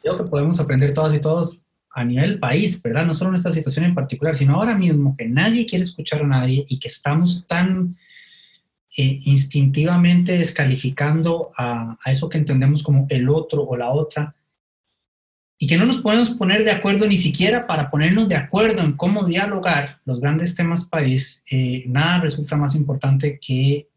Creo 0.01 0.15
que 0.15 0.23
podemos 0.23 0.57
aprender 0.61 0.93
todas 0.93 1.13
y 1.13 1.19
todos 1.19 1.59
a 1.91 2.05
nivel 2.05 2.39
país, 2.39 2.81
¿verdad? 2.81 3.05
No 3.05 3.15
solo 3.15 3.31
en 3.31 3.35
esta 3.35 3.51
situación 3.51 3.83
en 3.83 3.95
particular, 3.95 4.33
sino 4.33 4.55
ahora 4.55 4.77
mismo 4.77 5.13
que 5.17 5.25
nadie 5.25 5.65
quiere 5.65 5.83
escuchar 5.83 6.21
a 6.21 6.27
nadie 6.27 6.65
y 6.69 6.79
que 6.79 6.87
estamos 6.87 7.45
tan 7.47 7.97
eh, 8.97 9.19
instintivamente 9.25 10.37
descalificando 10.37 11.51
a, 11.57 11.97
eso 12.05 12.29
que 12.29 12.37
entendemos 12.37 12.81
como 12.81 13.05
el 13.09 13.27
otro 13.27 13.63
o 13.63 13.75
la 13.75 13.89
otra, 13.89 14.33
y 15.57 15.67
que 15.67 15.77
no 15.77 15.85
nos 15.85 15.99
podemos 15.99 16.29
poner 16.31 16.63
de 16.63 16.71
acuerdo 16.71 17.05
ni 17.07 17.17
siquiera 17.17 17.67
para 17.67 17.89
ponernos 17.89 18.29
de 18.29 18.35
acuerdo 18.35 18.81
en 18.81 18.93
cómo 18.93 19.25
dialogar 19.25 19.99
los 20.05 20.21
grandes 20.21 20.55
temas 20.55 20.85
país, 20.85 21.43
eh, 21.51 21.83
nada 21.87 22.21
resulta 22.21 22.55
más 22.55 22.73
importante 22.75 23.37
que 23.37 23.89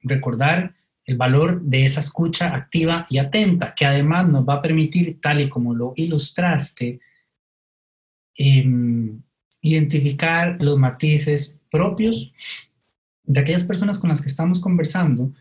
recordar 0.00 0.74
el 1.04 1.16
valor 1.16 1.62
de 1.62 1.84
esa 1.84 2.00
escucha 2.00 2.52
activa 2.52 3.06
y 3.08 3.18
atenta, 3.18 3.74
que 3.76 3.86
además 3.86 4.28
nos 4.28 4.44
va 4.44 4.54
a 4.54 4.62
permitir, 4.62 5.20
tal 5.20 5.40
y 5.40 5.48
como 5.48 5.72
lo 5.72 5.92
ilustraste, 5.94 6.98
em, 8.34 9.22
identificar 9.60 10.56
los 10.60 10.76
matices 10.78 11.56
propios 11.70 12.32
de 13.26 13.40
aquellas 13.40 13.64
personas 13.64 13.98
con 13.98 14.08
las 14.08 14.22
que 14.22 14.28
estamos 14.28 14.60
conversando, 14.60 15.32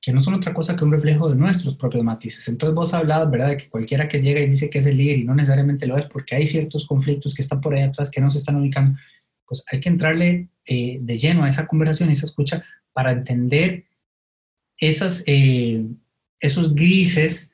que 0.00 0.12
no 0.12 0.22
son 0.22 0.34
otra 0.34 0.52
cosa 0.52 0.76
que 0.76 0.84
un 0.84 0.92
reflejo 0.92 1.30
de 1.30 1.36
nuestros 1.36 1.76
propios 1.76 2.04
matices. 2.04 2.46
Entonces 2.48 2.74
vos 2.74 2.92
hablado, 2.92 3.30
¿verdad?, 3.30 3.48
de 3.48 3.56
que 3.56 3.70
cualquiera 3.70 4.06
que 4.06 4.20
llega 4.20 4.40
y 4.40 4.48
dice 4.48 4.68
que 4.68 4.78
es 4.78 4.86
el 4.86 4.98
líder 4.98 5.20
y 5.20 5.24
no 5.24 5.34
necesariamente 5.34 5.86
lo 5.86 5.96
es, 5.96 6.04
porque 6.06 6.34
hay 6.34 6.46
ciertos 6.46 6.86
conflictos 6.86 7.34
que 7.34 7.40
están 7.40 7.60
por 7.60 7.74
ahí 7.74 7.82
atrás 7.82 8.10
que 8.10 8.20
no 8.20 8.30
se 8.30 8.38
están 8.38 8.56
ubicando. 8.56 8.98
pues 9.46 9.64
hay 9.70 9.80
que 9.80 9.88
entrarle 9.88 10.48
eh, 10.66 10.98
de 11.00 11.18
lleno 11.18 11.44
a 11.44 11.48
esa 11.48 11.66
conversación, 11.66 12.08
a 12.08 12.12
esa 12.12 12.26
escucha, 12.26 12.64
para 12.92 13.12
entender 13.12 13.84
esas, 14.78 15.22
eh, 15.26 15.84
esos 16.40 16.74
grises 16.74 17.50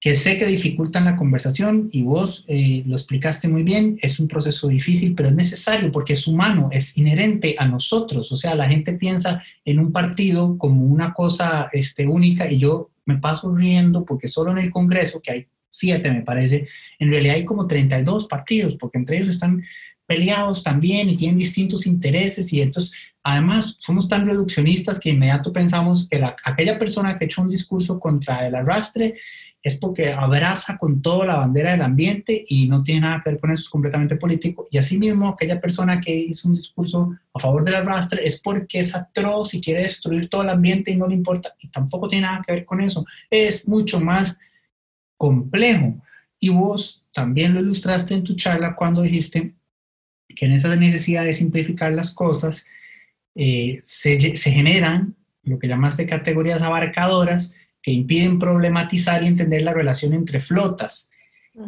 que 0.00 0.14
sé 0.14 0.38
que 0.38 0.46
dificultan 0.46 1.04
la 1.04 1.16
conversación 1.16 1.88
y 1.92 2.02
vos 2.02 2.44
eh, 2.46 2.84
lo 2.86 2.94
explicaste 2.94 3.48
muy 3.48 3.64
bien, 3.64 3.98
es 4.00 4.20
un 4.20 4.28
proceso 4.28 4.68
difícil, 4.68 5.14
pero 5.14 5.28
es 5.28 5.34
necesario 5.34 5.90
porque 5.90 6.12
es 6.12 6.26
humano, 6.28 6.68
es 6.72 6.96
inherente 6.96 7.56
a 7.58 7.66
nosotros. 7.66 8.30
O 8.30 8.36
sea, 8.36 8.54
la 8.54 8.68
gente 8.68 8.92
piensa 8.92 9.42
en 9.64 9.80
un 9.80 9.90
partido 9.90 10.56
como 10.56 10.84
una 10.84 11.12
cosa 11.12 11.68
este, 11.72 12.06
única 12.06 12.50
y 12.50 12.58
yo 12.58 12.90
me 13.06 13.18
paso 13.18 13.54
riendo 13.54 14.04
porque 14.04 14.28
solo 14.28 14.52
en 14.52 14.58
el 14.58 14.70
Congreso, 14.70 15.20
que 15.20 15.32
hay 15.32 15.46
siete 15.70 16.10
me 16.10 16.22
parece, 16.22 16.68
en 16.98 17.10
realidad 17.10 17.34
hay 17.34 17.44
como 17.44 17.66
32 17.66 18.26
partidos, 18.26 18.76
porque 18.76 18.98
entre 18.98 19.16
ellos 19.16 19.30
están 19.30 19.64
peleados 20.06 20.62
también 20.62 21.10
y 21.10 21.16
tienen 21.16 21.38
distintos 21.38 21.86
intereses 21.86 22.50
y 22.52 22.62
entonces 22.62 22.94
además 23.22 23.76
somos 23.78 24.08
tan 24.08 24.26
reduccionistas 24.26 24.98
que 24.98 25.10
inmediato 25.10 25.52
pensamos 25.52 26.08
que 26.08 26.24
aquella 26.44 26.78
persona 26.78 27.18
que 27.18 27.26
hecho 27.26 27.42
un 27.42 27.50
discurso 27.50 28.00
contra 28.00 28.46
el 28.46 28.54
arrastre 28.54 29.14
es 29.68 29.76
porque 29.76 30.12
abraza 30.12 30.76
con 30.76 31.00
toda 31.00 31.26
la 31.26 31.36
bandera 31.36 31.72
del 31.72 31.82
ambiente 31.82 32.44
y 32.48 32.66
no 32.68 32.82
tiene 32.82 33.02
nada 33.02 33.20
que 33.22 33.30
ver 33.30 33.40
con 33.40 33.50
eso, 33.50 33.62
es 33.62 33.68
completamente 33.68 34.16
político. 34.16 34.66
Y 34.70 34.78
asimismo, 34.78 35.28
aquella 35.28 35.60
persona 35.60 36.00
que 36.00 36.14
hizo 36.14 36.48
un 36.48 36.54
discurso 36.54 37.14
a 37.32 37.38
favor 37.38 37.64
del 37.64 37.76
arrastre 37.76 38.26
es 38.26 38.40
porque 38.40 38.80
es 38.80 38.94
atroz 38.94 39.54
y 39.54 39.60
quiere 39.60 39.82
destruir 39.82 40.28
todo 40.28 40.42
el 40.42 40.48
ambiente 40.48 40.90
y 40.90 40.96
no 40.96 41.06
le 41.06 41.14
importa, 41.14 41.54
y 41.60 41.68
tampoco 41.68 42.08
tiene 42.08 42.26
nada 42.26 42.42
que 42.44 42.52
ver 42.54 42.64
con 42.64 42.80
eso. 42.80 43.06
Es 43.30 43.68
mucho 43.68 44.00
más 44.00 44.38
complejo. 45.16 45.94
Y 46.40 46.48
vos 46.48 47.04
también 47.12 47.52
lo 47.54 47.60
ilustraste 47.60 48.14
en 48.14 48.24
tu 48.24 48.36
charla 48.36 48.74
cuando 48.74 49.02
dijiste 49.02 49.54
que 50.28 50.46
en 50.46 50.52
esa 50.52 50.74
necesidad 50.76 51.24
de 51.24 51.32
simplificar 51.32 51.92
las 51.92 52.12
cosas 52.12 52.64
eh, 53.34 53.80
se, 53.84 54.36
se 54.36 54.50
generan 54.50 55.16
lo 55.42 55.58
que 55.58 55.68
llamaste 55.68 56.06
categorías 56.06 56.62
abarcadoras 56.62 57.52
que 57.88 57.94
impiden 57.94 58.38
problematizar 58.38 59.22
y 59.22 59.28
entender 59.28 59.62
la 59.62 59.72
relación 59.72 60.12
entre 60.12 60.40
flotas. 60.40 61.08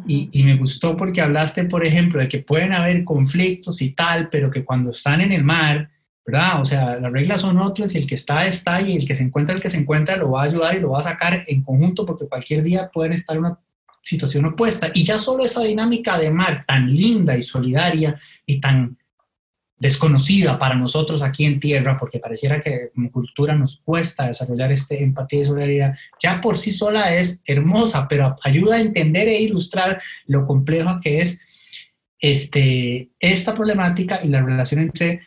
y, 0.07 0.29
y, 0.33 0.45
me 0.45 0.59
gustó 0.59 0.95
porque 0.95 1.23
hablaste, 1.23 1.65
por 1.65 1.83
ejemplo, 1.83 2.21
de 2.21 2.29
que 2.29 2.41
pueden 2.41 2.75
haber 2.75 3.05
conflictos 3.05 3.81
y 3.81 3.93
tal, 3.93 4.29
pero 4.29 4.51
que 4.51 4.67
cuando 4.67 4.91
están 4.91 5.23
en 5.23 5.33
el 5.33 5.43
mar, 5.43 5.89
¿verdad? 6.27 6.61
O 6.61 6.65
sea, 6.67 7.01
las 7.01 7.11
reglas 7.11 7.41
son 7.41 7.59
otras 7.59 7.95
y 7.95 7.99
el 7.99 8.07
que 8.07 8.17
está 8.17 8.47
está 8.47 8.83
y 8.83 8.97
el 8.97 9.07
que 9.07 9.17
se 9.17 9.23
encuentra, 9.23 9.55
el 9.55 9.63
que 9.63 9.71
se 9.71 9.79
encuentra, 9.79 10.15
lo 10.17 10.33
va 10.33 10.43
a 10.43 10.45
ayudar 10.45 10.77
y 10.77 10.81
lo 10.81 10.91
va 10.91 10.99
a 10.99 11.03
sacar 11.03 11.45
en 11.49 11.63
conjunto 11.63 12.05
porque 12.05 12.29
cualquier 12.29 12.63
día 12.63 12.91
pueden 12.93 13.15
estar 13.15 13.35
en 13.35 13.47
una 13.47 13.59
situación 14.03 14.45
opuesta. 14.45 14.91
Y 14.93 15.03
ya 15.05 15.19
solo 15.19 15.43
esa 15.43 15.63
dinámica 15.63 16.19
de 16.19 16.31
mar 16.31 16.65
tan 16.67 16.95
linda 16.95 17.35
y 17.35 17.41
solidaria 17.41 18.15
y 18.45 18.61
tan 18.61 18.99
desconocida 19.81 20.59
para 20.59 20.75
nosotros 20.75 21.23
aquí 21.23 21.47
en 21.47 21.59
tierra, 21.59 21.97
porque 21.99 22.19
pareciera 22.19 22.61
que 22.61 22.91
como 22.95 23.11
cultura 23.11 23.55
nos 23.57 23.79
cuesta 23.79 24.27
desarrollar 24.27 24.71
este 24.71 25.03
empatía 25.03 25.41
y 25.41 25.45
solidaridad, 25.47 25.99
ya 26.23 26.41
por 26.41 26.59
sí 26.59 26.71
sola 26.71 27.15
es 27.15 27.41
hermosa, 27.47 28.07
pero 28.07 28.37
ayuda 28.45 28.77
a 28.77 28.81
entender 28.81 29.27
e 29.27 29.41
ilustrar 29.41 30.01
lo 30.27 30.47
complejo 30.47 31.01
que 31.03 31.21
es 31.21 31.41
este, 32.21 33.09
esta 33.19 33.55
problemática 33.55 34.21
y 34.23 34.29
la 34.29 34.43
relación 34.43 34.83
entre 34.83 35.23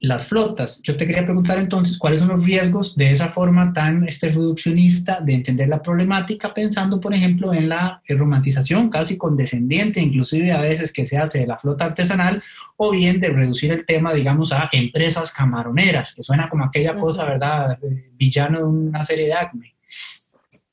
las 0.00 0.26
flotas. 0.26 0.80
Yo 0.82 0.96
te 0.96 1.06
quería 1.06 1.24
preguntar 1.24 1.58
entonces 1.58 1.98
cuáles 1.98 2.20
son 2.20 2.28
los 2.28 2.44
riesgos 2.44 2.96
de 2.96 3.10
esa 3.10 3.28
forma 3.28 3.72
tan 3.72 4.06
este, 4.06 4.28
reduccionista 4.28 5.20
de 5.20 5.34
entender 5.34 5.68
la 5.68 5.82
problemática, 5.82 6.54
pensando, 6.54 7.00
por 7.00 7.14
ejemplo, 7.14 7.52
en 7.52 7.68
la 7.68 8.00
romantización 8.08 8.90
casi 8.90 9.16
condescendiente, 9.16 10.00
inclusive 10.00 10.52
a 10.52 10.60
veces 10.60 10.92
que 10.92 11.04
se 11.04 11.18
hace 11.18 11.40
de 11.40 11.46
la 11.48 11.58
flota 11.58 11.86
artesanal, 11.86 12.42
o 12.76 12.92
bien 12.92 13.18
de 13.18 13.30
reducir 13.30 13.72
el 13.72 13.84
tema, 13.84 14.12
digamos, 14.12 14.52
a 14.52 14.68
empresas 14.72 15.32
camaroneras, 15.32 16.14
que 16.14 16.22
suena 16.22 16.48
como 16.48 16.64
aquella 16.64 16.94
cosa, 16.94 17.24
¿verdad?, 17.24 17.78
villano 18.12 18.58
de 18.58 18.66
una 18.66 19.02
serie 19.02 19.26
de 19.26 19.32
acme. 19.34 19.77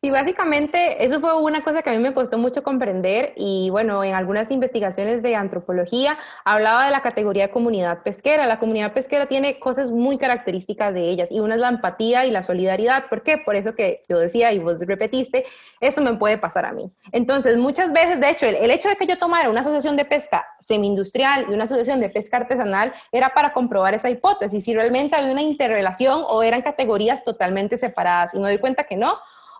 Sí, 0.05 0.11
básicamente 0.11 1.03
eso 1.03 1.19
fue 1.19 1.35
una 1.41 1.63
cosa 1.63 1.81
que 1.81 1.89
a 1.89 1.93
mí 1.93 1.97
me 1.97 2.13
costó 2.13 2.37
mucho 2.37 2.61
comprender 2.61 3.33
y 3.37 3.71
bueno, 3.71 4.03
en 4.03 4.13
algunas 4.13 4.51
investigaciones 4.51 5.23
de 5.23 5.35
antropología 5.35 6.15
hablaba 6.43 6.85
de 6.85 6.91
la 6.91 7.01
categoría 7.01 7.47
de 7.47 7.51
comunidad 7.51 8.03
pesquera. 8.03 8.45
La 8.45 8.59
comunidad 8.59 8.93
pesquera 8.93 9.25
tiene 9.25 9.57
cosas 9.57 9.89
muy 9.89 10.19
características 10.19 10.93
de 10.93 11.09
ellas 11.09 11.31
y 11.31 11.39
una 11.39 11.55
es 11.55 11.61
la 11.61 11.69
empatía 11.69 12.23
y 12.23 12.29
la 12.29 12.43
solidaridad. 12.43 13.09
¿Por 13.09 13.23
qué? 13.23 13.39
Por 13.39 13.55
eso 13.55 13.73
que 13.73 14.03
yo 14.07 14.19
decía 14.19 14.53
y 14.53 14.59
vos 14.59 14.79
repetiste, 14.85 15.43
eso 15.79 16.03
me 16.03 16.13
puede 16.13 16.37
pasar 16.37 16.65
a 16.65 16.71
mí. 16.71 16.91
Entonces, 17.11 17.57
muchas 17.57 17.91
veces, 17.91 18.19
de 18.19 18.29
hecho, 18.29 18.45
el, 18.45 18.57
el 18.57 18.69
hecho 18.69 18.89
de 18.89 18.97
que 18.97 19.07
yo 19.07 19.17
tomara 19.17 19.49
una 19.49 19.61
asociación 19.61 19.97
de 19.97 20.05
pesca 20.05 20.45
semi-industrial 20.61 21.47
y 21.49 21.53
una 21.55 21.63
asociación 21.63 21.99
de 21.99 22.09
pesca 22.09 22.37
artesanal 22.37 22.93
era 23.11 23.33
para 23.33 23.53
comprobar 23.53 23.95
esa 23.95 24.11
hipótesis, 24.11 24.65
si 24.65 24.75
realmente 24.75 25.15
había 25.15 25.31
una 25.31 25.41
interrelación 25.41 26.21
o 26.27 26.43
eran 26.43 26.61
categorías 26.61 27.23
totalmente 27.23 27.75
separadas. 27.75 28.35
Y 28.35 28.37
me 28.39 28.49
doy 28.49 28.59
cuenta 28.59 28.83
que 28.83 28.97
no 28.97 29.15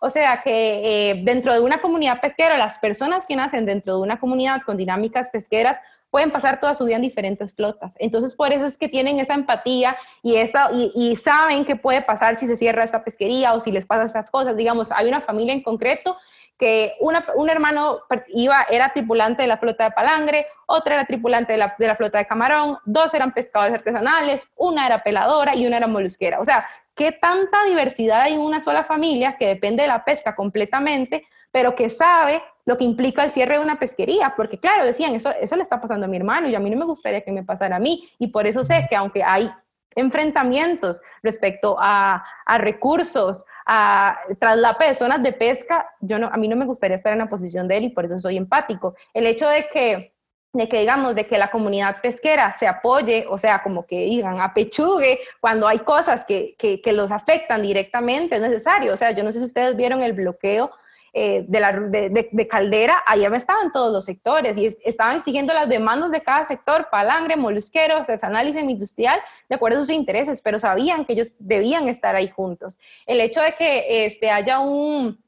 o 0.05 0.09
sea 0.11 0.41
que 0.43 1.09
eh, 1.09 1.21
dentro 1.23 1.51
de 1.51 1.61
una 1.61 1.81
comunidad 1.81 2.21
pesquera, 2.21 2.59
las 2.59 2.77
personas 2.77 3.25
que 3.25 3.35
nacen 3.35 3.65
dentro 3.65 3.95
de 3.95 4.01
una 4.03 4.19
comunidad 4.19 4.61
con 4.63 4.77
dinámicas 4.77 5.31
pesqueras 5.31 5.79
pueden 6.11 6.29
pasar 6.29 6.59
toda 6.59 6.75
su 6.75 6.85
vida 6.85 6.97
en 6.97 7.01
diferentes 7.01 7.55
flotas. 7.55 7.95
Entonces, 7.97 8.35
por 8.35 8.53
eso 8.53 8.65
es 8.65 8.77
que 8.77 8.87
tienen 8.87 9.19
esa 9.19 9.33
empatía 9.33 9.97
y, 10.21 10.35
esa, 10.35 10.69
y, 10.71 11.15
saben 11.15 11.65
qué 11.65 11.75
puede 11.75 12.03
pasar 12.03 12.37
si 12.37 12.45
se 12.45 12.55
cierra 12.55 12.83
esa 12.83 13.03
pesquería 13.03 13.53
o 13.53 13.59
si 13.59 13.71
les 13.71 13.87
pasan 13.87 14.05
esas 14.05 14.29
cosas. 14.29 14.55
Digamos, 14.55 14.91
hay 14.91 15.07
una 15.07 15.21
familia 15.21 15.55
en 15.55 15.63
concreto 15.63 16.15
que 16.59 16.93
un 17.01 17.49
hermano 17.49 18.01
iba, 18.27 18.63
era 18.69 18.93
tripulante 18.93 19.41
de 19.41 19.47
la 19.47 19.57
flota 19.57 19.85
de 19.85 19.91
palangre, 19.91 20.45
otra 20.67 20.95
era 20.95 21.05
tripulante 21.05 21.51
de 21.53 21.57
la, 21.57 21.75
de 21.77 21.87
la, 21.87 21.95
flota 21.95 22.19
de 22.19 22.27
camarón, 22.27 22.77
dos 22.85 23.13
eran 23.13 23.33
pescadores 23.33 23.73
artesanales, 23.73 24.47
una 24.55 24.85
era 24.85 25.01
peladora 25.03 25.55
y 25.55 25.65
una 25.65 25.77
era 25.77 25.87
molusquera. 25.87 26.39
O 26.39 26.45
sea, 26.45 26.65
qué 26.95 27.11
tanta 27.11 27.63
diversidad 27.65 28.21
hay 28.21 28.33
en 28.33 28.39
una 28.39 28.59
sola 28.59 28.83
familia 28.83 29.37
que 29.37 29.47
depende 29.47 29.83
de 29.83 29.87
la 29.87 30.05
pesca 30.05 30.35
completamente, 30.35 31.25
pero 31.51 31.75
que 31.75 31.89
sabe 31.89 32.41
lo 32.65 32.77
que 32.77 32.83
implica 32.83 33.23
el 33.23 33.29
cierre 33.29 33.57
de 33.57 33.63
una 33.63 33.77
pesquería, 33.77 34.33
porque 34.35 34.59
claro, 34.59 34.85
decían, 34.85 35.13
eso, 35.13 35.31
eso 35.39 35.55
le 35.55 35.63
está 35.63 35.79
pasando 35.79 36.05
a 36.05 36.09
mi 36.09 36.17
hermano 36.17 36.47
y 36.47 36.55
a 36.55 36.59
mí 36.59 36.69
no 36.69 36.77
me 36.77 36.85
gustaría 36.85 37.21
que 37.21 37.31
me 37.31 37.43
pasara 37.43 37.75
a 37.75 37.79
mí, 37.79 38.09
y 38.17 38.27
por 38.27 38.47
eso 38.47 38.63
sé 38.63 38.87
que 38.89 38.95
aunque 38.95 39.23
hay 39.23 39.51
enfrentamientos 39.95 41.01
respecto 41.23 41.77
a, 41.79 42.23
recursos, 42.57 43.45
a 43.65 44.17
traslape 44.39 44.87
de 44.87 44.95
zonas 44.95 45.23
de 45.23 45.33
pesca, 45.33 45.89
yo 46.01 46.19
no, 46.19 46.27
a 46.27 46.37
mí 46.37 46.47
no 46.47 46.55
me 46.55 46.65
gustaría 46.65 46.95
estar 46.95 47.13
en 47.13 47.19
la 47.19 47.29
posición 47.29 47.67
de 47.67 47.77
él 47.77 47.83
y 47.85 47.89
por 47.89 48.05
eso 48.05 48.19
soy 48.19 48.37
empático. 48.37 48.95
El 49.13 49.25
hecho 49.25 49.47
de 49.47 49.67
que 49.71 50.14
de 50.57 50.67
que 50.67 50.79
digamos, 50.79 51.15
de 51.15 51.27
que 51.27 51.37
la 51.37 51.51
comunidad 51.51 52.01
pesquera 52.01 52.53
se 52.53 52.67
apoye, 52.67 53.25
o 53.29 53.37
sea, 53.37 53.61
como 53.61 53.85
que 53.85 54.05
digan, 54.05 54.39
apechugue 54.39 55.19
cuando 55.39 55.67
hay 55.67 55.79
cosas 55.79 56.25
que, 56.25 56.55
que, 56.57 56.81
que 56.81 56.93
los 56.93 57.11
afectan 57.11 57.61
directamente, 57.61 58.35
es 58.35 58.41
necesario. 58.41 58.93
O 58.93 58.97
sea, 58.97 59.11
yo 59.11 59.23
no 59.23 59.31
sé 59.31 59.39
si 59.39 59.45
ustedes 59.45 59.75
vieron 59.75 60.01
el 60.01 60.13
bloqueo 60.13 60.71
eh, 61.17 61.45
de, 61.47 61.59
la, 61.61 61.71
de, 61.71 62.29
de, 62.29 62.47
Caldera, 62.47 63.01
allá 63.07 63.29
estaban 63.37 63.71
todos 63.71 63.93
los 63.93 64.03
sectores 64.03 64.57
y 64.57 64.75
estaban 64.83 65.15
exigiendo 65.15 65.53
las 65.53 65.69
demandas 65.69 66.11
de 66.11 66.21
cada 66.21 66.43
sector, 66.43 66.89
palangre, 66.91 67.37
molusquero, 67.37 67.95
artesanal 67.95 68.51
semi-industrial, 68.51 69.21
de 69.47 69.55
acuerdo 69.55 69.77
a 69.77 69.81
sus 69.83 69.91
intereses, 69.91 70.41
pero 70.41 70.59
sabían 70.59 71.05
que 71.05 71.13
ellos 71.13 71.31
debían 71.39 71.87
estar 71.87 72.17
ahí 72.17 72.27
juntos. 72.27 72.79
El 73.05 73.21
hecho 73.21 73.39
de 73.39 73.53
que 73.53 74.05
este, 74.05 74.29
haya 74.29 74.59
un, 74.59 75.23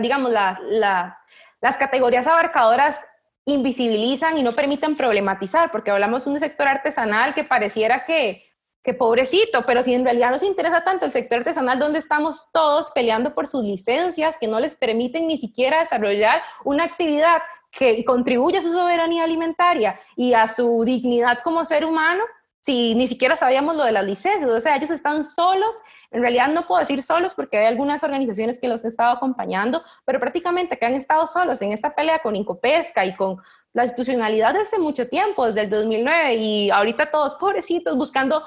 digamos, 0.00 0.32
la, 0.32 1.16
las 1.60 1.76
categorías 1.76 2.26
abarcadoras 2.26 3.04
invisibilizan 3.46 4.38
y 4.38 4.42
no 4.42 4.52
permiten 4.52 4.96
problematizar, 4.96 5.70
porque 5.70 5.90
hablamos 5.90 6.24
de 6.24 6.30
un 6.30 6.40
sector 6.40 6.66
artesanal 6.68 7.34
que 7.34 7.44
pareciera 7.44 8.04
que 8.04 8.44
que 8.84 8.92
pobrecito, 8.92 9.64
pero 9.66 9.82
si 9.82 9.94
en 9.94 10.04
realidad 10.04 10.30
nos 10.30 10.42
interesa 10.42 10.84
tanto 10.84 11.06
el 11.06 11.10
sector 11.10 11.38
artesanal 11.38 11.78
donde 11.78 11.98
estamos 11.98 12.48
todos 12.52 12.90
peleando 12.90 13.34
por 13.34 13.46
sus 13.46 13.64
licencias 13.64 14.36
que 14.38 14.46
no 14.46 14.60
les 14.60 14.76
permiten 14.76 15.26
ni 15.26 15.38
siquiera 15.38 15.80
desarrollar 15.80 16.42
una 16.64 16.84
actividad 16.84 17.38
que 17.70 18.04
contribuye 18.04 18.58
a 18.58 18.62
su 18.62 18.70
soberanía 18.72 19.24
alimentaria 19.24 19.98
y 20.16 20.34
a 20.34 20.46
su 20.48 20.84
dignidad 20.84 21.38
como 21.42 21.64
ser 21.64 21.86
humano, 21.86 22.22
si 22.60 22.94
ni 22.94 23.08
siquiera 23.08 23.38
sabíamos 23.38 23.74
lo 23.74 23.84
de 23.84 23.92
las 23.92 24.04
licencias, 24.04 24.50
o 24.50 24.60
sea, 24.60 24.76
ellos 24.76 24.90
están 24.90 25.24
solos, 25.24 25.76
en 26.14 26.22
realidad 26.22 26.48
no 26.48 26.66
puedo 26.66 26.80
decir 26.80 27.02
solos 27.02 27.34
porque 27.34 27.58
hay 27.58 27.66
algunas 27.66 28.04
organizaciones 28.04 28.58
que 28.60 28.68
los 28.68 28.84
han 28.84 28.90
estado 28.90 29.16
acompañando, 29.16 29.82
pero 30.04 30.20
prácticamente 30.20 30.78
que 30.78 30.86
han 30.86 30.94
estado 30.94 31.26
solos 31.26 31.60
en 31.60 31.72
esta 31.72 31.94
pelea 31.94 32.20
con 32.20 32.36
Incopesca 32.36 33.04
y 33.04 33.14
con 33.16 33.36
la 33.72 33.82
institucionalidad 33.82 34.54
desde 34.54 34.78
mucho 34.78 35.08
tiempo, 35.08 35.46
desde 35.46 35.62
el 35.62 35.70
2009, 35.70 36.34
y 36.36 36.70
ahorita 36.70 37.10
todos 37.10 37.34
pobrecitos 37.34 37.96
buscando 37.96 38.42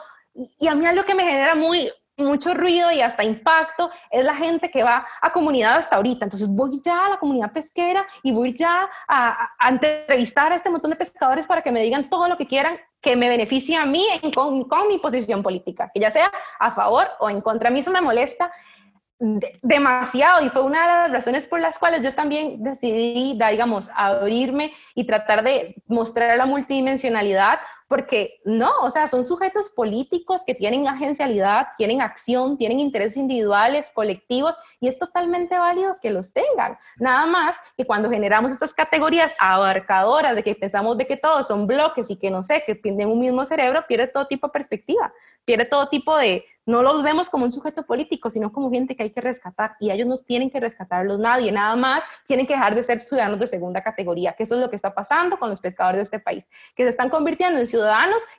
y 0.60 0.68
a 0.68 0.76
mí 0.76 0.86
algo 0.86 1.04
que 1.04 1.16
me 1.16 1.24
genera 1.24 1.56
muy, 1.56 1.92
mucho 2.18 2.54
ruido 2.54 2.92
y 2.92 3.02
hasta 3.02 3.24
impacto 3.24 3.90
es 4.10 4.24
la 4.24 4.36
gente 4.36 4.72
que 4.72 4.84
va 4.84 5.06
a 5.22 5.32
comunidad 5.32 5.78
hasta 5.78 5.98
ahorita. 5.98 6.26
Entonces 6.26 6.48
voy 6.48 6.80
ya 6.82 7.06
a 7.06 7.10
la 7.10 7.18
comunidad 7.18 7.52
pesquera 7.52 8.06
y 8.24 8.32
voy 8.32 8.56
ya 8.56 8.90
a, 9.08 9.50
entrevistar 9.70 10.52
a 10.52 10.56
este 10.56 10.70
montón 10.70 10.92
de 10.92 10.98
pescadores 10.98 11.46
para 11.46 11.62
que 11.62 11.72
me 11.72 11.82
digan 11.82 12.10
todo 12.10 12.28
lo 12.28 12.38
que 12.38 12.48
quieran 12.48 12.78
que 13.02 13.16
me 13.16 13.30
beneficie 13.30 13.76
a 13.76 13.86
mí 13.86 14.06
con, 14.34 14.64
con, 14.64 14.88
mi 14.88 14.98
posición 14.98 15.44
política, 15.44 15.92
que 15.94 16.00
ya 16.00 16.12
sea 16.12 16.32
a 16.60 16.72
favor 16.72 17.08
o 17.20 17.30
en 17.30 17.42
contra. 17.42 17.70
A 17.70 17.72
mí 17.72 17.80
eso 17.80 17.92
me 17.92 18.02
molesta 18.02 18.52
demasiado 19.20 20.46
y 20.46 20.50
fue 20.50 20.62
una 20.62 20.82
de 20.82 20.88
las 20.88 21.12
razones 21.12 21.48
por 21.48 21.60
las 21.60 21.80
cuales 21.80 22.04
yo 22.04 22.14
también 22.14 22.62
decidí, 22.62 23.38
digamos, 23.50 23.90
abrirme 23.96 24.74
y 24.94 25.06
tratar 25.06 25.44
de 25.44 25.76
mostrar 25.88 26.38
la 26.38 26.46
multidimensionalidad 26.46 27.60
porque 27.88 28.40
no, 28.44 28.72
o 28.82 28.90
sea, 28.90 29.08
son 29.08 29.24
sujetos 29.24 29.70
políticos 29.70 30.42
que 30.46 30.56
tienen 30.56 30.88
agencialidad, 30.88 31.68
tienen 31.78 32.02
acción, 32.02 32.58
tienen 32.58 32.80
intereses 32.80 33.18
individuales, 33.18 33.92
colectivos, 33.94 34.58
y 34.80 34.88
es 34.88 34.98
totalmente 34.98 35.58
válido 35.58 35.92
que 36.02 36.12
los 36.12 36.34
tengan. 36.34 36.78
Nada 36.98 37.26
más 37.26 37.60
que 37.78 37.86
cuando 37.86 38.10
generamos 38.10 38.52
estas 38.52 38.74
categorías 38.74 39.34
abarcadoras 39.40 40.36
de 40.36 40.44
que 40.44 40.56
pensamos 40.56 40.98
de 40.98 41.08
que 41.08 41.18
todos 41.18 41.48
son 41.48 41.66
bloques 41.66 42.10
y 42.10 42.18
que 42.18 42.30
no 42.30 42.44
sé, 42.44 42.64
que 42.66 42.76
tienen 42.76 43.10
un 43.10 43.20
mismo 43.20 43.46
cerebro, 43.46 43.86
pierde 43.88 44.08
todo 44.08 44.28
tipo 44.28 44.48
de 44.48 44.52
perspectiva, 44.52 45.14
pierde 45.46 45.66
todo 45.66 45.88
tipo 45.88 46.18
de, 46.18 46.46
no 46.66 46.84
los 46.84 47.02
vemos 47.02 47.30
como 47.30 47.46
un 47.46 47.52
sujeto 47.52 47.86
político, 47.86 48.30
sino 48.30 48.52
como 48.52 48.70
gente 48.70 48.96
que 48.96 49.04
hay 49.04 49.12
que 49.12 49.22
rescatar 49.22 49.76
y 49.80 49.90
ellos 49.90 50.08
no 50.08 50.18
tienen 50.18 50.50
que 50.50 50.60
rescatarlos 50.60 51.18
nadie, 51.18 51.52
nada 51.52 51.76
más 51.78 52.04
tienen 52.26 52.46
que 52.46 52.54
dejar 52.54 52.76
de 52.76 52.84
ser 52.84 53.00
ciudadanos 53.00 53.40
de 53.40 53.48
segunda 53.48 53.82
categoría, 53.82 54.34
que 54.34 54.44
eso 54.44 54.56
es 54.56 54.62
lo 54.62 54.70
que 54.70 54.76
está 54.76 54.94
pasando 54.94 55.40
con 55.40 55.50
los 55.50 55.62
pescadores 55.62 56.00
de 56.00 56.04
este 56.04 56.20
país, 56.20 56.46
que 56.76 56.84
se 56.84 56.90
están 56.90 57.10
convirtiendo 57.10 57.60
en 57.60 57.68
ciudadanos 57.68 57.77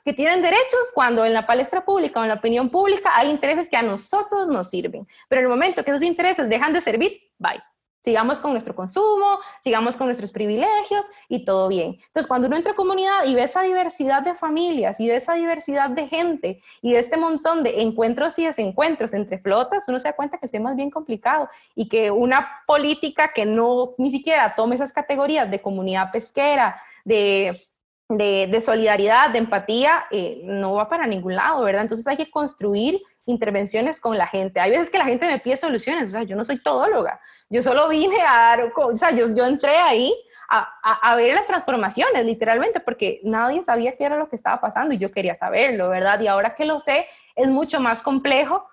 que 0.03 0.13
tienen 0.13 0.41
derechos 0.41 0.91
cuando 0.93 1.25
en 1.25 1.33
la 1.33 1.45
palestra 1.45 1.85
pública 1.85 2.19
o 2.19 2.23
en 2.23 2.29
la 2.29 2.35
opinión 2.35 2.69
pública 2.69 3.11
hay 3.15 3.29
intereses 3.29 3.69
que 3.69 3.77
a 3.77 3.81
nosotros 3.81 4.47
nos 4.47 4.69
sirven, 4.69 5.07
pero 5.27 5.41
en 5.41 5.45
el 5.45 5.49
momento 5.49 5.83
que 5.83 5.91
esos 5.91 6.03
intereses 6.03 6.49
dejan 6.49 6.73
de 6.73 6.81
servir, 6.81 7.21
bye 7.37 7.61
sigamos 8.03 8.39
con 8.39 8.51
nuestro 8.51 8.75
consumo, 8.75 9.39
sigamos 9.63 9.97
con 9.97 10.07
nuestros 10.07 10.31
privilegios 10.31 11.05
y 11.27 11.43
todo 11.43 11.67
bien. 11.67 11.97
Entonces, 12.07 12.27
cuando 12.27 12.47
uno 12.47 12.55
entra 12.55 12.71
a 12.71 12.75
comunidad 12.75 13.25
y 13.25 13.35
ve 13.35 13.43
esa 13.43 13.61
diversidad 13.61 14.21
de 14.23 14.35
familias 14.35 14.99
y 14.99 15.07
ve 15.07 15.17
esa 15.17 15.33
diversidad 15.33 15.89
de 15.89 16.07
gente 16.07 16.61
y 16.81 16.93
de 16.93 16.99
este 16.99 17.17
montón 17.17 17.63
de 17.63 17.81
encuentros 17.81 18.39
y 18.39 18.45
desencuentros 18.45 19.13
entre 19.13 19.39
flotas, 19.39 19.85
uno 19.87 19.99
se 19.99 20.07
da 20.07 20.15
cuenta 20.15 20.37
que 20.37 20.45
el 20.45 20.51
tema 20.51 20.71
es 20.71 20.77
bien 20.77 20.89
complicado 20.89 21.49
y 21.75 21.87
que 21.89 22.09
una 22.11 22.63
política 22.65 23.31
que 23.33 23.45
no 23.45 23.93
ni 23.97 24.11
siquiera 24.11 24.55
tome 24.55 24.75
esas 24.75 24.93
categorías 24.93 25.49
de 25.51 25.61
comunidad 25.61 26.11
pesquera, 26.11 26.81
de 27.05 27.68
de, 28.09 28.59
solidaridad, 28.61 29.29
de 29.29 29.37
empatía, 29.37 30.05
eh, 30.09 30.41
no 30.43 30.73
va 30.73 30.89
para 30.89 31.05
ningún 31.05 31.35
lado, 31.35 31.63
¿verdad? 31.63 31.83
Entonces 31.83 32.07
hay 32.07 32.17
que 32.17 32.31
construir 32.31 32.99
intervenciones 33.25 33.99
con 33.99 34.17
la 34.17 34.25
gente. 34.25 34.59
Hay 34.59 34.71
veces 34.71 34.89
que 34.89 34.97
la 34.97 35.05
gente 35.05 35.27
me 35.27 35.39
pide 35.39 35.57
soluciones, 35.57 36.09
o 36.09 36.11
sea, 36.11 36.23
yo 36.23 36.35
no 36.35 36.43
soy 36.43 36.61
todóloga, 36.61 37.21
yo 37.49 37.61
solo 37.61 37.87
vine 37.87 38.19
a 38.21 38.57
dar, 38.57 38.73
o 38.75 38.97
sea, 38.97 39.11
yo, 39.11 39.27
yo 39.35 39.45
entré 39.45 39.77
ahí 39.77 40.11
a, 40.49 41.11
a, 41.11 41.15
ver 41.15 41.35
las 41.35 41.45
transformaciones, 41.45 42.25
literalmente, 42.25 42.79
porque 42.79 43.21
nadie 43.23 43.63
sabía 43.63 43.95
qué 43.95 44.05
era 44.05 44.17
lo 44.17 44.27
que 44.27 44.35
estaba 44.35 44.59
pasando 44.59 44.95
y 44.95 44.97
yo 44.97 45.11
quería 45.11 45.35
saberlo, 45.35 45.89
¿verdad? 45.89 46.19
Y 46.19 46.25
ahora 46.25 46.55
que 46.55 46.65
lo 46.65 46.79
sé, 46.79 47.05
es 47.35 47.47
mucho 47.47 47.79
más 47.79 48.01
complejo 48.01 48.67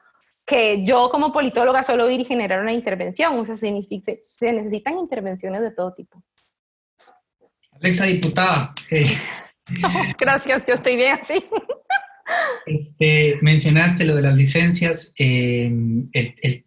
que 0.47 0.87
yo 0.87 1.11
como 1.11 1.35
politóloga 1.35 1.83
solo 1.83 2.09
ir 2.09 2.21
y 2.21 2.25
generar 2.25 2.63
una 2.63 2.73
intervención, 2.73 3.39
o 3.39 3.45
sea, 3.45 3.59
se, 3.59 3.69
se 4.23 4.53
necesitan 4.53 4.97
intervenciones 4.97 5.61
de 5.61 5.73
todo 5.73 5.93
tipo. 5.93 6.23
Alexa, 7.83 8.05
diputada. 8.05 8.75
Eh, 8.91 9.07
Gracias, 10.19 10.65
yo 10.67 10.75
estoy 10.75 10.97
bien 10.97 11.19
así. 11.21 11.45
Este, 12.67 13.39
mencionaste 13.43 14.05
lo 14.05 14.17
de 14.17 14.23
las 14.23 14.35
licencias, 14.35 15.13
eh, 15.19 15.73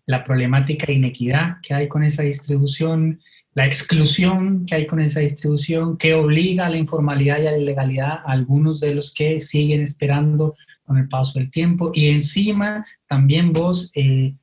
la 0.06 0.24
problemática 0.24 0.86
de 0.86 0.94
inequidad 0.94 1.58
que 1.62 1.74
hay 1.74 1.88
con 1.88 2.04
esa 2.04 2.24
distribución, 2.24 3.20
la 3.54 3.66
exclusión 3.66 4.66
que 4.66 4.76
hay 4.76 4.88
con 4.88 5.02
esa 5.02 5.20
distribución, 5.20 5.98
que 5.98 6.14
obliga 6.14 6.68
a 6.68 6.70
la 6.70 6.78
informalidad 6.78 7.42
y 7.42 7.48
a 7.48 7.52
la 7.52 7.58
ilegalidad 7.58 8.20
a 8.26 8.32
algunos 8.32 8.80
de 8.80 8.96
los 8.96 9.14
que 9.14 9.42
siguen 9.42 9.82
esperando 9.82 10.56
con 10.84 10.98
el 10.98 11.10
paso 11.10 11.40
del 11.40 11.52
tiempo. 11.52 11.92
Y 11.94 12.08
encima 12.10 12.86
también 13.08 13.52
vos 13.52 13.92
eh, 13.96 14.36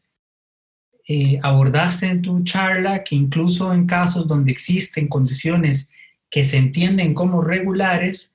abordaste 1.40 2.06
en 2.06 2.20
tu 2.20 2.44
charla 2.44 3.04
que 3.04 3.14
incluso 3.14 3.72
en 3.72 3.86
casos 3.86 4.26
donde 4.26 4.52
existen 4.52 5.08
condiciones 5.08 5.88
que 6.31 6.45
se 6.45 6.59
entienden 6.59 7.14
como 7.14 7.43
regulares, 7.43 8.35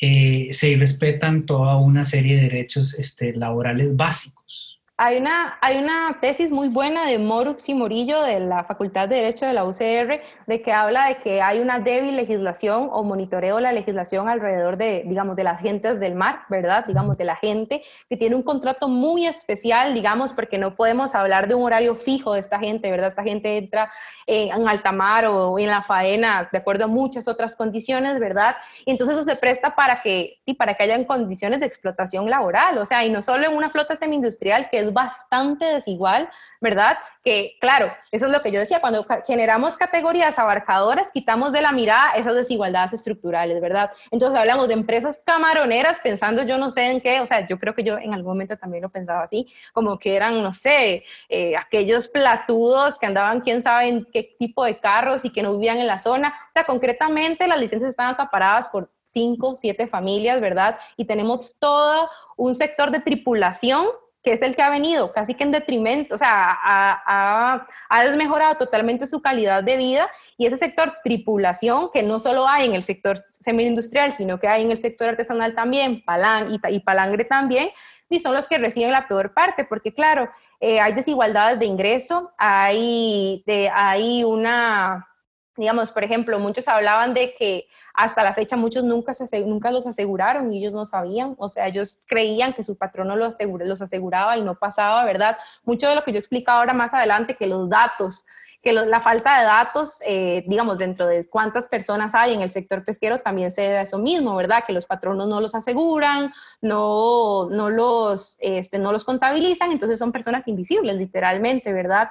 eh, 0.00 0.50
se 0.52 0.76
respetan 0.76 1.46
toda 1.46 1.76
una 1.76 2.04
serie 2.04 2.36
de 2.36 2.42
derechos 2.42 2.98
este, 2.98 3.32
laborales 3.32 3.96
básicos. 3.96 4.78
Hay 5.00 5.16
una, 5.18 5.56
hay 5.60 5.78
una 5.78 6.18
tesis 6.20 6.50
muy 6.50 6.68
buena 6.68 7.06
de 7.06 7.20
Morux 7.20 7.68
y 7.68 7.74
Morillo 7.74 8.20
de 8.22 8.40
la 8.40 8.64
Facultad 8.64 9.08
de 9.08 9.14
Derecho 9.14 9.46
de 9.46 9.52
la 9.52 9.64
UCR 9.64 10.20
de 10.48 10.60
que 10.60 10.72
habla 10.72 11.06
de 11.06 11.18
que 11.18 11.40
hay 11.40 11.60
una 11.60 11.78
débil 11.78 12.16
legislación 12.16 12.88
o 12.90 13.04
monitoreo 13.04 13.56
de 13.56 13.62
la 13.62 13.70
legislación 13.70 14.28
alrededor 14.28 14.76
de, 14.76 15.04
digamos, 15.06 15.36
de 15.36 15.44
las 15.44 15.62
gentes 15.62 16.00
del 16.00 16.16
mar, 16.16 16.40
¿verdad? 16.48 16.84
Digamos, 16.84 17.16
de 17.16 17.26
la 17.26 17.36
gente 17.36 17.82
que 18.08 18.16
tiene 18.16 18.34
un 18.34 18.42
contrato 18.42 18.88
muy 18.88 19.24
especial, 19.24 19.94
digamos, 19.94 20.32
porque 20.32 20.58
no 20.58 20.74
podemos 20.74 21.14
hablar 21.14 21.46
de 21.46 21.54
un 21.54 21.62
horario 21.62 21.94
fijo 21.94 22.34
de 22.34 22.40
esta 22.40 22.58
gente, 22.58 22.90
¿verdad? 22.90 23.10
Esta 23.10 23.22
gente 23.22 23.56
entra 23.56 23.92
en, 24.28 24.68
alta 24.68 24.92
mar 24.92 25.24
o 25.24 25.58
en 25.58 25.68
la 25.68 25.82
faena 25.82 26.48
de 26.52 26.58
acuerdo 26.58 26.84
a 26.84 26.86
muchas 26.86 27.26
otras 27.26 27.56
condiciones, 27.56 28.20
¿verdad? 28.20 28.56
Y 28.84 28.90
entonces 28.90 29.16
eso 29.16 29.24
se 29.24 29.36
presta 29.36 29.74
para 29.74 30.02
que, 30.02 30.38
y 30.44 30.54
para 30.54 30.74
que 30.74 30.82
hayan 30.82 31.04
condiciones 31.04 31.60
de 31.60 31.66
explotación 31.66 32.28
laboral, 32.28 32.76
o 32.76 32.84
sea, 32.84 33.04
y 33.04 33.10
no 33.10 33.22
solo 33.22 33.46
en 33.46 33.56
una 33.56 33.70
flota 33.70 33.96
semi-industrial 33.96 34.68
que 34.70 34.80
es 34.80 34.92
bastante 34.92 35.64
desigual, 35.64 36.28
¿verdad? 36.60 36.98
Que 37.24 37.56
claro, 37.58 37.90
eso 38.12 38.26
es 38.26 38.32
lo 38.32 38.42
que 38.42 38.52
yo 38.52 38.60
decía, 38.60 38.80
cuando 38.80 39.06
generamos 39.26 39.76
categorías 39.78 40.38
abarcadoras, 40.38 41.10
quitamos 41.10 41.52
de 41.52 41.62
la 41.62 41.72
mirada 41.72 42.12
esas 42.12 42.34
desigualdades 42.34 42.92
estructurales, 42.92 43.60
¿verdad? 43.62 43.90
Entonces 44.10 44.38
hablamos 44.38 44.68
de 44.68 44.74
empresas 44.74 45.22
camaroneras 45.24 46.00
pensando 46.00 46.42
yo 46.42 46.58
no 46.58 46.70
sé 46.70 46.82
en 46.82 47.00
qué, 47.00 47.20
o 47.20 47.26
sea, 47.26 47.48
yo 47.48 47.58
creo 47.58 47.74
que 47.74 47.82
yo 47.82 47.96
en 47.96 48.12
algún 48.12 48.32
momento 48.32 48.58
también 48.58 48.82
lo 48.82 48.90
pensaba 48.90 49.22
así, 49.22 49.46
como 49.72 49.98
que 49.98 50.16
eran, 50.16 50.42
no 50.42 50.52
sé, 50.52 51.04
eh, 51.30 51.56
aquellos 51.56 52.08
platudos 52.08 52.98
que 52.98 53.06
andaban 53.06 53.40
quién 53.40 53.62
sabe 53.62 53.88
en 53.88 54.04
qué 54.04 54.17
tipo 54.38 54.64
de 54.64 54.78
carros 54.78 55.24
y 55.24 55.30
que 55.30 55.42
no 55.42 55.52
vivían 55.52 55.78
en 55.78 55.86
la 55.86 55.98
zona. 55.98 56.34
O 56.50 56.52
sea, 56.52 56.64
concretamente 56.64 57.46
las 57.46 57.60
licencias 57.60 57.90
estaban 57.90 58.14
acaparadas 58.14 58.68
por 58.68 58.90
cinco, 59.04 59.54
siete 59.54 59.86
familias, 59.86 60.40
¿verdad? 60.40 60.78
Y 60.96 61.06
tenemos 61.06 61.56
todo 61.58 62.08
un 62.36 62.54
sector 62.54 62.90
de 62.90 63.00
tripulación 63.00 63.86
que 64.22 64.32
es 64.32 64.42
el 64.42 64.56
que 64.56 64.62
ha 64.62 64.70
venido 64.70 65.12
casi 65.12 65.34
que 65.34 65.44
en 65.44 65.52
detrimento, 65.52 66.14
o 66.14 66.18
sea, 66.18 66.58
ha, 66.62 67.66
ha, 67.88 68.04
desmejorado 68.04 68.56
totalmente 68.56 69.06
su 69.06 69.22
calidad 69.22 69.62
de 69.62 69.76
vida 69.76 70.10
y 70.36 70.46
ese 70.46 70.56
sector 70.56 70.96
tripulación, 71.04 71.90
que 71.92 72.02
no 72.02 72.18
solo 72.18 72.46
hay 72.46 72.66
en 72.66 72.74
el 72.74 72.82
sector 72.82 73.16
semi-industrial, 73.16 74.12
sino 74.12 74.38
que 74.40 74.48
hay 74.48 74.64
en 74.64 74.70
el 74.70 74.78
sector 74.78 75.08
artesanal 75.08 75.54
también, 75.54 76.02
palang 76.04 76.50
y, 76.50 76.60
y 76.74 76.80
palangre 76.80 77.24
también, 77.24 77.70
y 78.08 78.20
son 78.20 78.34
los 78.34 78.48
que 78.48 78.58
reciben 78.58 78.92
la 78.92 79.06
peor 79.06 79.32
parte, 79.34 79.64
porque 79.64 79.92
claro, 79.92 80.30
eh, 80.60 80.80
hay 80.80 80.94
desigualdades 80.94 81.58
de 81.58 81.66
ingreso, 81.66 82.32
hay, 82.38 83.42
de, 83.46 83.68
hay 83.68 84.24
una, 84.24 85.08
digamos, 85.56 85.90
por 85.90 86.04
ejemplo, 86.04 86.38
muchos 86.38 86.68
hablaban 86.68 87.14
de 87.14 87.34
que 87.34 87.66
hasta 87.94 88.22
la 88.22 88.32
fecha 88.32 88.56
muchos 88.56 88.84
nunca, 88.84 89.12
se, 89.12 89.40
nunca 89.40 89.70
los 89.70 89.86
aseguraron 89.86 90.52
y 90.52 90.58
ellos 90.58 90.72
no 90.72 90.86
sabían, 90.86 91.34
o 91.36 91.48
sea, 91.48 91.66
ellos 91.66 92.00
creían 92.06 92.52
que 92.52 92.62
su 92.62 92.78
patrono 92.78 93.16
los, 93.16 93.34
los 93.40 93.82
aseguraba 93.82 94.36
y 94.36 94.42
no 94.42 94.54
pasaba, 94.54 95.04
¿verdad? 95.04 95.36
Mucho 95.64 95.88
de 95.88 95.96
lo 95.96 96.04
que 96.04 96.12
yo 96.12 96.18
explico 96.20 96.50
ahora 96.50 96.74
más 96.74 96.94
adelante, 96.94 97.34
que 97.34 97.46
los 97.46 97.68
datos, 97.68 98.24
que 98.68 98.74
la 98.74 99.00
falta 99.00 99.38
de 99.38 99.46
datos, 99.46 99.98
eh, 100.04 100.44
digamos, 100.46 100.76
dentro 100.76 101.06
de 101.06 101.26
cuántas 101.26 101.68
personas 101.68 102.14
hay 102.14 102.34
en 102.34 102.42
el 102.42 102.50
sector 102.50 102.84
pesquero 102.84 103.18
también 103.18 103.50
se 103.50 103.62
debe 103.62 103.78
a 103.78 103.82
eso 103.82 103.96
mismo, 103.96 104.36
¿verdad? 104.36 104.64
Que 104.66 104.74
los 104.74 104.84
patronos 104.84 105.26
no 105.26 105.40
los 105.40 105.54
aseguran, 105.54 106.34
no, 106.60 107.48
no, 107.48 107.70
los, 107.70 108.36
este, 108.40 108.78
no 108.78 108.92
los 108.92 109.06
contabilizan, 109.06 109.72
entonces 109.72 109.98
son 109.98 110.12
personas 110.12 110.46
invisibles, 110.48 110.96
literalmente, 110.96 111.72
¿verdad? 111.72 112.10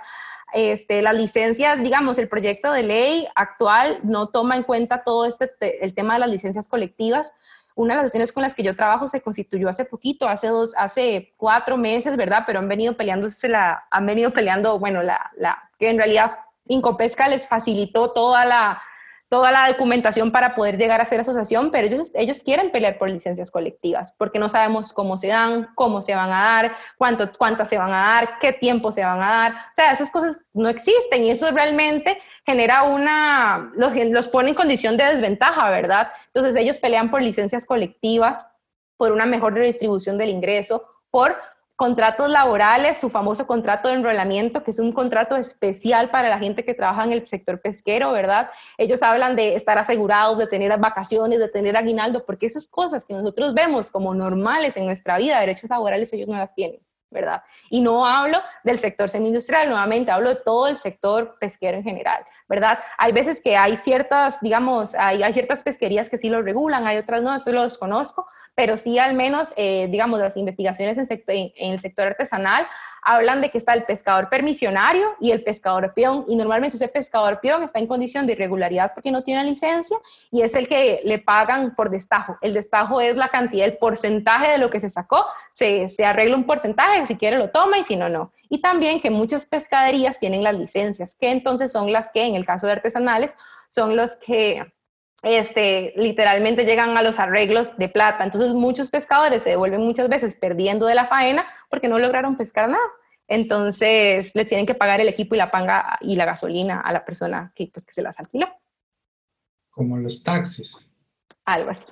Este, 0.51 1.03
las 1.03 1.15
licencias, 1.15 1.77
digamos, 1.83 2.17
el 2.17 2.27
proyecto 2.27 2.71
de 2.71 2.81
ley 2.81 3.27
actual 3.35 3.99
no 4.01 4.29
toma 4.29 4.55
en 4.55 4.63
cuenta 4.63 5.03
todo 5.03 5.25
este, 5.25 5.85
el 5.85 5.93
tema 5.93 6.15
de 6.15 6.21
las 6.21 6.31
licencias 6.31 6.67
colectivas. 6.67 7.35
Una 7.75 7.93
de 7.93 7.97
las 7.97 8.03
cuestiones 8.05 8.31
con 8.31 8.41
las 8.41 8.55
que 8.55 8.63
yo 8.63 8.75
trabajo 8.75 9.07
se 9.07 9.21
constituyó 9.21 9.69
hace 9.69 9.85
poquito, 9.85 10.27
hace 10.27 10.47
dos, 10.47 10.73
hace 10.75 11.35
cuatro 11.37 11.77
meses, 11.77 12.17
¿verdad? 12.17 12.45
Pero 12.47 12.57
han 12.57 12.67
venido 12.67 12.97
peleándose 12.97 13.47
la, 13.47 13.85
han 13.91 14.07
venido 14.07 14.31
peleando, 14.31 14.79
bueno, 14.79 15.03
la, 15.03 15.29
la, 15.37 15.69
que 15.77 15.91
en 15.91 15.97
realidad 15.97 16.39
Incopesca 16.69 17.27
les 17.27 17.47
facilitó 17.47 18.11
toda 18.11 18.45
la, 18.45 18.81
toda 19.29 19.51
la 19.51 19.67
documentación 19.67 20.31
para 20.31 20.55
poder 20.55 20.77
llegar 20.77 21.01
a 21.01 21.05
ser 21.05 21.19
asociación, 21.19 21.69
pero 21.71 21.87
ellos, 21.87 22.11
ellos 22.13 22.43
quieren 22.43 22.71
pelear 22.71 22.97
por 22.97 23.09
licencias 23.09 23.51
colectivas, 23.51 24.13
porque 24.17 24.39
no 24.39 24.47
sabemos 24.47 24.93
cómo 24.93 25.17
se 25.17 25.27
dan, 25.27 25.69
cómo 25.75 26.01
se 26.01 26.15
van 26.15 26.31
a 26.31 26.43
dar, 26.43 26.75
cuánto, 26.97 27.29
cuántas 27.37 27.67
se 27.69 27.77
van 27.77 27.91
a 27.91 27.97
dar, 27.97 28.39
qué 28.39 28.53
tiempo 28.53 28.91
se 28.91 29.03
van 29.03 29.21
a 29.21 29.27
dar. 29.27 29.53
O 29.53 29.73
sea, 29.73 29.91
esas 29.91 30.11
cosas 30.11 30.43
no 30.53 30.69
existen 30.69 31.23
y 31.23 31.31
eso 31.31 31.51
realmente 31.51 32.19
genera 32.45 32.83
una, 32.83 33.71
los, 33.75 33.93
los 33.95 34.27
pone 34.29 34.49
en 34.49 34.55
condición 34.55 34.95
de 34.95 35.03
desventaja, 35.03 35.69
¿verdad? 35.71 36.09
Entonces 36.27 36.55
ellos 36.55 36.79
pelean 36.79 37.09
por 37.09 37.21
licencias 37.21 37.65
colectivas, 37.65 38.47
por 38.95 39.11
una 39.11 39.25
mejor 39.25 39.53
redistribución 39.53 40.17
del 40.17 40.29
ingreso, 40.29 40.83
por 41.11 41.35
contratos 41.77 42.27
laborales, 42.27 42.99
su 42.99 43.07
famoso 43.09 43.45
contrato 43.45 43.87
de 43.87 43.93
enrolamiento, 43.93 44.63
que 44.63 44.71
es 44.71 44.79
un 44.79 44.91
contrato 44.91 45.35
especial 45.37 46.09
para 46.09 46.27
la 46.27 46.39
gente 46.39 46.65
que 46.65 46.73
trabaja 46.73 47.03
en 47.03 47.11
el 47.13 47.27
sector 47.27 47.61
pesquero, 47.61 48.11
¿verdad? 48.11 48.49
Ellos 48.79 49.03
hablan 49.03 49.35
de 49.35 49.53
estar 49.53 49.77
asegurados, 49.77 50.39
de 50.39 50.47
tener 50.47 50.75
vacaciones, 50.79 51.37
de 51.39 51.47
tener 51.49 51.77
aguinaldo, 51.77 52.25
porque 52.25 52.47
esas 52.47 52.67
cosas 52.67 53.05
que 53.05 53.13
nosotros 53.13 53.53
vemos 53.53 53.91
como 53.91 54.15
normales 54.15 54.75
en 54.75 54.87
nuestra 54.87 55.19
vida, 55.19 55.39
derechos 55.39 55.69
laborales, 55.69 56.11
ellos 56.11 56.27
no 56.27 56.35
las 56.35 56.55
tienen. 56.55 56.81
¿verdad? 57.09 57.41
Y 57.69 57.79
no 57.79 58.05
hablo 58.05 58.37
del 58.65 58.77
sector 58.77 59.07
semi-industrial, 59.07 59.69
nuevamente 59.69 60.11
hablo 60.11 60.29
de 60.29 60.41
todo 60.43 60.67
el 60.67 60.75
sector 60.75 61.37
pesquero 61.39 61.77
en 61.77 61.83
general, 61.83 62.25
¿verdad? 62.49 62.79
Hay 62.97 63.13
veces 63.13 63.39
que 63.39 63.55
hay 63.55 63.77
ciertas, 63.77 64.41
digamos, 64.41 64.93
hay, 64.93 65.23
hay, 65.23 65.33
ciertas 65.33 65.63
pesquerías 65.63 66.09
que 66.09 66.17
sí 66.17 66.27
lo 66.27 66.41
regulan, 66.41 66.85
hay 66.85 66.97
otras 66.97 67.21
no, 67.21 67.33
eso 67.33 67.49
lo 67.53 67.63
desconozco, 67.63 68.27
pero 68.57 68.75
sí 68.75 68.97
al 68.97 69.13
menos, 69.13 69.53
eh, 69.55 69.87
digamos, 69.91 70.19
las 70.19 70.35
investigaciones 70.35 70.97
en, 70.97 71.51
el 71.55 71.79
sector 71.79 72.07
artesanal 72.07 72.65
hablan 73.03 73.39
de 73.39 73.51
que 73.51 73.59
está 73.59 73.75
el 73.75 73.83
pescador 73.83 74.29
permisionario 74.29 75.15
y 75.19 75.29
el 75.29 75.43
pescador 75.43 75.93
peón, 75.93 76.25
y 76.27 76.35
normalmente 76.35 76.75
ese 76.75 76.87
pescador 76.87 77.39
peón 77.39 77.61
está 77.61 77.77
en 77.77 77.85
condición 77.85 78.25
de 78.25 78.33
irregularidad 78.33 78.93
porque 78.95 79.11
no 79.11 79.23
tiene 79.23 79.43
licencia 79.43 79.95
y 80.31 80.41
es 80.41 80.55
el 80.55 80.67
que 80.67 81.01
le 81.03 81.19
pagan 81.19 81.75
por 81.75 81.91
destajo. 81.91 82.39
El 82.41 82.53
destajo 82.53 82.99
es 82.99 83.15
la 83.15 83.29
cantidad, 83.29 83.67
el 83.67 83.77
porcentaje 83.77 84.53
de 84.53 84.57
lo 84.57 84.71
que 84.71 84.79
se 84.79 84.89
sacó, 84.89 85.23
se, 85.53 85.87
se 85.87 86.03
arregla 86.03 86.35
un 86.35 86.45
porcentaje, 86.45 87.05
si 87.05 87.15
quiere 87.15 87.37
lo 87.37 87.51
toma 87.51 87.77
y 87.77 87.83
si 87.83 87.95
no, 87.95 88.09
no. 88.09 88.31
Y 88.49 88.59
también 88.59 89.01
que 89.01 89.11
muchas 89.11 89.45
pescaderías 89.45 90.17
tienen 90.17 90.43
las 90.43 90.57
licencias, 90.57 91.13
que 91.13 91.29
entonces 91.29 91.71
son 91.71 91.93
las 91.93 92.11
que, 92.11 92.25
en 92.25 92.33
el 92.33 92.47
caso 92.47 92.65
de 92.65 92.73
artesanales, 92.73 93.35
son 93.69 93.95
los 93.95 94.15
que 94.15 94.65
este, 95.23 95.93
literalmente 95.95 96.65
llegan 96.65 96.97
a 96.97 97.01
los 97.01 97.19
arreglos 97.19 97.77
de 97.77 97.89
plata. 97.89 98.23
Entonces 98.23 98.53
muchos 98.53 98.89
pescadores 98.89 99.43
se 99.43 99.51
devuelven 99.51 99.83
muchas 99.83 100.09
veces 100.09 100.35
perdiendo 100.35 100.85
de 100.85 100.95
la 100.95 101.05
faena 101.05 101.45
porque 101.69 101.87
no 101.87 101.99
lograron 101.99 102.37
pescar 102.37 102.69
nada. 102.69 102.83
Entonces 103.27 104.31
le 104.35 104.45
tienen 104.45 104.65
que 104.65 104.75
pagar 104.75 105.01
el 105.01 105.09
equipo 105.09 105.35
y 105.35 105.37
la 105.37 105.51
panga 105.51 105.97
y 106.01 106.15
la 106.15 106.25
gasolina 106.25 106.79
a 106.79 106.93
la 106.93 107.03
persona 107.03 107.51
que, 107.55 107.67
pues, 107.67 107.85
que 107.85 107.93
se 107.93 108.01
las 108.01 108.17
alquiló. 108.19 108.47
Como 109.69 109.97
los 109.97 110.23
taxis. 110.23 110.89
Algo 111.45 111.71
así. 111.71 111.87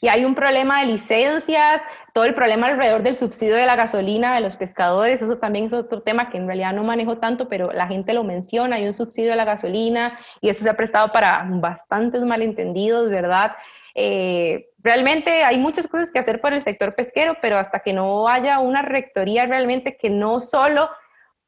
Y 0.00 0.08
hay 0.08 0.24
un 0.24 0.34
problema 0.34 0.82
de 0.82 0.88
licencias, 0.88 1.82
todo 2.14 2.24
el 2.24 2.34
problema 2.36 2.68
alrededor 2.68 3.02
del 3.02 3.16
subsidio 3.16 3.56
de 3.56 3.66
la 3.66 3.74
gasolina 3.74 4.36
de 4.36 4.40
los 4.40 4.56
pescadores, 4.56 5.20
eso 5.20 5.36
también 5.38 5.64
es 5.64 5.72
otro 5.72 6.00
tema 6.00 6.30
que 6.30 6.38
en 6.38 6.46
realidad 6.46 6.72
no 6.72 6.84
manejo 6.84 7.18
tanto, 7.18 7.48
pero 7.48 7.72
la 7.72 7.88
gente 7.88 8.12
lo 8.12 8.22
menciona, 8.22 8.76
hay 8.76 8.86
un 8.86 8.92
subsidio 8.92 9.30
de 9.30 9.36
la 9.36 9.44
gasolina 9.44 10.16
y 10.40 10.48
eso 10.48 10.62
se 10.62 10.70
ha 10.70 10.76
prestado 10.76 11.10
para 11.10 11.44
bastantes 11.50 12.22
malentendidos, 12.22 13.10
¿verdad? 13.10 13.56
Eh, 13.96 14.68
realmente 14.78 15.42
hay 15.42 15.58
muchas 15.58 15.88
cosas 15.88 16.12
que 16.12 16.20
hacer 16.20 16.40
por 16.40 16.52
el 16.52 16.62
sector 16.62 16.94
pesquero, 16.94 17.36
pero 17.42 17.58
hasta 17.58 17.80
que 17.80 17.92
no 17.92 18.28
haya 18.28 18.60
una 18.60 18.82
rectoría 18.82 19.46
realmente 19.46 19.96
que 19.96 20.08
no 20.08 20.38
solo... 20.38 20.88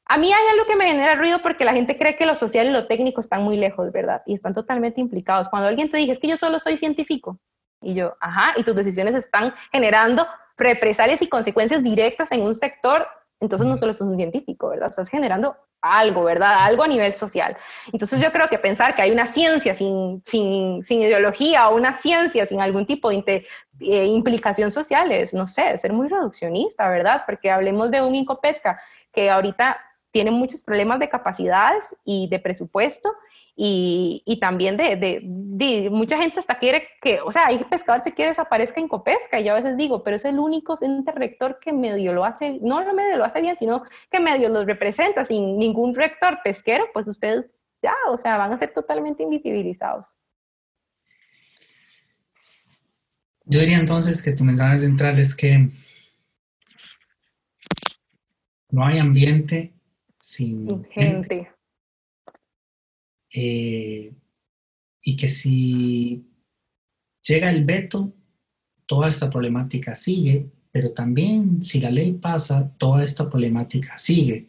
A 0.07 0.19
mí 0.19 0.33
hay 0.33 0.53
algo 0.53 0.67
que 0.67 0.75
me 0.75 0.89
genera 0.89 1.15
ruido 1.15 1.39
porque 1.43 1.65
la 1.65 1.75
gente 1.75 1.97
cree 1.97 2.17
que 2.17 2.27
lo 2.27 2.35
social 2.35 2.67
y 2.67 2.71
lo 2.71 2.89
técnico 2.89 3.21
están 3.21 3.45
muy 3.45 3.57
lejos, 3.57 3.93
¿verdad? 3.93 4.23
Y 4.27 4.35
están 4.35 4.53
totalmente 4.53 5.01
implicados. 5.01 5.49
Cuando 5.49 5.69
alguien 5.69 5.91
te 5.93 5.99
dice, 5.99 6.13
es 6.13 6.19
que 6.19 6.29
yo 6.29 6.37
solo 6.37 6.59
soy 6.59 6.77
científico, 6.77 7.39
y 7.81 7.95
yo, 7.95 8.17
ajá, 8.21 8.55
y 8.57 8.65
tus 8.65 8.75
decisiones 8.75 9.15
están 9.15 9.55
generando 9.71 10.27
represalias 10.57 11.23
y 11.23 11.29
consecuencias 11.29 11.83
directas 11.83 12.33
en 12.33 12.43
un 12.43 12.55
sector, 12.55 13.07
entonces 13.41 13.67
no 13.67 13.77
solo 13.77 13.93
sos 13.93 14.07
un 14.07 14.17
científico, 14.17 14.71
¿verdad? 14.71 14.89
Estás 14.89 15.09
generando 15.09 15.57
algo, 15.83 16.25
¿verdad? 16.25 16.65
Algo 16.65 16.85
a 16.85 16.89
nivel 16.89 17.13
social. 17.13 17.57
Entonces 17.93 18.21
yo 18.21 18.33
creo 18.33 18.49
que 18.49 18.59
pensar 18.59 18.95
que 18.95 19.03
hay 19.03 19.11
una 19.11 19.27
ciencia 19.27 19.75
sin, 19.75 20.23
sin, 20.25 20.83
sin 20.85 21.03
ideología 21.03 21.69
o 21.69 21.77
una 21.77 21.93
ciencia 21.93 22.47
sin 22.47 22.61
algún 22.61 22.87
tipo 22.87 23.11
de 23.11 23.47
eh, 23.81 24.05
implicación 24.07 24.71
social 24.71 25.13
es, 25.13 25.35
no 25.35 25.47
sé, 25.47 25.77
ser 25.79 25.93
muy 25.93 26.09
reduccionista, 26.09 26.89
¿verdad? 26.89 27.23
Porque 27.27 27.51
hablemos 27.51 27.91
de 27.91 28.03
un 28.03 28.15
Incopesca 28.15 28.81
que 29.13 29.31
ahorita 29.31 29.79
tiene 30.11 30.31
muchos 30.31 30.63
problemas 30.63 30.99
de 30.99 31.11
capacidades 31.11 31.95
y 32.05 32.29
de 32.29 32.39
presupuesto 32.39 33.13
y, 33.59 34.23
y 34.27 34.39
también 34.39 34.77
de, 34.77 34.97
de, 35.25 35.89
mucha 35.91 36.19
gente 36.19 36.39
hasta 36.41 36.59
quiere 36.59 36.89
que, 37.01 37.23
o 37.23 37.33
sea, 37.33 37.47
hay 37.47 37.59
pescador 37.65 38.03
se 38.03 38.13
quiere 38.13 38.33
desaparezca 38.33 38.81
en 38.81 38.87
Copesca, 38.87 39.41
y 39.41 39.45
yo 39.45 39.53
a 39.53 39.57
veces 39.57 39.79
digo, 39.79 40.05
pero 40.05 40.17
es 40.17 40.27
el 40.27 40.39
único 40.39 40.75
ente 40.81 41.11
rector 41.13 41.59
que 41.59 41.73
medio 41.73 42.13
lo 42.13 42.27
hace, 42.27 42.59
no 42.61 42.85
lo 42.85 42.93
medio 42.93 43.17
lo 43.17 43.25
hace 43.25 43.41
bien, 43.41 43.57
sino 43.57 43.83
que 44.11 44.21
medio 44.21 44.51
los 44.51 44.67
representa, 44.67 45.25
sin 45.25 45.59
ningún 45.59 45.95
rector 45.95 46.39
pesquero, 46.45 46.85
pues 46.93 47.09
ustedes 47.09 47.47
ya, 47.83 47.95
o 48.11 48.19
sea, 48.19 48.37
van 48.37 48.53
a 48.53 48.59
ser 48.59 48.75
totalmente 48.75 49.23
invisibilizados. 49.23 50.19
Yo 53.47 53.61
diría 53.61 53.79
entonces 53.79 54.23
que 54.23 54.33
tu 54.33 54.45
mensaje 54.45 54.79
central 54.79 55.19
es 55.19 55.35
que 55.35 55.71
no 58.71 58.85
hay 58.85 58.99
ambiente 58.99 59.73
sin, 60.21 60.85
gente. 60.91 61.56
Eh, 63.39 64.15
y 65.03 65.17
que 65.17 65.29
si 65.29 66.25
llega 67.23 67.51
el 67.51 67.67
veto, 67.67 68.15
toda 68.87 69.11
esta 69.11 69.29
problemática 69.29 69.95
sigue, 69.95 70.49
pero 70.73 70.93
también 70.93 71.63
si 71.63 71.79
la 71.79 71.91
ley 71.91 72.13
pasa, 72.15 72.73
toda 72.79 73.05
esta 73.05 73.29
problemática 73.29 73.99
sigue. 73.99 74.49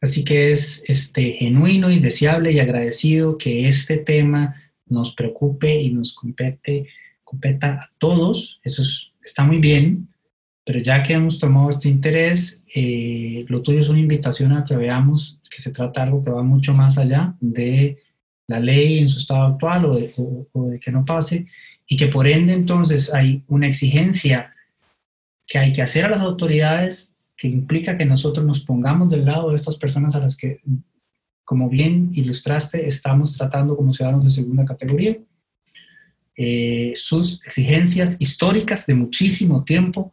Así 0.00 0.24
que 0.24 0.50
es 0.50 0.82
este, 0.88 1.32
genuino 1.32 1.88
y 1.88 2.00
deseable 2.00 2.50
y 2.50 2.58
agradecido 2.58 3.38
que 3.38 3.68
este 3.68 3.98
tema 3.98 4.60
nos 4.86 5.14
preocupe 5.14 5.80
y 5.80 5.92
nos 5.92 6.12
compete, 6.12 6.88
competa 7.22 7.74
a 7.74 7.92
todos. 7.98 8.60
Eso 8.64 8.82
está 9.22 9.44
muy 9.44 9.58
bien, 9.58 10.08
pero 10.64 10.80
ya 10.80 11.00
que 11.00 11.12
hemos 11.12 11.38
tomado 11.38 11.70
este 11.70 11.88
interés, 11.88 12.64
eh, 12.74 13.44
lo 13.46 13.62
tuyo 13.62 13.78
es 13.78 13.88
una 13.88 14.00
invitación 14.00 14.52
a 14.52 14.64
que 14.64 14.74
veamos 14.74 15.38
que 15.48 15.62
se 15.62 15.70
trata 15.70 16.00
de 16.00 16.06
algo 16.08 16.22
que 16.24 16.30
va 16.30 16.42
mucho 16.42 16.74
más 16.74 16.98
allá 16.98 17.36
de 17.40 17.98
la 18.48 18.60
ley 18.60 18.98
en 18.98 19.08
su 19.08 19.18
estado 19.18 19.42
actual 19.42 19.84
o 19.86 19.96
de, 19.96 20.80
que 20.80 20.92
no 20.92 21.04
pase, 21.04 21.46
y 21.86 21.96
que 21.96 22.08
por 22.08 22.26
ende 22.26 22.52
entonces 22.52 23.12
hay 23.12 23.42
una 23.48 23.66
exigencia 23.66 24.52
que 25.46 25.58
hay 25.58 25.72
que 25.72 25.82
hacer 25.82 26.04
a 26.04 26.10
las 26.10 26.20
autoridades 26.20 27.14
que 27.36 27.48
implica 27.48 27.98
que 27.98 28.04
nosotros 28.04 28.44
nos 28.46 28.60
pongamos 28.60 29.10
del 29.10 29.24
lado 29.24 29.50
de 29.50 29.56
estas 29.56 29.76
personas 29.76 30.16
a 30.16 30.20
las 30.20 30.36
que, 30.36 30.58
como 31.44 31.68
bien 31.68 32.10
ilustraste, 32.14 32.88
estamos 32.88 33.36
tratando 33.36 33.76
como 33.76 33.92
ciudadanos 33.92 34.24
de 34.24 34.30
segunda 34.30 34.64
categoría. 34.64 35.18
Eh, 36.36 36.92
sus 36.96 37.44
exigencias 37.46 38.16
históricas 38.20 38.86
de 38.86 38.94
muchísimo 38.94 39.64
tiempo 39.64 40.12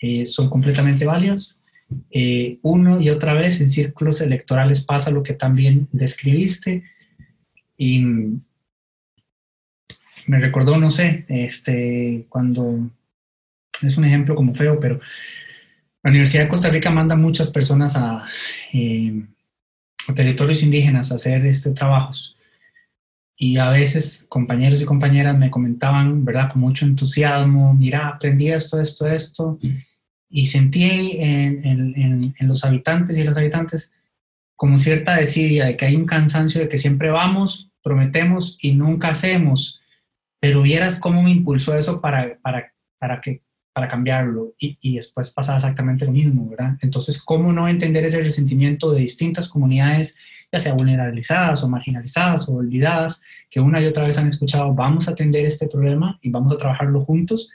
eh, 0.00 0.26
son 0.26 0.50
completamente 0.50 1.04
válidas. 1.04 1.62
Eh, 2.10 2.58
uno 2.62 3.00
y 3.00 3.10
otra 3.10 3.34
vez 3.34 3.60
en 3.60 3.70
círculos 3.70 4.20
electorales 4.20 4.82
pasa 4.82 5.10
lo 5.10 5.22
que 5.22 5.34
también 5.34 5.88
describiste. 5.92 6.84
Y 7.76 8.04
me 10.26 10.38
recordó, 10.38 10.76
no 10.78 10.90
sé, 10.90 11.24
este, 11.28 12.26
cuando, 12.28 12.90
es 13.82 13.96
un 13.96 14.04
ejemplo 14.04 14.34
como 14.34 14.54
feo, 14.54 14.78
pero 14.78 15.00
la 16.02 16.10
Universidad 16.10 16.44
de 16.44 16.48
Costa 16.48 16.68
Rica 16.68 16.90
manda 16.90 17.16
muchas 17.16 17.50
personas 17.50 17.96
a, 17.96 18.24
eh, 18.72 19.24
territorios 20.14 20.62
indígenas 20.62 21.12
a 21.12 21.16
hacer 21.16 21.46
este, 21.46 21.70
trabajos. 21.70 22.36
Y 23.36 23.56
a 23.56 23.70
veces 23.70 24.26
compañeros 24.28 24.80
y 24.82 24.84
compañeras 24.84 25.36
me 25.36 25.50
comentaban, 25.50 26.24
¿verdad? 26.24 26.52
Con 26.52 26.60
mucho 26.60 26.84
entusiasmo, 26.84 27.74
mira, 27.74 28.08
aprendí 28.08 28.50
esto, 28.50 28.80
esto, 28.80 29.06
esto. 29.06 29.58
Y 30.28 30.46
sentí 30.46 31.16
en, 31.18 31.64
en, 31.64 32.34
en 32.38 32.48
los 32.48 32.64
habitantes 32.64 33.18
y 33.18 33.24
las 33.24 33.36
habitantes 33.36 33.92
como 34.62 34.76
cierta 34.76 35.16
desidia 35.16 35.64
de 35.64 35.76
que 35.76 35.86
hay 35.86 35.96
un 35.96 36.06
cansancio 36.06 36.60
de 36.60 36.68
que 36.68 36.78
siempre 36.78 37.10
vamos, 37.10 37.72
prometemos 37.82 38.56
y 38.62 38.74
nunca 38.74 39.08
hacemos, 39.08 39.82
pero 40.38 40.62
vieras 40.62 41.00
cómo 41.00 41.20
me 41.20 41.32
impulsó 41.32 41.76
eso 41.76 42.00
para, 42.00 42.38
para, 42.40 42.72
para, 42.96 43.20
que, 43.20 43.42
para 43.72 43.88
cambiarlo 43.88 44.54
y, 44.56 44.78
y 44.80 44.94
después 44.94 45.32
pasa 45.32 45.56
exactamente 45.56 46.04
lo 46.04 46.12
mismo, 46.12 46.48
¿verdad? 46.48 46.76
Entonces, 46.80 47.20
¿cómo 47.24 47.52
no 47.52 47.66
entender 47.66 48.04
ese 48.04 48.22
resentimiento 48.22 48.92
de 48.92 49.00
distintas 49.00 49.48
comunidades, 49.48 50.14
ya 50.52 50.60
sea 50.60 50.74
vulnerabilizadas 50.74 51.64
o 51.64 51.68
marginalizadas 51.68 52.48
o 52.48 52.52
olvidadas, 52.52 53.20
que 53.50 53.58
una 53.58 53.82
y 53.82 53.86
otra 53.86 54.04
vez 54.04 54.16
han 54.16 54.28
escuchado, 54.28 54.72
vamos 54.72 55.08
a 55.08 55.10
atender 55.10 55.44
este 55.44 55.66
problema 55.66 56.20
y 56.22 56.30
vamos 56.30 56.52
a 56.52 56.58
trabajarlo 56.58 57.00
juntos? 57.00 57.50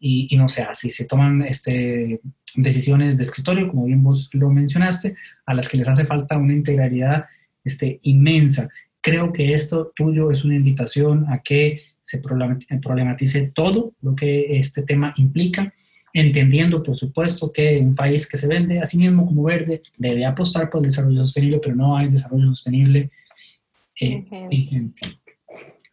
Y, 0.00 0.28
y, 0.30 0.36
no 0.36 0.48
sé, 0.48 0.62
así 0.62 0.90
se 0.90 1.06
toman 1.06 1.42
este, 1.42 2.20
decisiones 2.54 3.16
de 3.16 3.24
escritorio, 3.24 3.68
como 3.68 3.86
bien 3.86 4.02
vos 4.02 4.30
lo 4.32 4.48
mencionaste, 4.50 5.16
a 5.44 5.54
las 5.54 5.68
que 5.68 5.76
les 5.76 5.88
hace 5.88 6.04
falta 6.04 6.38
una 6.38 6.52
integralidad 6.52 7.24
este, 7.64 7.98
inmensa 8.02 8.68
creo 9.00 9.32
que 9.32 9.52
esto 9.52 9.92
tuyo 9.94 10.30
es 10.30 10.44
una 10.44 10.56
invitación 10.56 11.26
a 11.30 11.40
que 11.42 11.80
se 12.02 12.20
problematice 12.20 13.52
todo 13.54 13.94
lo 14.00 14.14
que 14.14 14.58
este 14.58 14.82
tema 14.82 15.12
implica, 15.16 15.72
entendiendo, 16.12 16.82
por 16.82 16.96
supuesto, 16.96 17.52
que 17.52 17.78
un 17.78 17.94
país 17.94 18.26
que 18.26 18.36
se 18.36 18.46
vende 18.46 18.80
a 18.80 18.86
sí 18.86 18.96
mismo 18.98 19.26
como 19.26 19.42
verde 19.44 19.82
debe 19.96 20.24
apostar 20.24 20.70
por 20.70 20.80
el 20.80 20.88
desarrollo 20.88 21.22
sostenible, 21.22 21.60
pero 21.62 21.74
no 21.74 21.96
hay 21.96 22.08
desarrollo 22.08 22.48
sostenible. 22.48 23.10
Eh, 24.00 24.24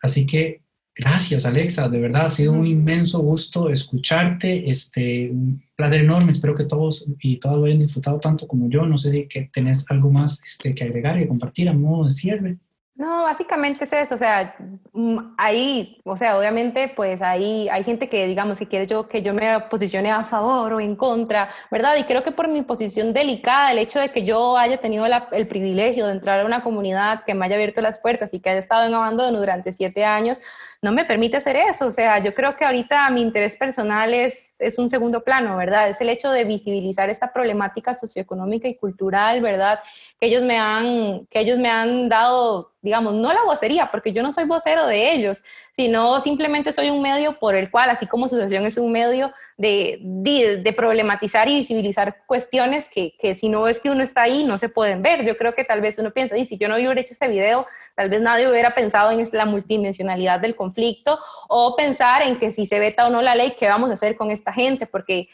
así 0.01 0.25
que 0.25 0.61
gracias, 0.95 1.45
Alexa, 1.45 1.89
de 1.89 1.99
verdad 1.99 2.25
ha 2.25 2.29
sido 2.29 2.53
un 2.53 2.65
inmenso 2.65 3.19
gusto 3.19 3.69
escucharte, 3.69 4.69
este, 4.69 5.29
un 5.29 5.61
placer 5.75 6.01
enorme, 6.01 6.31
espero 6.31 6.55
que 6.55 6.63
todos 6.63 7.05
y 7.19 7.37
todas 7.37 7.57
lo 7.57 7.65
hayan 7.65 7.79
disfrutado 7.79 8.19
tanto 8.19 8.47
como 8.47 8.69
yo, 8.69 8.85
no 8.85 8.97
sé 8.97 9.11
si 9.11 9.27
que 9.27 9.49
tenés 9.53 9.85
algo 9.89 10.09
más 10.09 10.41
este, 10.45 10.73
que 10.73 10.85
agregar 10.85 11.21
y 11.21 11.27
compartir 11.27 11.69
a 11.69 11.73
modo 11.73 12.05
de 12.05 12.11
cierre. 12.11 12.57
No, 12.97 13.23
básicamente 13.23 13.83
es 13.83 13.91
eso, 13.91 14.15
o 14.15 14.17
sea, 14.17 14.55
mm, 14.93 15.35
ahí, 15.37 15.99
o 16.05 16.15
sea, 16.15 16.37
obviamente, 16.39 16.93
pues 16.95 17.21
ahí 17.21 17.67
hay 17.69 17.83
gente 17.83 18.07
que, 18.07 18.25
digamos, 18.25 18.57
si 18.57 18.67
quiere 18.67 18.87
yo 18.87 19.09
que 19.09 19.21
yo 19.21 19.33
me 19.33 19.59
posicione 19.69 20.11
a 20.11 20.23
favor 20.23 20.71
o 20.71 20.79
en 20.79 20.95
contra, 20.95 21.49
¿verdad? 21.69 21.97
Y 21.97 22.05
creo 22.05 22.23
que 22.23 22.31
por 22.31 22.47
mi 22.47 22.61
posición 22.61 23.11
delicada, 23.11 23.73
el 23.73 23.79
hecho 23.79 23.99
de 23.99 24.11
que 24.11 24.23
yo 24.23 24.57
haya 24.57 24.77
tenido 24.77 25.05
el 25.05 25.47
privilegio 25.49 26.05
de 26.07 26.13
entrar 26.13 26.39
a 26.39 26.45
una 26.45 26.63
comunidad 26.63 27.25
que 27.25 27.33
me 27.33 27.45
haya 27.45 27.55
abierto 27.55 27.81
las 27.81 27.99
puertas 27.99 28.33
y 28.33 28.39
que 28.39 28.49
haya 28.51 28.59
estado 28.59 28.87
en 28.87 28.93
abandono 28.93 29.39
durante 29.39 29.73
siete 29.73 30.05
años, 30.05 30.39
no 30.85 30.91
me 30.91 31.03
permite 31.03 31.37
hacer 31.37 31.55
eso. 31.57 31.87
O 31.87 31.91
sea, 31.91 32.19
yo 32.19 32.33
creo 32.33 32.55
que 32.55 32.63
ahorita 32.63 33.09
mi 33.09 33.21
interés 33.21 33.57
personal 33.57 34.13
es, 34.13 34.55
es 34.59 34.77
un 34.77 34.89
segundo 34.89 35.23
plano, 35.23 35.57
¿verdad? 35.57 35.89
Es 35.89 35.99
el 35.99 36.09
hecho 36.09 36.31
de 36.31 36.45
visibilizar 36.45 37.09
esta 37.09 37.33
problemática 37.33 37.93
socioeconómica 37.95 38.67
y 38.67 38.75
cultural, 38.77 39.41
¿verdad? 39.41 39.79
Que 40.19 40.27
ellos 40.27 40.43
me 40.43 40.57
han, 40.59 41.25
que 41.25 41.39
ellos 41.41 41.57
me 41.57 41.69
han 41.69 42.07
dado, 42.07 42.73
digamos, 42.85 43.15
no 43.15 43.33
la 43.33 43.43
vocería, 43.43 43.89
porque 43.89 44.13
yo 44.13 44.21
no 44.21 44.31
soy 44.31 44.45
vocero 44.45 44.85
de 44.85 45.11
ellos, 45.11 45.43
sino 45.71 46.19
simplemente 46.19 46.71
soy 46.71 46.91
un 46.91 47.01
medio 47.01 47.39
por 47.39 47.55
el 47.55 47.71
cual, 47.71 47.89
así 47.89 48.05
como 48.05 48.27
asociación 48.27 48.63
es 48.67 48.77
un 48.77 48.91
medio 48.91 49.33
de, 49.57 49.97
de, 50.01 50.73
problematizar 50.73 51.47
y 51.47 51.55
visibilizar 51.55 52.17
cuestiones 52.27 52.87
que, 52.87 53.15
que, 53.17 53.33
si 53.33 53.49
no 53.49 53.67
es 53.67 53.79
que 53.79 53.89
uno 53.89 54.03
está 54.03 54.21
ahí, 54.21 54.43
no 54.43 54.59
se 54.59 54.69
pueden 54.69 55.01
ver. 55.01 55.25
Yo 55.25 55.35
creo 55.35 55.55
que 55.55 55.63
tal 55.63 55.81
vez 55.81 55.97
uno 55.97 56.11
piensa, 56.11 56.37
y 56.37 56.45
si 56.45 56.57
yo 56.59 56.67
no 56.69 56.75
hubiera 56.75 57.01
hecho 57.01 57.13
ese 57.13 57.27
video, 57.27 57.65
tal 57.95 58.09
vez 58.09 58.21
nadie 58.21 58.47
hubiera 58.47 58.75
pensado 58.75 59.09
en 59.09 59.27
la 59.31 59.45
multidimensionalidad 59.45 60.39
del 60.39 60.55
conflicto 60.55 61.17
o 61.49 61.75
pensar 61.75 62.21
en 62.21 62.37
que 62.37 62.51
si 62.51 62.67
se 62.67 62.77
veta 62.77 63.07
o 63.07 63.09
no 63.09 63.23
la 63.23 63.33
ley, 63.33 63.55
¿qué 63.57 63.67
vamos 63.67 63.89
a 63.89 63.93
hacer 63.93 64.15
con 64.15 64.29
esta 64.29 64.53
gente? 64.53 64.85
Porque 64.85 65.27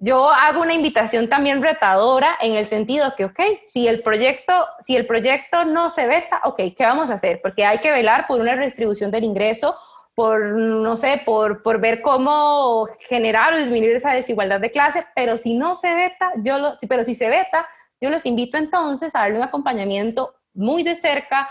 yo 0.00 0.30
hago 0.30 0.62
una 0.62 0.74
invitación 0.74 1.28
también 1.28 1.62
retadora 1.62 2.36
en 2.40 2.54
el 2.54 2.66
sentido 2.66 3.14
que, 3.16 3.24
ok, 3.24 3.40
si 3.64 3.88
el 3.88 4.02
proyecto, 4.02 4.52
si 4.80 4.96
el 4.96 5.06
proyecto 5.06 5.64
no 5.64 5.90
se 5.90 6.06
veta, 6.06 6.40
ok, 6.44 6.56
¿qué 6.76 6.84
vamos 6.84 7.10
a 7.10 7.14
hacer? 7.14 7.40
Porque 7.42 7.64
hay 7.64 7.78
que 7.78 7.90
velar 7.90 8.26
por 8.28 8.40
una 8.40 8.54
redistribución 8.54 9.10
del 9.10 9.24
ingreso, 9.24 9.76
por, 10.14 10.40
no 10.40 10.96
sé, 10.96 11.22
por, 11.24 11.80
ver 11.80 12.00
cómo 12.00 12.88
generar 13.08 13.54
o 13.54 13.58
disminuir 13.58 13.96
esa 13.96 14.12
desigualdad 14.12 14.60
de 14.60 14.70
clase, 14.70 15.04
pero 15.16 15.36
si 15.36 15.54
no 15.54 15.74
se 15.74 15.92
veta, 15.94 16.32
yo 16.42 16.58
lo, 16.58 16.76
pero 16.88 17.04
si 17.04 17.14
se 17.14 17.28
veta, 17.28 17.68
yo 18.00 18.10
los 18.10 18.24
invito 18.24 18.56
entonces 18.56 19.14
a 19.14 19.20
darle 19.20 19.38
un 19.38 19.44
acompañamiento 19.44 20.34
muy 20.54 20.84
de 20.84 20.94
cerca, 20.94 21.48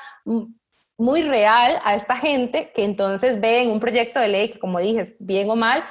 muy 0.97 1.21
real 1.21 1.79
a 1.83 1.95
esta 1.95 2.17
gente 2.17 2.71
que 2.73 2.83
entonces 2.83 3.39
ve 3.39 3.61
en 3.61 3.71
un 3.71 3.79
proyecto 3.79 4.19
de 4.19 4.27
ley 4.29 4.51
que, 4.51 4.59
como 4.59 4.79
dije, 4.79 5.15
bien 5.19 5.49
o 5.49 5.55
mal, 5.55 5.83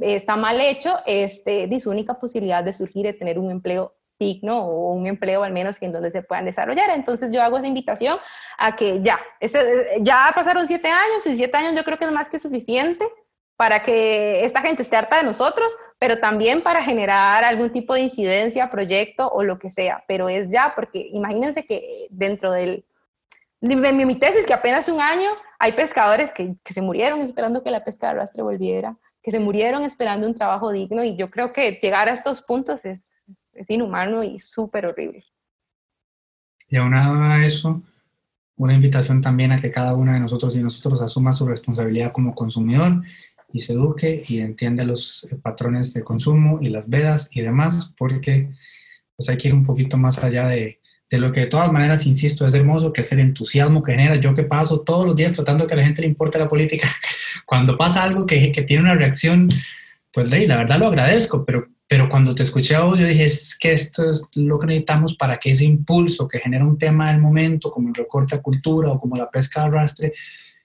está 0.00 0.36
mal 0.36 0.60
hecho, 0.60 0.98
este, 1.06 1.72
es 1.74 1.82
su 1.82 1.90
única 1.90 2.14
posibilidad 2.14 2.64
de 2.64 2.72
surgir, 2.72 3.06
de 3.06 3.12
tener 3.12 3.38
un 3.38 3.50
empleo 3.50 3.94
digno 4.18 4.64
o 4.64 4.92
un 4.92 5.06
empleo 5.06 5.42
al 5.42 5.52
menos 5.52 5.80
en 5.82 5.92
donde 5.92 6.10
se 6.10 6.22
puedan 6.22 6.44
desarrollar. 6.44 6.90
Entonces 6.90 7.32
yo 7.32 7.42
hago 7.42 7.58
esa 7.58 7.66
invitación 7.66 8.18
a 8.58 8.76
que 8.76 9.02
ya, 9.02 9.20
ese, 9.40 9.96
ya 10.00 10.32
pasaron 10.34 10.66
siete 10.66 10.88
años 10.88 11.26
y 11.26 11.36
siete 11.36 11.56
años 11.56 11.74
yo 11.74 11.84
creo 11.84 11.98
que 11.98 12.04
es 12.04 12.12
más 12.12 12.28
que 12.28 12.38
suficiente 12.38 13.06
para 13.56 13.84
que 13.84 14.44
esta 14.44 14.60
gente 14.62 14.82
esté 14.82 14.96
harta 14.96 15.18
de 15.18 15.22
nosotros, 15.22 15.76
pero 15.98 16.18
también 16.18 16.62
para 16.62 16.82
generar 16.82 17.44
algún 17.44 17.70
tipo 17.70 17.94
de 17.94 18.00
incidencia, 18.00 18.68
proyecto 18.68 19.28
o 19.28 19.44
lo 19.44 19.58
que 19.58 19.70
sea. 19.70 20.04
Pero 20.08 20.28
es 20.28 20.50
ya, 20.50 20.72
porque 20.74 21.08
imagínense 21.12 21.64
que 21.64 22.08
dentro 22.10 22.50
del 22.50 22.84
mi, 23.60 23.76
mi 23.76 24.14
tesis, 24.16 24.46
que 24.46 24.52
apenas 24.52 24.88
un 24.88 25.00
año 25.00 25.30
hay 25.58 25.72
pescadores 25.72 26.32
que, 26.32 26.54
que, 26.62 26.74
se 26.74 26.82
murieron 26.82 27.20
esperando 27.20 27.62
que 27.62 27.70
la 27.70 27.82
pesca 27.82 28.08
de 28.08 28.12
arrastre 28.12 28.42
volviera, 28.42 28.96
que 29.24 29.30
se 29.30 29.40
murieron 29.40 29.84
esperando 29.84 30.26
un 30.26 30.34
trabajo 30.34 30.70
digno 30.70 31.02
y 31.02 31.16
yo 31.16 31.30
creo 31.30 31.52
que 31.54 31.78
llegar 31.82 32.10
a 32.10 32.12
estos 32.12 32.42
puntos 32.42 32.84
es, 32.84 33.22
es 33.54 33.70
inhumano 33.70 34.22
y 34.22 34.38
súper 34.40 34.84
horrible. 34.84 35.24
Y 36.68 36.76
aunado 36.76 37.22
a 37.22 37.42
eso, 37.42 37.82
una 38.56 38.74
invitación 38.74 39.22
también 39.22 39.50
a 39.52 39.60
que 39.60 39.70
cada 39.70 39.94
uno 39.94 40.12
de 40.12 40.20
nosotros 40.20 40.54
y 40.54 40.62
nosotros 40.62 41.00
asuma 41.00 41.32
su 41.32 41.46
responsabilidad 41.46 42.12
como 42.12 42.34
consumidor 42.34 43.02
y 43.50 43.60
se 43.60 43.72
eduque 43.72 44.22
y 44.28 44.40
entienda 44.40 44.84
los 44.84 45.26
patrones 45.42 45.94
de 45.94 46.04
consumo 46.04 46.58
y 46.60 46.68
las 46.68 46.90
vedas 46.90 47.30
y 47.32 47.40
demás, 47.40 47.94
porque 47.96 48.50
pues 49.16 49.30
hay 49.30 49.38
que 49.38 49.48
ir 49.48 49.54
un 49.54 49.64
poquito 49.64 49.96
más 49.96 50.22
allá 50.22 50.48
de, 50.48 50.80
de 51.14 51.20
lo 51.20 51.30
que 51.30 51.40
de 51.40 51.46
todas 51.46 51.70
maneras, 51.70 52.06
insisto, 52.06 52.44
es 52.44 52.54
hermoso, 52.54 52.92
que 52.92 53.00
es 53.00 53.12
el 53.12 53.20
entusiasmo 53.20 53.82
que 53.82 53.92
genera. 53.92 54.16
Yo 54.16 54.34
que 54.34 54.42
paso 54.42 54.80
todos 54.80 55.06
los 55.06 55.14
días 55.14 55.32
tratando 55.32 55.66
que 55.66 55.74
a 55.74 55.76
la 55.76 55.84
gente 55.84 56.02
le 56.02 56.08
importe 56.08 56.38
la 56.38 56.48
política, 56.48 56.88
cuando 57.46 57.76
pasa 57.76 58.02
algo 58.02 58.26
que, 58.26 58.50
que 58.50 58.62
tiene 58.62 58.82
una 58.82 58.94
reacción, 58.94 59.48
pues 60.12 60.28
de 60.28 60.46
la 60.48 60.56
verdad 60.56 60.78
lo 60.78 60.88
agradezco, 60.88 61.44
pero, 61.44 61.68
pero 61.86 62.08
cuando 62.08 62.34
te 62.34 62.42
escuché 62.42 62.74
a 62.74 62.80
vos, 62.80 62.98
yo 62.98 63.06
dije, 63.06 63.24
es 63.24 63.56
que 63.56 63.72
esto 63.72 64.10
es 64.10 64.24
lo 64.34 64.58
que 64.58 64.66
necesitamos 64.66 65.14
para 65.14 65.38
que 65.38 65.52
ese 65.52 65.64
impulso 65.64 66.26
que 66.26 66.40
genera 66.40 66.64
un 66.64 66.78
tema 66.78 67.12
del 67.12 67.20
momento, 67.20 67.70
como 67.70 67.88
el 67.88 67.94
recorte 67.94 68.34
a 68.34 68.42
cultura 68.42 68.90
o 68.90 68.98
como 68.98 69.14
la 69.14 69.30
pesca 69.30 69.60
de 69.60 69.66
arrastre, 69.68 70.12